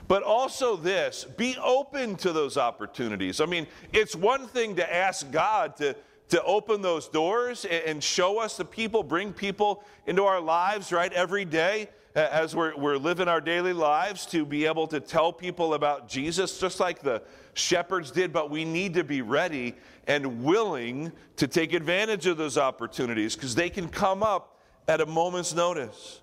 But 0.07 0.23
also, 0.23 0.75
this 0.75 1.25
be 1.37 1.57
open 1.61 2.15
to 2.17 2.31
those 2.31 2.57
opportunities. 2.57 3.41
I 3.41 3.45
mean, 3.45 3.67
it's 3.91 4.15
one 4.15 4.47
thing 4.47 4.75
to 4.77 4.93
ask 4.93 5.29
God 5.31 5.75
to, 5.77 5.95
to 6.29 6.41
open 6.43 6.81
those 6.81 7.07
doors 7.07 7.65
and, 7.65 8.03
show 8.03 8.39
us 8.39 8.57
the 8.57 8.65
people, 8.65 9.03
bring 9.03 9.31
people 9.33 9.83
into 10.07 10.23
our 10.23 10.41
lives, 10.41 10.91
right, 10.91 11.11
every 11.13 11.45
day 11.45 11.89
as 12.15 12.55
we're, 12.55 12.75
we're 12.77 12.97
living 12.97 13.27
our 13.27 13.41
daily 13.41 13.73
lives 13.73 14.25
to 14.25 14.45
be 14.45 14.65
able 14.65 14.87
to 14.87 14.99
tell 14.99 15.33
people 15.33 15.73
about 15.73 16.07
Jesus, 16.07 16.59
just 16.59 16.79
like 16.79 17.01
the 17.01 17.21
shepherds 17.53 18.09
did. 18.09 18.31
But 18.31 18.49
we 18.49 18.63
need 18.63 18.93
to 18.93 19.03
be 19.03 19.21
ready 19.21 19.75
and 20.07 20.43
willing 20.43 21.11
to 21.35 21.47
take 21.47 21.73
advantage 21.73 22.25
of 22.25 22.37
those 22.37 22.57
opportunities 22.57 23.35
because 23.35 23.53
they 23.53 23.69
can 23.69 23.89
come 23.89 24.23
up 24.23 24.61
at 24.87 25.01
a 25.01 25.05
moment's 25.05 25.53
notice. 25.53 26.21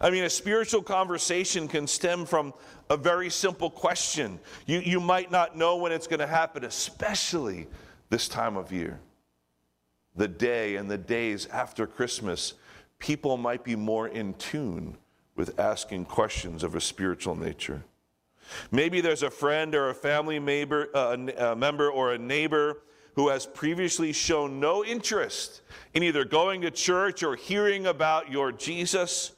I 0.00 0.10
mean, 0.10 0.24
a 0.24 0.30
spiritual 0.30 0.82
conversation 0.82 1.68
can 1.68 1.86
stem 1.86 2.24
from 2.24 2.54
a 2.88 2.96
very 2.96 3.28
simple 3.28 3.68
question. 3.68 4.38
You, 4.66 4.78
you 4.80 5.00
might 5.00 5.30
not 5.30 5.56
know 5.56 5.76
when 5.76 5.92
it's 5.92 6.06
going 6.06 6.20
to 6.20 6.26
happen, 6.26 6.64
especially 6.64 7.66
this 8.10 8.28
time 8.28 8.56
of 8.56 8.72
year. 8.72 9.00
The 10.14 10.28
day 10.28 10.76
and 10.76 10.90
the 10.90 10.98
days 10.98 11.46
after 11.46 11.86
Christmas, 11.86 12.54
people 12.98 13.36
might 13.36 13.64
be 13.64 13.76
more 13.76 14.08
in 14.08 14.34
tune 14.34 14.96
with 15.34 15.58
asking 15.58 16.04
questions 16.04 16.62
of 16.62 16.74
a 16.74 16.80
spiritual 16.80 17.34
nature. 17.34 17.82
Maybe 18.70 19.00
there's 19.00 19.22
a 19.22 19.30
friend 19.30 19.74
or 19.74 19.90
a 19.90 19.94
family 19.94 20.38
member, 20.38 20.88
uh, 20.94 21.16
a 21.38 21.56
member 21.56 21.90
or 21.90 22.12
a 22.12 22.18
neighbor 22.18 22.82
who 23.14 23.28
has 23.28 23.46
previously 23.46 24.12
shown 24.12 24.58
no 24.58 24.84
interest 24.84 25.62
in 25.94 26.02
either 26.02 26.24
going 26.24 26.62
to 26.62 26.70
church 26.70 27.22
or 27.22 27.36
hearing 27.36 27.86
about 27.86 28.30
your 28.30 28.52
Jesus. 28.52 29.32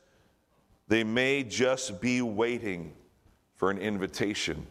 They 0.88 1.04
may 1.04 1.42
just 1.42 2.00
be 2.00 2.22
waiting 2.22 2.92
for 3.56 3.70
an 3.70 3.78
invitation. 3.78 4.66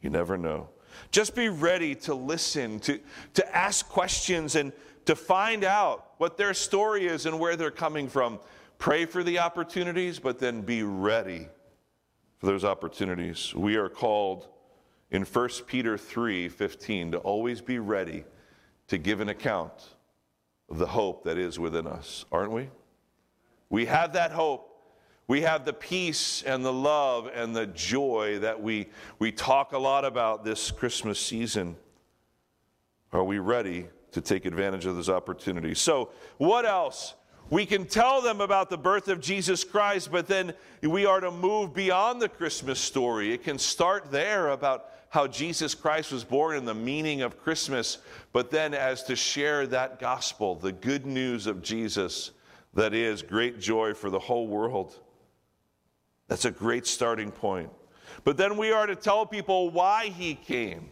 You 0.00 0.10
never 0.10 0.36
know. 0.36 0.68
Just 1.10 1.34
be 1.34 1.48
ready 1.48 1.94
to 1.94 2.14
listen, 2.14 2.80
to, 2.80 3.00
to 3.34 3.56
ask 3.56 3.88
questions, 3.88 4.56
and 4.56 4.72
to 5.06 5.16
find 5.16 5.64
out 5.64 6.12
what 6.18 6.36
their 6.36 6.54
story 6.54 7.06
is 7.06 7.26
and 7.26 7.38
where 7.38 7.56
they're 7.56 7.70
coming 7.70 8.08
from. 8.08 8.38
Pray 8.78 9.04
for 9.04 9.22
the 9.22 9.38
opportunities, 9.38 10.18
but 10.18 10.38
then 10.38 10.62
be 10.62 10.82
ready 10.82 11.48
for 12.38 12.46
those 12.46 12.64
opportunities. 12.64 13.54
We 13.54 13.76
are 13.76 13.88
called 13.88 14.48
in 15.10 15.22
1 15.22 15.48
Peter 15.66 15.96
3 15.96 16.48
15 16.48 17.12
to 17.12 17.18
always 17.18 17.60
be 17.60 17.78
ready 17.78 18.24
to 18.88 18.98
give 18.98 19.20
an 19.20 19.28
account 19.28 19.72
of 20.68 20.78
the 20.78 20.86
hope 20.86 21.24
that 21.24 21.38
is 21.38 21.58
within 21.58 21.86
us, 21.86 22.24
aren't 22.32 22.52
we? 22.52 22.68
We 23.68 23.86
have 23.86 24.14
that 24.14 24.32
hope. 24.32 24.68
We 25.28 25.42
have 25.42 25.64
the 25.64 25.72
peace 25.72 26.42
and 26.42 26.64
the 26.64 26.72
love 26.72 27.30
and 27.32 27.54
the 27.54 27.66
joy 27.66 28.40
that 28.40 28.60
we, 28.60 28.88
we 29.18 29.32
talk 29.32 29.72
a 29.72 29.78
lot 29.78 30.04
about 30.04 30.44
this 30.44 30.70
Christmas 30.70 31.20
season. 31.20 31.76
Are 33.12 33.24
we 33.24 33.38
ready 33.38 33.88
to 34.12 34.20
take 34.20 34.44
advantage 34.44 34.86
of 34.86 34.96
those 34.96 35.08
opportunities? 35.08 35.78
So, 35.78 36.10
what 36.38 36.64
else? 36.64 37.14
We 37.50 37.66
can 37.66 37.84
tell 37.84 38.22
them 38.22 38.40
about 38.40 38.70
the 38.70 38.78
birth 38.78 39.08
of 39.08 39.20
Jesus 39.20 39.62
Christ, 39.62 40.10
but 40.10 40.26
then 40.26 40.54
we 40.82 41.04
are 41.04 41.20
to 41.20 41.30
move 41.30 41.74
beyond 41.74 42.22
the 42.22 42.28
Christmas 42.28 42.80
story. 42.80 43.34
It 43.34 43.44
can 43.44 43.58
start 43.58 44.10
there 44.10 44.48
about 44.48 44.86
how 45.10 45.26
Jesus 45.26 45.74
Christ 45.74 46.12
was 46.12 46.24
born 46.24 46.56
and 46.56 46.66
the 46.66 46.72
meaning 46.72 47.20
of 47.20 47.38
Christmas, 47.38 47.98
but 48.32 48.50
then 48.50 48.72
as 48.72 49.02
to 49.02 49.14
share 49.14 49.66
that 49.66 50.00
gospel, 50.00 50.54
the 50.54 50.72
good 50.72 51.04
news 51.04 51.46
of 51.46 51.60
Jesus 51.60 52.30
that 52.72 52.94
is 52.94 53.20
great 53.20 53.60
joy 53.60 53.92
for 53.92 54.08
the 54.08 54.18
whole 54.18 54.46
world. 54.46 54.98
That's 56.28 56.46
a 56.46 56.50
great 56.50 56.86
starting 56.86 57.30
point. 57.30 57.70
But 58.24 58.38
then 58.38 58.56
we 58.56 58.72
are 58.72 58.86
to 58.86 58.96
tell 58.96 59.26
people 59.26 59.68
why 59.68 60.06
he 60.06 60.34
came 60.34 60.88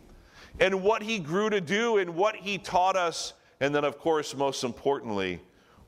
and 0.60 0.82
what 0.82 1.02
he 1.02 1.18
grew 1.18 1.50
to 1.50 1.60
do 1.60 1.96
and 1.96 2.14
what 2.14 2.36
he 2.36 2.58
taught 2.58 2.94
us. 2.94 3.32
And 3.60 3.74
then, 3.74 3.84
of 3.84 3.98
course, 3.98 4.36
most 4.36 4.62
importantly, 4.62 5.40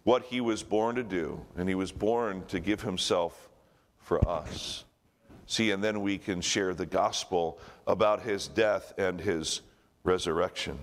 what 0.02 0.24
he 0.24 0.40
was 0.40 0.62
born 0.62 0.96
to 0.96 1.02
do. 1.02 1.44
And 1.56 1.68
he 1.68 1.74
was 1.74 1.92
born 1.92 2.44
to 2.48 2.58
give 2.58 2.80
himself 2.80 3.50
for 3.98 4.26
us. 4.28 4.84
See, 5.46 5.70
and 5.70 5.84
then 5.84 6.00
we 6.00 6.18
can 6.18 6.40
share 6.40 6.72
the 6.72 6.86
gospel 6.86 7.58
about 7.86 8.22
his 8.22 8.48
death 8.48 8.94
and 8.96 9.20
his 9.20 9.60
resurrection. 10.02 10.78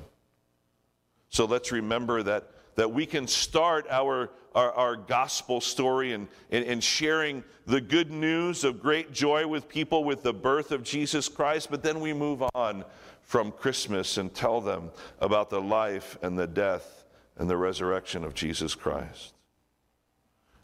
So 1.30 1.46
let's 1.46 1.72
remember 1.72 2.24
that, 2.24 2.52
that 2.76 2.92
we 2.92 3.06
can 3.06 3.28
start 3.28 3.88
our, 3.90 4.30
our, 4.54 4.72
our 4.74 4.96
gospel 4.96 5.62
story 5.62 6.14
and, 6.14 6.28
and, 6.52 6.66
and 6.66 6.84
sharing 6.84 7.44
the 7.66 7.82
good 7.82 8.12
news 8.12 8.64
of 8.64 8.82
great 8.82 9.12
joy 9.12 9.48
with 9.48 9.68
people 9.68 10.04
with 10.04 10.24
the 10.24 10.34
birth 10.34 10.72
of 10.72 10.84
Jesus 10.84 11.28
Christ, 11.28 11.70
but 11.70 11.84
then 11.84 12.00
we 12.00 12.14
move 12.14 12.44
on 12.54 12.84
from 13.30 13.52
Christmas 13.52 14.18
and 14.18 14.34
tell 14.34 14.60
them 14.60 14.90
about 15.20 15.52
the 15.52 15.62
life 15.62 16.18
and 16.24 16.36
the 16.36 16.48
death 16.48 17.04
and 17.38 17.48
the 17.48 17.56
resurrection 17.56 18.24
of 18.24 18.34
Jesus 18.34 18.74
Christ. 18.74 19.36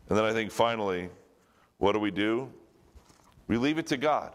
And 0.09 0.18
then 0.18 0.26
I 0.26 0.34
think 0.34 0.49
finally, 0.49 1.11
what 1.78 1.91
do 1.91 1.99
we 1.99 2.09
do? 2.09 2.51
We 3.47 3.57
leave 3.57 3.78
it 3.78 3.86
to 3.88 3.97
God. 3.97 4.34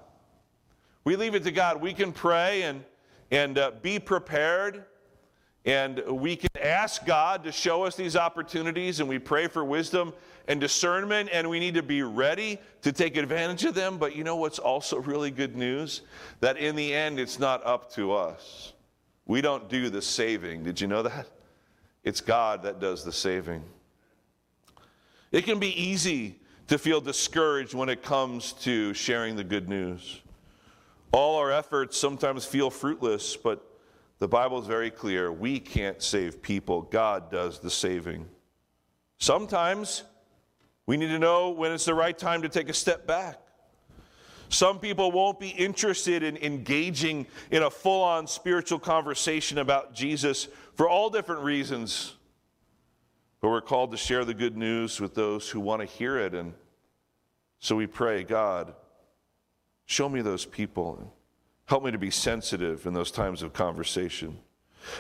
We 1.03 1.17
leave 1.17 1.35
it 1.35 1.43
to 1.43 1.51
God. 1.51 1.81
We 1.81 1.93
can 1.93 2.13
pray 2.13 2.63
and, 2.63 2.85
and 3.33 3.59
uh, 3.59 3.73
be 3.83 3.99
prepared, 3.99 4.85
and 5.65 6.01
we 6.07 6.37
can 6.37 6.51
ask 6.63 7.05
God 7.05 7.43
to 7.43 7.51
show 7.51 7.83
us 7.83 7.97
these 7.97 8.15
opportunities, 8.15 9.01
and 9.01 9.09
we 9.09 9.19
pray 9.19 9.49
for 9.49 9.65
wisdom 9.65 10.13
and 10.49 10.61
discernment, 10.61 11.31
and 11.33 11.49
we 11.49 11.61
need 11.61 11.75
to 11.75 11.83
be 11.83 12.03
ready 12.03 12.59
to 12.83 12.93
take 12.93 13.17
advantage 13.17 13.65
of 13.65 13.75
them. 13.75 13.99
But 13.99 14.17
you 14.17 14.25
know 14.25 14.37
what's 14.37 14.59
also 14.59 14.99
really 14.99 15.31
good 15.31 15.57
news? 15.57 16.03
That 16.41 16.57
in 16.57 16.77
the 16.77 16.95
end, 16.95 17.19
it's 17.19 17.39
not 17.39 17.65
up 17.65 17.93
to 17.95 18.13
us. 18.13 18.73
We 19.27 19.41
don't 19.41 19.69
do 19.69 19.91
the 19.91 20.03
saving. 20.03 20.65
Did 20.65 20.81
you 20.81 20.87
know 20.87 21.03
that? 21.03 21.27
It's 22.03 22.21
God 22.21 22.63
that 22.63 22.81
does 22.81 23.05
the 23.05 23.13
saving. 23.13 23.63
It 25.33 25.45
can 25.45 25.59
be 25.59 25.81
easy 25.81 26.41
to 26.69 26.79
feel 26.79 27.01
discouraged 27.01 27.75
when 27.75 27.89
it 27.89 28.03
comes 28.03 28.53
to 28.53 28.95
sharing 28.95 29.37
the 29.37 29.45
good 29.45 29.69
news. 29.69 30.21
All 31.13 31.37
our 31.37 31.51
efforts 31.51 31.97
sometimes 31.97 32.45
feel 32.45 32.71
fruitless, 32.71 33.37
but 33.37 33.65
the 34.19 34.29
Bible 34.29 34.61
is 34.61 34.67
very 34.67 34.91
clear. 34.91 35.33
We 35.33 35.59
can't 35.59 36.03
save 36.03 36.43
people, 36.43 36.83
God 36.83 37.31
does 37.31 37.59
the 37.59 37.71
saving. 37.71 38.27
Sometimes 39.19 40.05
we 40.91 40.97
need 40.97 41.07
to 41.07 41.21
know 41.21 41.51
when 41.51 41.71
it's 41.71 41.85
the 41.85 41.95
right 41.95 42.19
time 42.19 42.43
to 42.43 42.49
take 42.49 42.69
a 42.69 42.75
step 42.75 43.07
back. 43.07 43.39
Some 44.49 44.81
people 44.81 45.13
won't 45.13 45.39
be 45.39 45.51
interested 45.51 46.25
in 46.25 46.37
engaging 46.39 47.29
in 47.53 47.63
a 47.63 47.71
full 47.71 48.03
on 48.03 48.27
spiritual 48.27 48.81
conversation 48.81 49.59
about 49.59 49.95
Jesus 49.95 50.49
for 50.75 50.89
all 50.89 51.09
different 51.09 51.43
reasons. 51.43 52.15
But 53.41 53.51
we're 53.51 53.61
called 53.61 53.93
to 53.93 53.97
share 53.97 54.25
the 54.25 54.35
good 54.35 54.57
news 54.57 55.01
with 55.01 55.15
those 55.15 55.49
who 55.49 55.61
want 55.61 55.81
to 55.81 55.87
hear 55.87 56.19
it 56.19 56.35
and 56.35 56.55
So 57.61 57.77
we 57.77 57.87
pray, 57.87 58.25
God, 58.25 58.75
show 59.87 60.09
me 60.09 60.23
those 60.23 60.45
people 60.45 60.97
and 60.99 61.09
help 61.67 61.85
me 61.85 61.93
to 61.93 61.99
be 61.99 62.11
sensitive 62.11 62.85
in 62.85 62.95
those 62.95 63.13
times 63.13 63.45
of 63.45 63.53
conversation. 63.53 64.41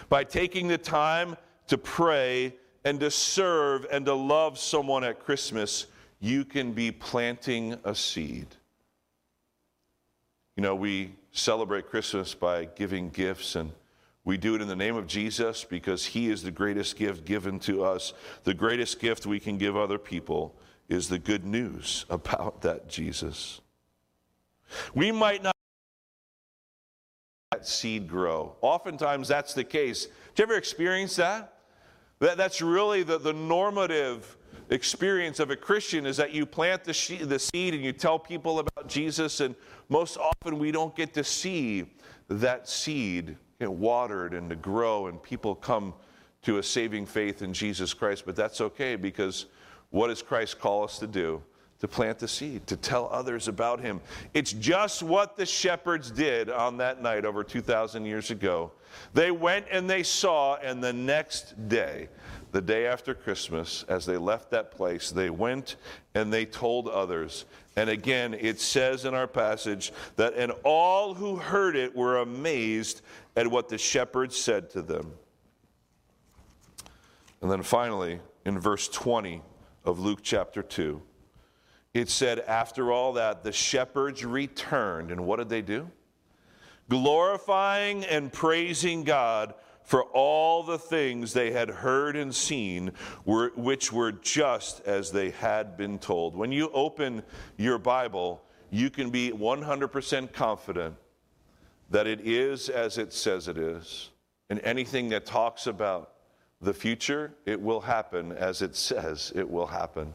By 0.09 0.22
taking 0.22 0.68
the 0.68 0.78
time 0.78 1.36
to 1.66 1.76
pray 1.76 2.55
and 2.85 3.01
to 3.01 3.11
serve 3.11 3.87
and 3.91 4.07
to 4.07 4.14
love 4.14 4.59
someone 4.59 5.05
at 5.05 5.20
Christmas, 5.24 5.87
you 6.20 6.45
can 6.45 6.72
be 6.72 6.91
planting 6.91 7.78
a 7.85 7.95
seed. 7.95 8.47
You 10.57 10.62
know, 10.62 10.74
we 10.74 11.14
celebrate 11.33 11.89
Christmas 11.89 12.35
by 12.35 12.66
giving 12.66 13.11
gifts, 13.11 13.57
and 13.57 13.72
we 14.24 14.37
do 14.37 14.55
it 14.55 14.61
in 14.61 14.68
the 14.68 14.76
name 14.76 14.97
of 14.97 15.07
Jesus 15.07 15.64
because 15.64 16.05
He 16.05 16.28
is 16.28 16.43
the 16.43 16.51
greatest 16.51 16.97
gift 16.97 17.24
given 17.24 17.59
to 17.61 17.85
us. 17.85 18.12
The 18.45 18.55
greatest 18.55 19.01
gift 19.01 19.26
we 19.26 19.41
can 19.41 19.57
give 19.59 19.76
other 19.76 19.99
people 19.99 20.55
is 20.89 21.09
the 21.09 21.18
good 21.18 21.45
news 21.45 22.05
about 22.11 22.62
that 22.62 22.89
Jesus. 22.89 23.61
We 24.95 25.11
might 25.11 25.43
not 25.43 25.55
that 27.51 27.66
seed 27.66 28.09
grow. 28.09 28.55
Oftentimes 28.61 29.28
that's 29.28 29.55
the 29.55 29.64
case. 29.64 30.07
Did 30.35 30.39
you 30.39 30.43
ever 30.45 30.55
experience 30.55 31.16
that? 31.16 31.60
That 32.21 32.37
that's 32.37 32.62
really 32.62 33.03
the, 33.03 33.18
the 33.18 33.33
normative 33.33 34.37
experience 34.68 35.41
of 35.41 35.51
a 35.51 35.57
Christian 35.57 36.07
is 36.07 36.16
that 36.18 36.33
you 36.33 36.47
plant 36.47 36.85
the, 36.85 36.93
she- 36.93 37.25
the 37.25 37.39
seed 37.39 37.75
and 37.75 37.83
you 37.83 37.93
tell 37.93 38.18
people 38.18 38.61
about 38.61 38.89
Jesus, 38.89 39.41
and 39.41 39.55
most 39.89 40.16
often 40.16 40.59
we 40.59 40.71
don't 40.71 40.95
get 40.95 41.12
to 41.14 41.25
see 41.25 41.87
that 42.29 42.68
seed 42.68 43.37
get 43.59 43.71
watered 43.71 44.33
and 44.33 44.49
to 44.49 44.57
grow, 44.57 45.09
and 45.09 45.23
people 45.23 45.55
come 45.55 45.93
to 46.43 46.59
a 46.59 46.62
saving 46.62 47.05
faith 47.05 47.43
in 47.43 47.53
Jesus 47.53 47.93
Christ. 47.93 48.25
But 48.25 48.35
that's 48.35 48.61
okay 48.61 48.97
because 48.97 49.47
what 49.91 50.09
does 50.09 50.23
Christ 50.23 50.59
call 50.59 50.85
us 50.85 50.99
to 51.01 51.07
do? 51.07 51.43
To 51.81 51.89
plant 51.89 52.18
the 52.18 52.28
seed, 52.28 52.66
to 52.66 52.76
tell 52.76 53.09
others 53.11 53.49
about 53.49 53.81
him. 53.81 54.03
It's 54.35 54.53
just 54.53 55.03
what 55.03 55.37
the 55.37 55.47
shepherds 55.47 56.11
did 56.11 56.51
on 56.51 56.76
that 56.76 57.01
night 57.01 57.24
over 57.24 57.43
2,000 57.43 58.05
years 58.05 58.31
ago. 58.31 58.72
They 59.14 59.31
went 59.31 59.64
and 59.70 59.89
they 59.89 60.03
saw, 60.03 60.57
and 60.57 60.85
the 60.85 60.93
next 60.93 61.68
day, 61.70 62.09
the 62.53 62.61
day 62.61 62.87
after 62.87 63.14
Christmas, 63.14 63.87
as 63.89 64.05
they 64.05 64.18
left 64.18 64.51
that 64.51 64.72
place, 64.72 65.11
they 65.11 65.31
went 65.31 65.76
and 66.14 66.31
they 66.31 66.45
told 66.45 66.87
others. 66.87 67.47
And 67.76 67.89
again, 67.89 68.35
it 68.35 68.61
says 68.61 69.07
in 69.07 69.14
our 69.14 69.26
passage 69.26 69.91
that, 70.16 70.35
and 70.35 70.53
all 70.64 71.14
who 71.14 71.37
heard 71.37 71.76
it 71.76 71.97
were 71.97 72.18
amazed 72.18 73.01
at 73.37 73.47
what 73.47 73.70
the 73.70 73.78
shepherds 73.78 74.37
said 74.37 74.68
to 74.72 74.83
them. 74.83 75.12
And 77.41 77.51
then 77.51 77.62
finally, 77.62 78.20
in 78.45 78.59
verse 78.59 78.87
20 78.89 79.41
of 79.87 79.99
Luke 79.99 80.20
chapter 80.22 80.62
2, 80.62 81.01
it 81.95 82.09
said, 82.09 82.41
After 82.41 82.93
all 82.93 83.14
that, 83.14 83.43
the 83.43 83.53
shepherds 83.53 84.24
returned. 84.24 85.11
And 85.11 85.24
what 85.24 85.38
did 85.38 85.49
they 85.49 85.62
do? 85.62 85.91
Glorifying 86.88 88.05
and 88.05 88.32
praising 88.32 89.05
God 89.05 89.55
for 89.84 90.05
all 90.05 90.62
the 90.62 90.78
things 90.78 91.32
they 91.32 91.51
had 91.51 91.68
heard 91.68 92.14
and 92.14 92.32
seen, 92.32 92.93
were, 93.24 93.51
which 93.57 93.93
were 93.93 94.12
just 94.12 94.80
as 94.86 95.11
they 95.11 95.30
had 95.30 95.76
been 95.76 95.99
told. 95.99 96.36
When 96.36 96.53
you 96.53 96.70
open 96.72 97.24
your 97.57 97.78
Bible, 97.78 98.41
you 98.70 98.88
can 98.88 99.11
be 99.11 99.32
100% 99.32 100.32
confident 100.32 100.95
that 101.91 102.07
it 102.07 102.20
is 102.20 102.68
as 102.68 102.99
it 102.99 103.12
says 103.12 103.49
it 103.49 103.59
is. 103.59 104.11
And 104.49 104.61
anything 104.61 105.09
that 105.09 105.26
talks 105.26 105.66
about 105.66 106.12
the 106.61 106.72
future, 106.72 107.34
it 107.45 107.61
will 107.61 107.80
happen 107.80 108.30
as 108.32 108.62
it 108.62 108.76
says 108.76 109.32
it 109.34 109.49
will 109.49 109.66
happen. 109.66 110.14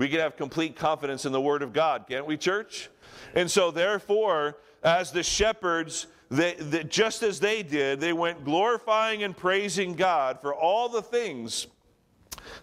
We 0.00 0.08
can 0.08 0.20
have 0.20 0.38
complete 0.38 0.76
confidence 0.76 1.26
in 1.26 1.32
the 1.32 1.42
Word 1.42 1.60
of 1.60 1.74
God, 1.74 2.06
can't 2.08 2.24
we, 2.24 2.38
church? 2.38 2.88
And 3.34 3.50
so, 3.50 3.70
therefore, 3.70 4.56
as 4.82 5.12
the 5.12 5.22
shepherds, 5.22 6.06
they, 6.30 6.54
they, 6.54 6.84
just 6.84 7.22
as 7.22 7.38
they 7.38 7.62
did, 7.62 8.00
they 8.00 8.14
went 8.14 8.46
glorifying 8.46 9.24
and 9.24 9.36
praising 9.36 9.92
God 9.92 10.40
for 10.40 10.54
all 10.54 10.88
the 10.88 11.02
things 11.02 11.66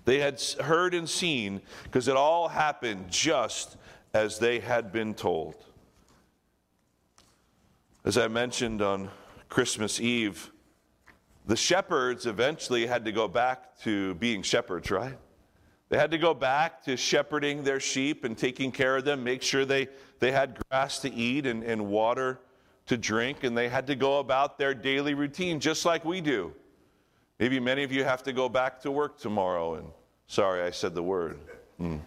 they 0.04 0.18
had 0.18 0.42
heard 0.62 0.96
and 0.96 1.08
seen, 1.08 1.62
because 1.84 2.08
it 2.08 2.16
all 2.16 2.48
happened 2.48 3.12
just 3.12 3.78
as 4.16 4.40
they 4.40 4.60
had 4.60 4.92
been 4.92 5.14
told. 5.14 5.54
As 8.04 8.18
I 8.18 8.30
mentioned 8.30 8.82
on 8.82 9.12
Christmas 9.48 10.02
Eve, 10.02 10.50
the 11.46 11.56
shepherds 11.56 12.26
eventually 12.26 12.88
had 12.88 13.06
to 13.06 13.12
go 13.12 13.28
back 13.28 13.78
to 13.82 14.16
being 14.16 14.42
shepherds, 14.42 14.90
right? 14.90 15.20
They 15.90 15.98
had 15.98 16.12
to 16.12 16.18
go 16.18 16.34
back 16.34 16.84
to 16.84 16.98
shepherding 16.98 17.64
their 17.64 17.80
sheep 17.80 18.26
and 18.26 18.38
taking 18.38 18.72
care 18.72 18.98
of 18.98 19.06
them, 19.06 19.24
make 19.24 19.42
sure 19.42 19.64
they, 19.64 19.88
they 20.20 20.32
had 20.32 20.60
grass 20.70 21.00
to 21.00 21.14
eat 21.14 21.46
and, 21.46 21.64
and 21.64 21.88
water 21.88 22.40
to 22.88 22.98
drink, 22.98 23.44
and 23.44 23.58
they 23.58 23.70
had 23.70 23.88
to 23.88 23.96
go 23.96 24.20
about 24.20 24.58
their 24.58 24.74
daily 24.74 25.14
routine 25.14 25.60
just 25.60 25.86
like 25.86 26.04
we 26.04 26.20
do. 26.22 26.54
Maybe 27.40 27.60
many 27.60 27.84
of 27.84 27.92
you 27.92 28.04
have 28.04 28.24
to 28.24 28.34
go 28.34 28.50
back 28.50 28.82
to 28.82 28.92
work 28.92 29.18
tomorrow, 29.20 29.76
and 29.76 29.88
sorry, 30.28 30.62
I 30.62 30.72
said 30.72 30.96
the 30.96 31.04
word. 31.04 31.40
Hmm. 31.78 31.98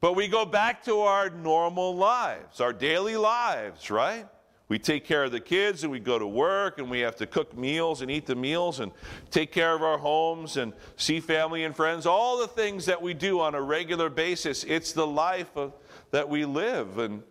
But 0.00 0.14
we 0.14 0.28
go 0.28 0.44
back 0.44 0.84
to 0.84 1.00
our 1.00 1.30
normal 1.30 1.96
lives, 1.96 2.60
our 2.60 2.72
daily 2.72 3.16
lives, 3.16 3.90
right? 3.90 4.26
We 4.68 4.78
take 4.78 5.04
care 5.04 5.24
of 5.24 5.32
the 5.32 5.40
kids 5.40 5.82
and 5.82 5.92
we 5.92 6.00
go 6.00 6.18
to 6.18 6.26
work 6.26 6.78
and 6.78 6.90
we 6.90 7.00
have 7.00 7.16
to 7.16 7.26
cook 7.26 7.56
meals 7.56 8.00
and 8.00 8.10
eat 8.10 8.26
the 8.26 8.34
meals 8.34 8.80
and 8.80 8.92
take 9.30 9.52
care 9.52 9.74
of 9.74 9.82
our 9.82 9.98
homes 9.98 10.56
and 10.56 10.72
see 10.96 11.20
family 11.20 11.64
and 11.64 11.76
friends, 11.76 12.06
all 12.06 12.38
the 12.38 12.48
things 12.48 12.86
that 12.86 13.00
we 13.00 13.12
do 13.12 13.40
on 13.40 13.54
a 13.54 13.60
regular 13.60 14.08
basis. 14.08 14.64
It's 14.64 14.92
the 14.92 15.06
life 15.06 15.54
of, 15.56 15.74
that 16.12 16.30
we 16.30 16.46
live. 16.46 16.96
And 16.96 17.22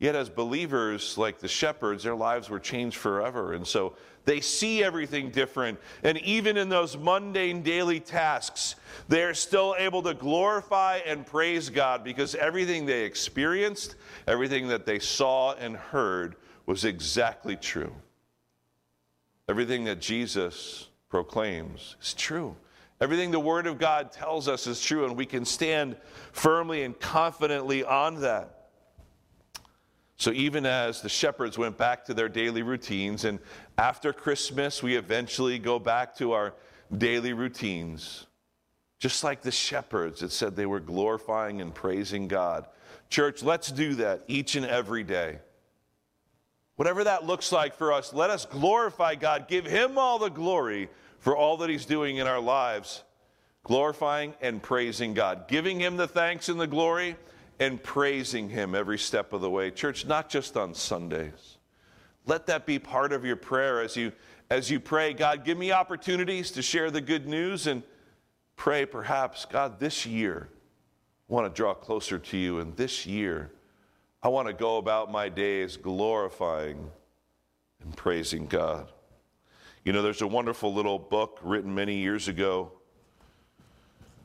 yet, 0.00 0.16
as 0.16 0.28
believers, 0.28 1.16
like 1.16 1.38
the 1.38 1.48
shepherds, 1.48 2.02
their 2.02 2.16
lives 2.16 2.50
were 2.50 2.58
changed 2.58 2.96
forever. 2.96 3.52
And 3.52 3.64
so 3.64 3.94
they 4.24 4.40
see 4.40 4.82
everything 4.82 5.30
different. 5.30 5.78
And 6.02 6.18
even 6.18 6.56
in 6.56 6.68
those 6.68 6.96
mundane 6.96 7.62
daily 7.62 8.00
tasks, 8.00 8.74
they're 9.06 9.34
still 9.34 9.76
able 9.78 10.02
to 10.02 10.14
glorify 10.14 11.00
and 11.06 11.24
praise 11.24 11.70
God 11.70 12.02
because 12.02 12.34
everything 12.34 12.84
they 12.84 13.04
experienced, 13.04 13.94
everything 14.26 14.66
that 14.68 14.86
they 14.86 14.98
saw 14.98 15.54
and 15.54 15.76
heard, 15.76 16.34
was 16.66 16.84
exactly 16.84 17.56
true. 17.56 17.92
Everything 19.48 19.84
that 19.84 20.00
Jesus 20.00 20.88
proclaims 21.08 21.96
is 22.00 22.14
true. 22.14 22.56
Everything 23.00 23.30
the 23.30 23.40
Word 23.40 23.66
of 23.66 23.78
God 23.78 24.12
tells 24.12 24.48
us 24.48 24.66
is 24.66 24.80
true, 24.80 25.04
and 25.04 25.16
we 25.16 25.26
can 25.26 25.44
stand 25.44 25.96
firmly 26.32 26.84
and 26.84 26.98
confidently 26.98 27.84
on 27.84 28.20
that. 28.20 28.68
So, 30.16 30.30
even 30.30 30.64
as 30.64 31.02
the 31.02 31.08
shepherds 31.08 31.58
went 31.58 31.76
back 31.76 32.04
to 32.06 32.14
their 32.14 32.28
daily 32.28 32.62
routines, 32.62 33.24
and 33.24 33.40
after 33.76 34.12
Christmas, 34.12 34.82
we 34.82 34.96
eventually 34.96 35.58
go 35.58 35.78
back 35.78 36.16
to 36.16 36.32
our 36.32 36.54
daily 36.96 37.32
routines. 37.32 38.26
Just 39.00 39.24
like 39.24 39.42
the 39.42 39.50
shepherds, 39.50 40.22
it 40.22 40.30
said 40.30 40.54
they 40.54 40.66
were 40.66 40.80
glorifying 40.80 41.60
and 41.60 41.74
praising 41.74 42.28
God. 42.28 42.66
Church, 43.10 43.42
let's 43.42 43.70
do 43.70 43.94
that 43.96 44.22
each 44.28 44.54
and 44.54 44.64
every 44.64 45.02
day. 45.02 45.40
Whatever 46.76 47.04
that 47.04 47.24
looks 47.24 47.52
like 47.52 47.76
for 47.76 47.92
us, 47.92 48.12
let 48.12 48.30
us 48.30 48.46
glorify 48.46 49.14
God. 49.14 49.46
Give 49.48 49.64
Him 49.64 49.96
all 49.96 50.18
the 50.18 50.30
glory 50.30 50.88
for 51.20 51.36
all 51.36 51.56
that 51.58 51.70
He's 51.70 51.86
doing 51.86 52.16
in 52.16 52.26
our 52.26 52.40
lives. 52.40 53.04
Glorifying 53.62 54.34
and 54.40 54.62
praising 54.62 55.14
God. 55.14 55.46
Giving 55.48 55.78
Him 55.80 55.96
the 55.96 56.08
thanks 56.08 56.48
and 56.48 56.60
the 56.60 56.66
glory 56.66 57.16
and 57.60 57.82
praising 57.82 58.48
Him 58.48 58.74
every 58.74 58.98
step 58.98 59.32
of 59.32 59.40
the 59.40 59.50
way. 59.50 59.70
Church, 59.70 60.04
not 60.04 60.28
just 60.28 60.56
on 60.56 60.74
Sundays. 60.74 61.58
Let 62.26 62.46
that 62.46 62.66
be 62.66 62.78
part 62.78 63.12
of 63.12 63.24
your 63.24 63.36
prayer 63.36 63.80
as 63.80 63.96
you, 63.96 64.12
as 64.50 64.70
you 64.70 64.80
pray, 64.80 65.12
God, 65.12 65.44
give 65.44 65.56
me 65.56 65.72
opportunities 65.72 66.50
to 66.52 66.62
share 66.62 66.90
the 66.90 67.00
good 67.00 67.26
news 67.26 67.66
and 67.66 67.82
pray 68.56 68.86
perhaps, 68.86 69.44
God, 69.44 69.78
this 69.78 70.06
year, 70.06 70.48
I 71.28 71.32
want 71.32 71.52
to 71.52 71.56
draw 71.56 71.74
closer 71.74 72.18
to 72.18 72.36
you, 72.36 72.60
and 72.60 72.76
this 72.76 73.06
year, 73.06 73.50
I 74.24 74.28
want 74.28 74.48
to 74.48 74.54
go 74.54 74.78
about 74.78 75.12
my 75.12 75.28
days 75.28 75.76
glorifying 75.76 76.90
and 77.82 77.94
praising 77.94 78.46
God. 78.46 78.90
You 79.84 79.92
know, 79.92 80.00
there's 80.00 80.22
a 80.22 80.26
wonderful 80.26 80.72
little 80.72 80.98
book 80.98 81.40
written 81.42 81.74
many 81.74 81.98
years 81.98 82.26
ago 82.26 82.72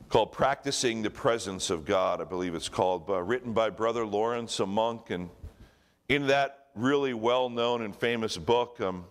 called 0.08 0.32
Practicing 0.32 1.02
the 1.02 1.10
Presence 1.10 1.68
of 1.68 1.84
God, 1.84 2.22
I 2.22 2.24
believe 2.24 2.54
it's 2.54 2.70
called, 2.70 3.10
written 3.10 3.52
by 3.52 3.68
Brother 3.68 4.06
Lawrence, 4.06 4.58
a 4.58 4.64
monk. 4.64 5.10
And 5.10 5.28
in 6.08 6.28
that 6.28 6.68
really 6.74 7.12
well 7.12 7.50
known 7.50 7.82
and 7.82 7.94
famous 7.94 8.38
book, 8.38 8.80
um, 8.80 9.04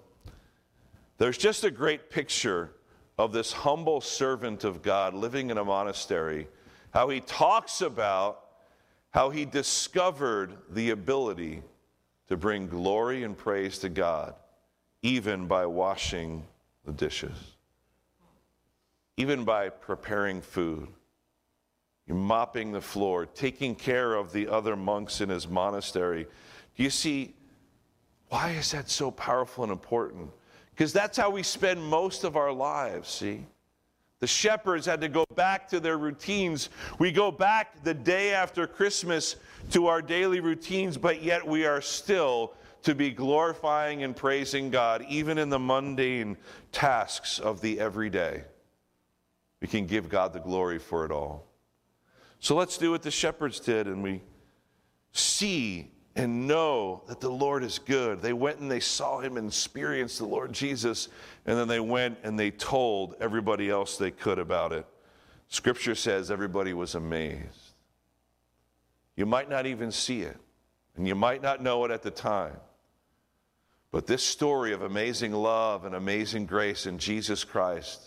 there's 1.19 1.37
just 1.37 1.63
a 1.63 1.69
great 1.69 2.09
picture 2.09 2.71
of 3.19 3.31
this 3.31 3.51
humble 3.53 4.01
servant 4.01 4.63
of 4.63 4.81
God 4.81 5.13
living 5.13 5.51
in 5.51 5.59
a 5.59 5.63
monastery, 5.63 6.47
how 6.89 7.09
he 7.09 7.19
talks 7.19 7.81
about 7.81 8.48
how 9.11 9.29
he 9.29 9.45
discovered 9.45 10.55
the 10.71 10.91
ability 10.91 11.61
to 12.27 12.37
bring 12.37 12.67
glory 12.67 13.23
and 13.23 13.37
praise 13.37 13.79
to 13.79 13.89
God, 13.89 14.35
even 15.01 15.47
by 15.47 15.65
washing 15.65 16.45
the 16.85 16.91
dishes, 16.91 17.55
even 19.17 19.43
by 19.43 19.69
preparing 19.69 20.41
food. 20.41 20.87
mopping 22.07 22.71
the 22.71 22.81
floor, 22.81 23.27
taking 23.27 23.75
care 23.75 24.15
of 24.15 24.31
the 24.31 24.47
other 24.47 24.75
monks 24.75 25.21
in 25.21 25.29
his 25.29 25.47
monastery. 25.47 26.25
Do 26.75 26.83
you 26.83 26.89
see 26.89 27.35
why 28.29 28.51
is 28.51 28.71
that 28.71 28.89
so 28.89 29.11
powerful 29.11 29.63
and 29.63 29.71
important? 29.71 30.31
Because 30.71 30.93
that's 30.93 31.17
how 31.17 31.29
we 31.29 31.43
spend 31.43 31.83
most 31.83 32.23
of 32.23 32.35
our 32.35 32.51
lives, 32.51 33.09
see? 33.09 33.45
The 34.19 34.27
shepherds 34.27 34.85
had 34.85 35.01
to 35.01 35.07
go 35.07 35.25
back 35.35 35.69
to 35.69 35.79
their 35.79 35.97
routines. 35.97 36.69
We 36.97 37.11
go 37.11 37.31
back 37.31 37.83
the 37.83 37.93
day 37.93 38.33
after 38.33 38.67
Christmas 38.67 39.37
to 39.71 39.87
our 39.87 40.01
daily 40.01 40.41
routines, 40.41 40.97
but 40.97 41.21
yet 41.23 41.45
we 41.45 41.65
are 41.65 41.81
still 41.81 42.53
to 42.83 42.95
be 42.95 43.11
glorifying 43.11 44.03
and 44.03 44.15
praising 44.15 44.69
God, 44.69 45.05
even 45.07 45.37
in 45.37 45.49
the 45.49 45.59
mundane 45.59 46.37
tasks 46.71 47.39
of 47.39 47.61
the 47.61 47.79
everyday. 47.79 48.43
We 49.61 49.67
can 49.67 49.85
give 49.85 50.09
God 50.09 50.33
the 50.33 50.39
glory 50.39 50.79
for 50.79 51.05
it 51.05 51.11
all. 51.11 51.45
So 52.39 52.55
let's 52.55 52.77
do 52.77 52.91
what 52.91 53.01
the 53.01 53.11
shepherds 53.11 53.59
did, 53.59 53.87
and 53.87 54.01
we 54.01 54.21
see 55.11 55.91
and 56.15 56.47
know 56.47 57.03
that 57.07 57.19
the 57.19 57.29
Lord 57.29 57.63
is 57.63 57.79
good. 57.79 58.21
They 58.21 58.33
went 58.33 58.59
and 58.59 58.69
they 58.69 58.79
saw 58.79 59.19
him 59.19 59.37
and 59.37 59.47
experienced 59.47 60.17
the 60.17 60.25
Lord 60.25 60.51
Jesus, 60.51 61.09
and 61.45 61.57
then 61.57 61.67
they 61.67 61.79
went 61.79 62.17
and 62.23 62.37
they 62.37 62.51
told 62.51 63.15
everybody 63.19 63.69
else 63.69 63.97
they 63.97 64.11
could 64.11 64.39
about 64.39 64.73
it. 64.73 64.85
Scripture 65.47 65.95
says 65.95 66.29
everybody 66.29 66.73
was 66.73 66.95
amazed. 66.95 67.73
You 69.15 69.25
might 69.25 69.49
not 69.49 69.65
even 69.65 69.91
see 69.91 70.21
it, 70.21 70.37
and 70.95 71.07
you 71.07 71.15
might 71.15 71.41
not 71.41 71.61
know 71.61 71.85
it 71.85 71.91
at 71.91 72.03
the 72.03 72.11
time. 72.11 72.57
But 73.91 74.05
this 74.05 74.23
story 74.23 74.73
of 74.73 74.81
amazing 74.81 75.33
love 75.33 75.85
and 75.85 75.95
amazing 75.95 76.45
grace 76.45 76.85
in 76.85 76.99
Jesus 76.99 77.43
Christ 77.43 78.01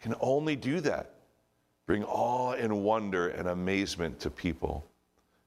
can 0.00 0.14
only 0.20 0.56
do 0.56 0.80
that 0.80 1.14
bring 1.86 2.04
awe 2.04 2.52
and 2.52 2.84
wonder 2.84 3.28
and 3.28 3.48
amazement 3.48 4.20
to 4.20 4.30
people 4.30 4.89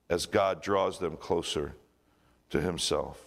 as 0.09 0.25
God 0.25 0.61
draws 0.61 0.99
them 0.99 1.17
closer 1.17 1.75
to 2.49 2.61
Himself. 2.61 3.25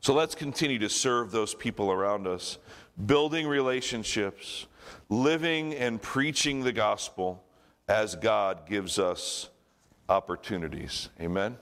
So 0.00 0.14
let's 0.14 0.34
continue 0.34 0.78
to 0.78 0.88
serve 0.88 1.30
those 1.30 1.54
people 1.54 1.90
around 1.90 2.26
us, 2.26 2.58
building 3.06 3.46
relationships, 3.46 4.66
living 5.08 5.74
and 5.74 6.00
preaching 6.00 6.62
the 6.62 6.72
gospel 6.72 7.42
as 7.88 8.14
God 8.14 8.66
gives 8.68 8.98
us 8.98 9.48
opportunities. 10.08 11.08
Amen. 11.20 11.56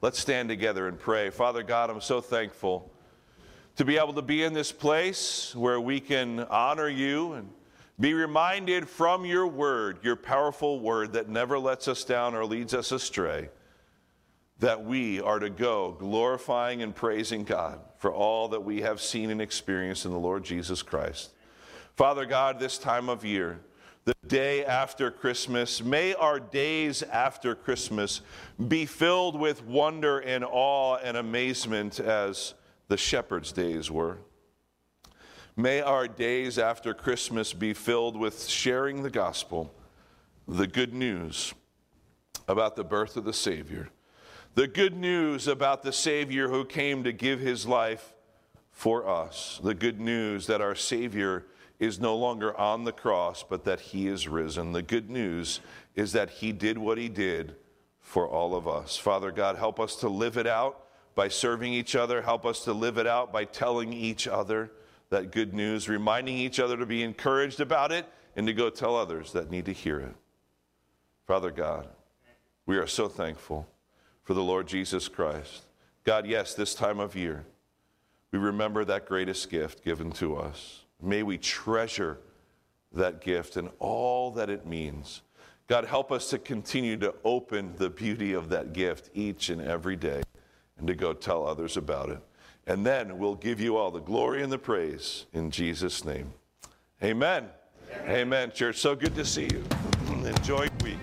Let's 0.00 0.18
stand 0.18 0.48
together 0.48 0.88
and 0.88 0.98
pray. 0.98 1.30
Father 1.30 1.62
God, 1.62 1.90
I'm 1.90 2.00
so 2.00 2.20
thankful 2.20 2.92
to 3.76 3.84
be 3.84 3.98
able 3.98 4.14
to 4.14 4.22
be 4.22 4.42
in 4.42 4.52
this 4.52 4.72
place 4.72 5.54
where 5.54 5.80
we 5.80 6.00
can 6.00 6.40
honor 6.40 6.88
you 6.88 7.34
and 7.34 7.50
be 7.98 8.12
reminded 8.12 8.88
from 8.88 9.24
your 9.24 9.46
word, 9.46 9.98
your 10.02 10.16
powerful 10.16 10.80
word 10.80 11.14
that 11.14 11.28
never 11.28 11.58
lets 11.58 11.88
us 11.88 12.04
down 12.04 12.34
or 12.34 12.44
leads 12.44 12.74
us 12.74 12.92
astray, 12.92 13.48
that 14.58 14.84
we 14.84 15.20
are 15.20 15.38
to 15.38 15.50
go 15.50 15.92
glorifying 15.98 16.82
and 16.82 16.94
praising 16.94 17.44
God 17.44 17.80
for 17.98 18.12
all 18.12 18.48
that 18.48 18.64
we 18.64 18.82
have 18.82 19.00
seen 19.00 19.30
and 19.30 19.40
experienced 19.40 20.04
in 20.04 20.10
the 20.10 20.18
Lord 20.18 20.44
Jesus 20.44 20.82
Christ. 20.82 21.32
Father 21.94 22.26
God, 22.26 22.58
this 22.58 22.76
time 22.76 23.08
of 23.08 23.24
year, 23.24 23.60
the 24.04 24.14
day 24.26 24.64
after 24.64 25.10
Christmas, 25.10 25.82
may 25.82 26.14
our 26.14 26.38
days 26.38 27.02
after 27.02 27.54
Christmas 27.54 28.20
be 28.68 28.86
filled 28.86 29.38
with 29.38 29.64
wonder 29.64 30.18
and 30.18 30.44
awe 30.44 30.96
and 30.96 31.16
amazement 31.16 31.98
as 31.98 32.54
the 32.88 32.96
shepherds' 32.96 33.52
days 33.52 33.90
were. 33.90 34.18
May 35.58 35.80
our 35.80 36.06
days 36.06 36.58
after 36.58 36.92
Christmas 36.92 37.54
be 37.54 37.72
filled 37.72 38.14
with 38.14 38.46
sharing 38.46 39.02
the 39.02 39.08
gospel, 39.08 39.72
the 40.46 40.66
good 40.66 40.92
news 40.92 41.54
about 42.46 42.76
the 42.76 42.84
birth 42.84 43.16
of 43.16 43.24
the 43.24 43.32
Savior, 43.32 43.88
the 44.54 44.68
good 44.68 44.94
news 44.94 45.48
about 45.48 45.82
the 45.82 45.94
Savior 45.94 46.50
who 46.50 46.66
came 46.66 47.04
to 47.04 47.12
give 47.12 47.40
his 47.40 47.64
life 47.64 48.12
for 48.70 49.08
us, 49.08 49.58
the 49.64 49.72
good 49.72 49.98
news 49.98 50.46
that 50.46 50.60
our 50.60 50.74
Savior 50.74 51.46
is 51.78 51.98
no 51.98 52.14
longer 52.14 52.54
on 52.58 52.84
the 52.84 52.92
cross, 52.92 53.42
but 53.42 53.64
that 53.64 53.80
he 53.80 54.08
is 54.08 54.28
risen. 54.28 54.72
The 54.72 54.82
good 54.82 55.08
news 55.08 55.60
is 55.94 56.12
that 56.12 56.28
he 56.28 56.52
did 56.52 56.76
what 56.76 56.98
he 56.98 57.08
did 57.08 57.56
for 57.98 58.28
all 58.28 58.54
of 58.54 58.68
us. 58.68 58.98
Father 58.98 59.32
God, 59.32 59.56
help 59.56 59.80
us 59.80 59.96
to 59.96 60.08
live 60.10 60.36
it 60.36 60.46
out 60.46 60.84
by 61.14 61.28
serving 61.28 61.72
each 61.72 61.96
other, 61.96 62.20
help 62.20 62.44
us 62.44 62.62
to 62.64 62.74
live 62.74 62.98
it 62.98 63.06
out 63.06 63.32
by 63.32 63.46
telling 63.46 63.94
each 63.94 64.28
other 64.28 64.70
that 65.10 65.30
good 65.30 65.54
news, 65.54 65.88
reminding 65.88 66.36
each 66.36 66.58
other 66.58 66.76
to 66.76 66.86
be 66.86 67.02
encouraged 67.02 67.60
about 67.60 67.92
it 67.92 68.06
and 68.34 68.46
to 68.46 68.52
go 68.52 68.70
tell 68.70 68.96
others 68.96 69.32
that 69.32 69.50
need 69.50 69.64
to 69.66 69.72
hear 69.72 70.00
it. 70.00 70.14
Father 71.26 71.50
God, 71.50 71.88
we 72.66 72.76
are 72.76 72.86
so 72.86 73.08
thankful 73.08 73.68
for 74.22 74.34
the 74.34 74.42
Lord 74.42 74.66
Jesus 74.66 75.08
Christ. 75.08 75.64
God, 76.04 76.26
yes, 76.26 76.54
this 76.54 76.74
time 76.74 77.00
of 77.00 77.16
year, 77.16 77.44
we 78.32 78.38
remember 78.38 78.84
that 78.84 79.06
greatest 79.06 79.50
gift 79.50 79.84
given 79.84 80.10
to 80.12 80.36
us. 80.36 80.82
May 81.00 81.22
we 81.22 81.38
treasure 81.38 82.18
that 82.92 83.20
gift 83.20 83.56
and 83.56 83.70
all 83.78 84.30
that 84.32 84.50
it 84.50 84.66
means. 84.66 85.22
God, 85.68 85.84
help 85.84 86.12
us 86.12 86.30
to 86.30 86.38
continue 86.38 86.96
to 86.98 87.14
open 87.24 87.74
the 87.76 87.90
beauty 87.90 88.32
of 88.32 88.48
that 88.50 88.72
gift 88.72 89.10
each 89.14 89.48
and 89.48 89.60
every 89.60 89.96
day 89.96 90.22
and 90.78 90.86
to 90.86 90.94
go 90.94 91.12
tell 91.12 91.46
others 91.46 91.76
about 91.76 92.10
it. 92.10 92.20
And 92.66 92.84
then 92.84 93.18
we'll 93.18 93.36
give 93.36 93.60
you 93.60 93.76
all 93.76 93.90
the 93.90 94.00
glory 94.00 94.42
and 94.42 94.50
the 94.50 94.58
praise 94.58 95.26
in 95.32 95.50
Jesus' 95.50 96.04
name. 96.04 96.32
Amen. 97.02 97.48
Amen, 98.08 98.50
church. 98.52 98.76
So 98.76 98.96
good 98.96 99.14
to 99.14 99.24
see 99.24 99.44
you. 99.44 99.64
Enjoy 100.24 100.68
week. 100.82 100.98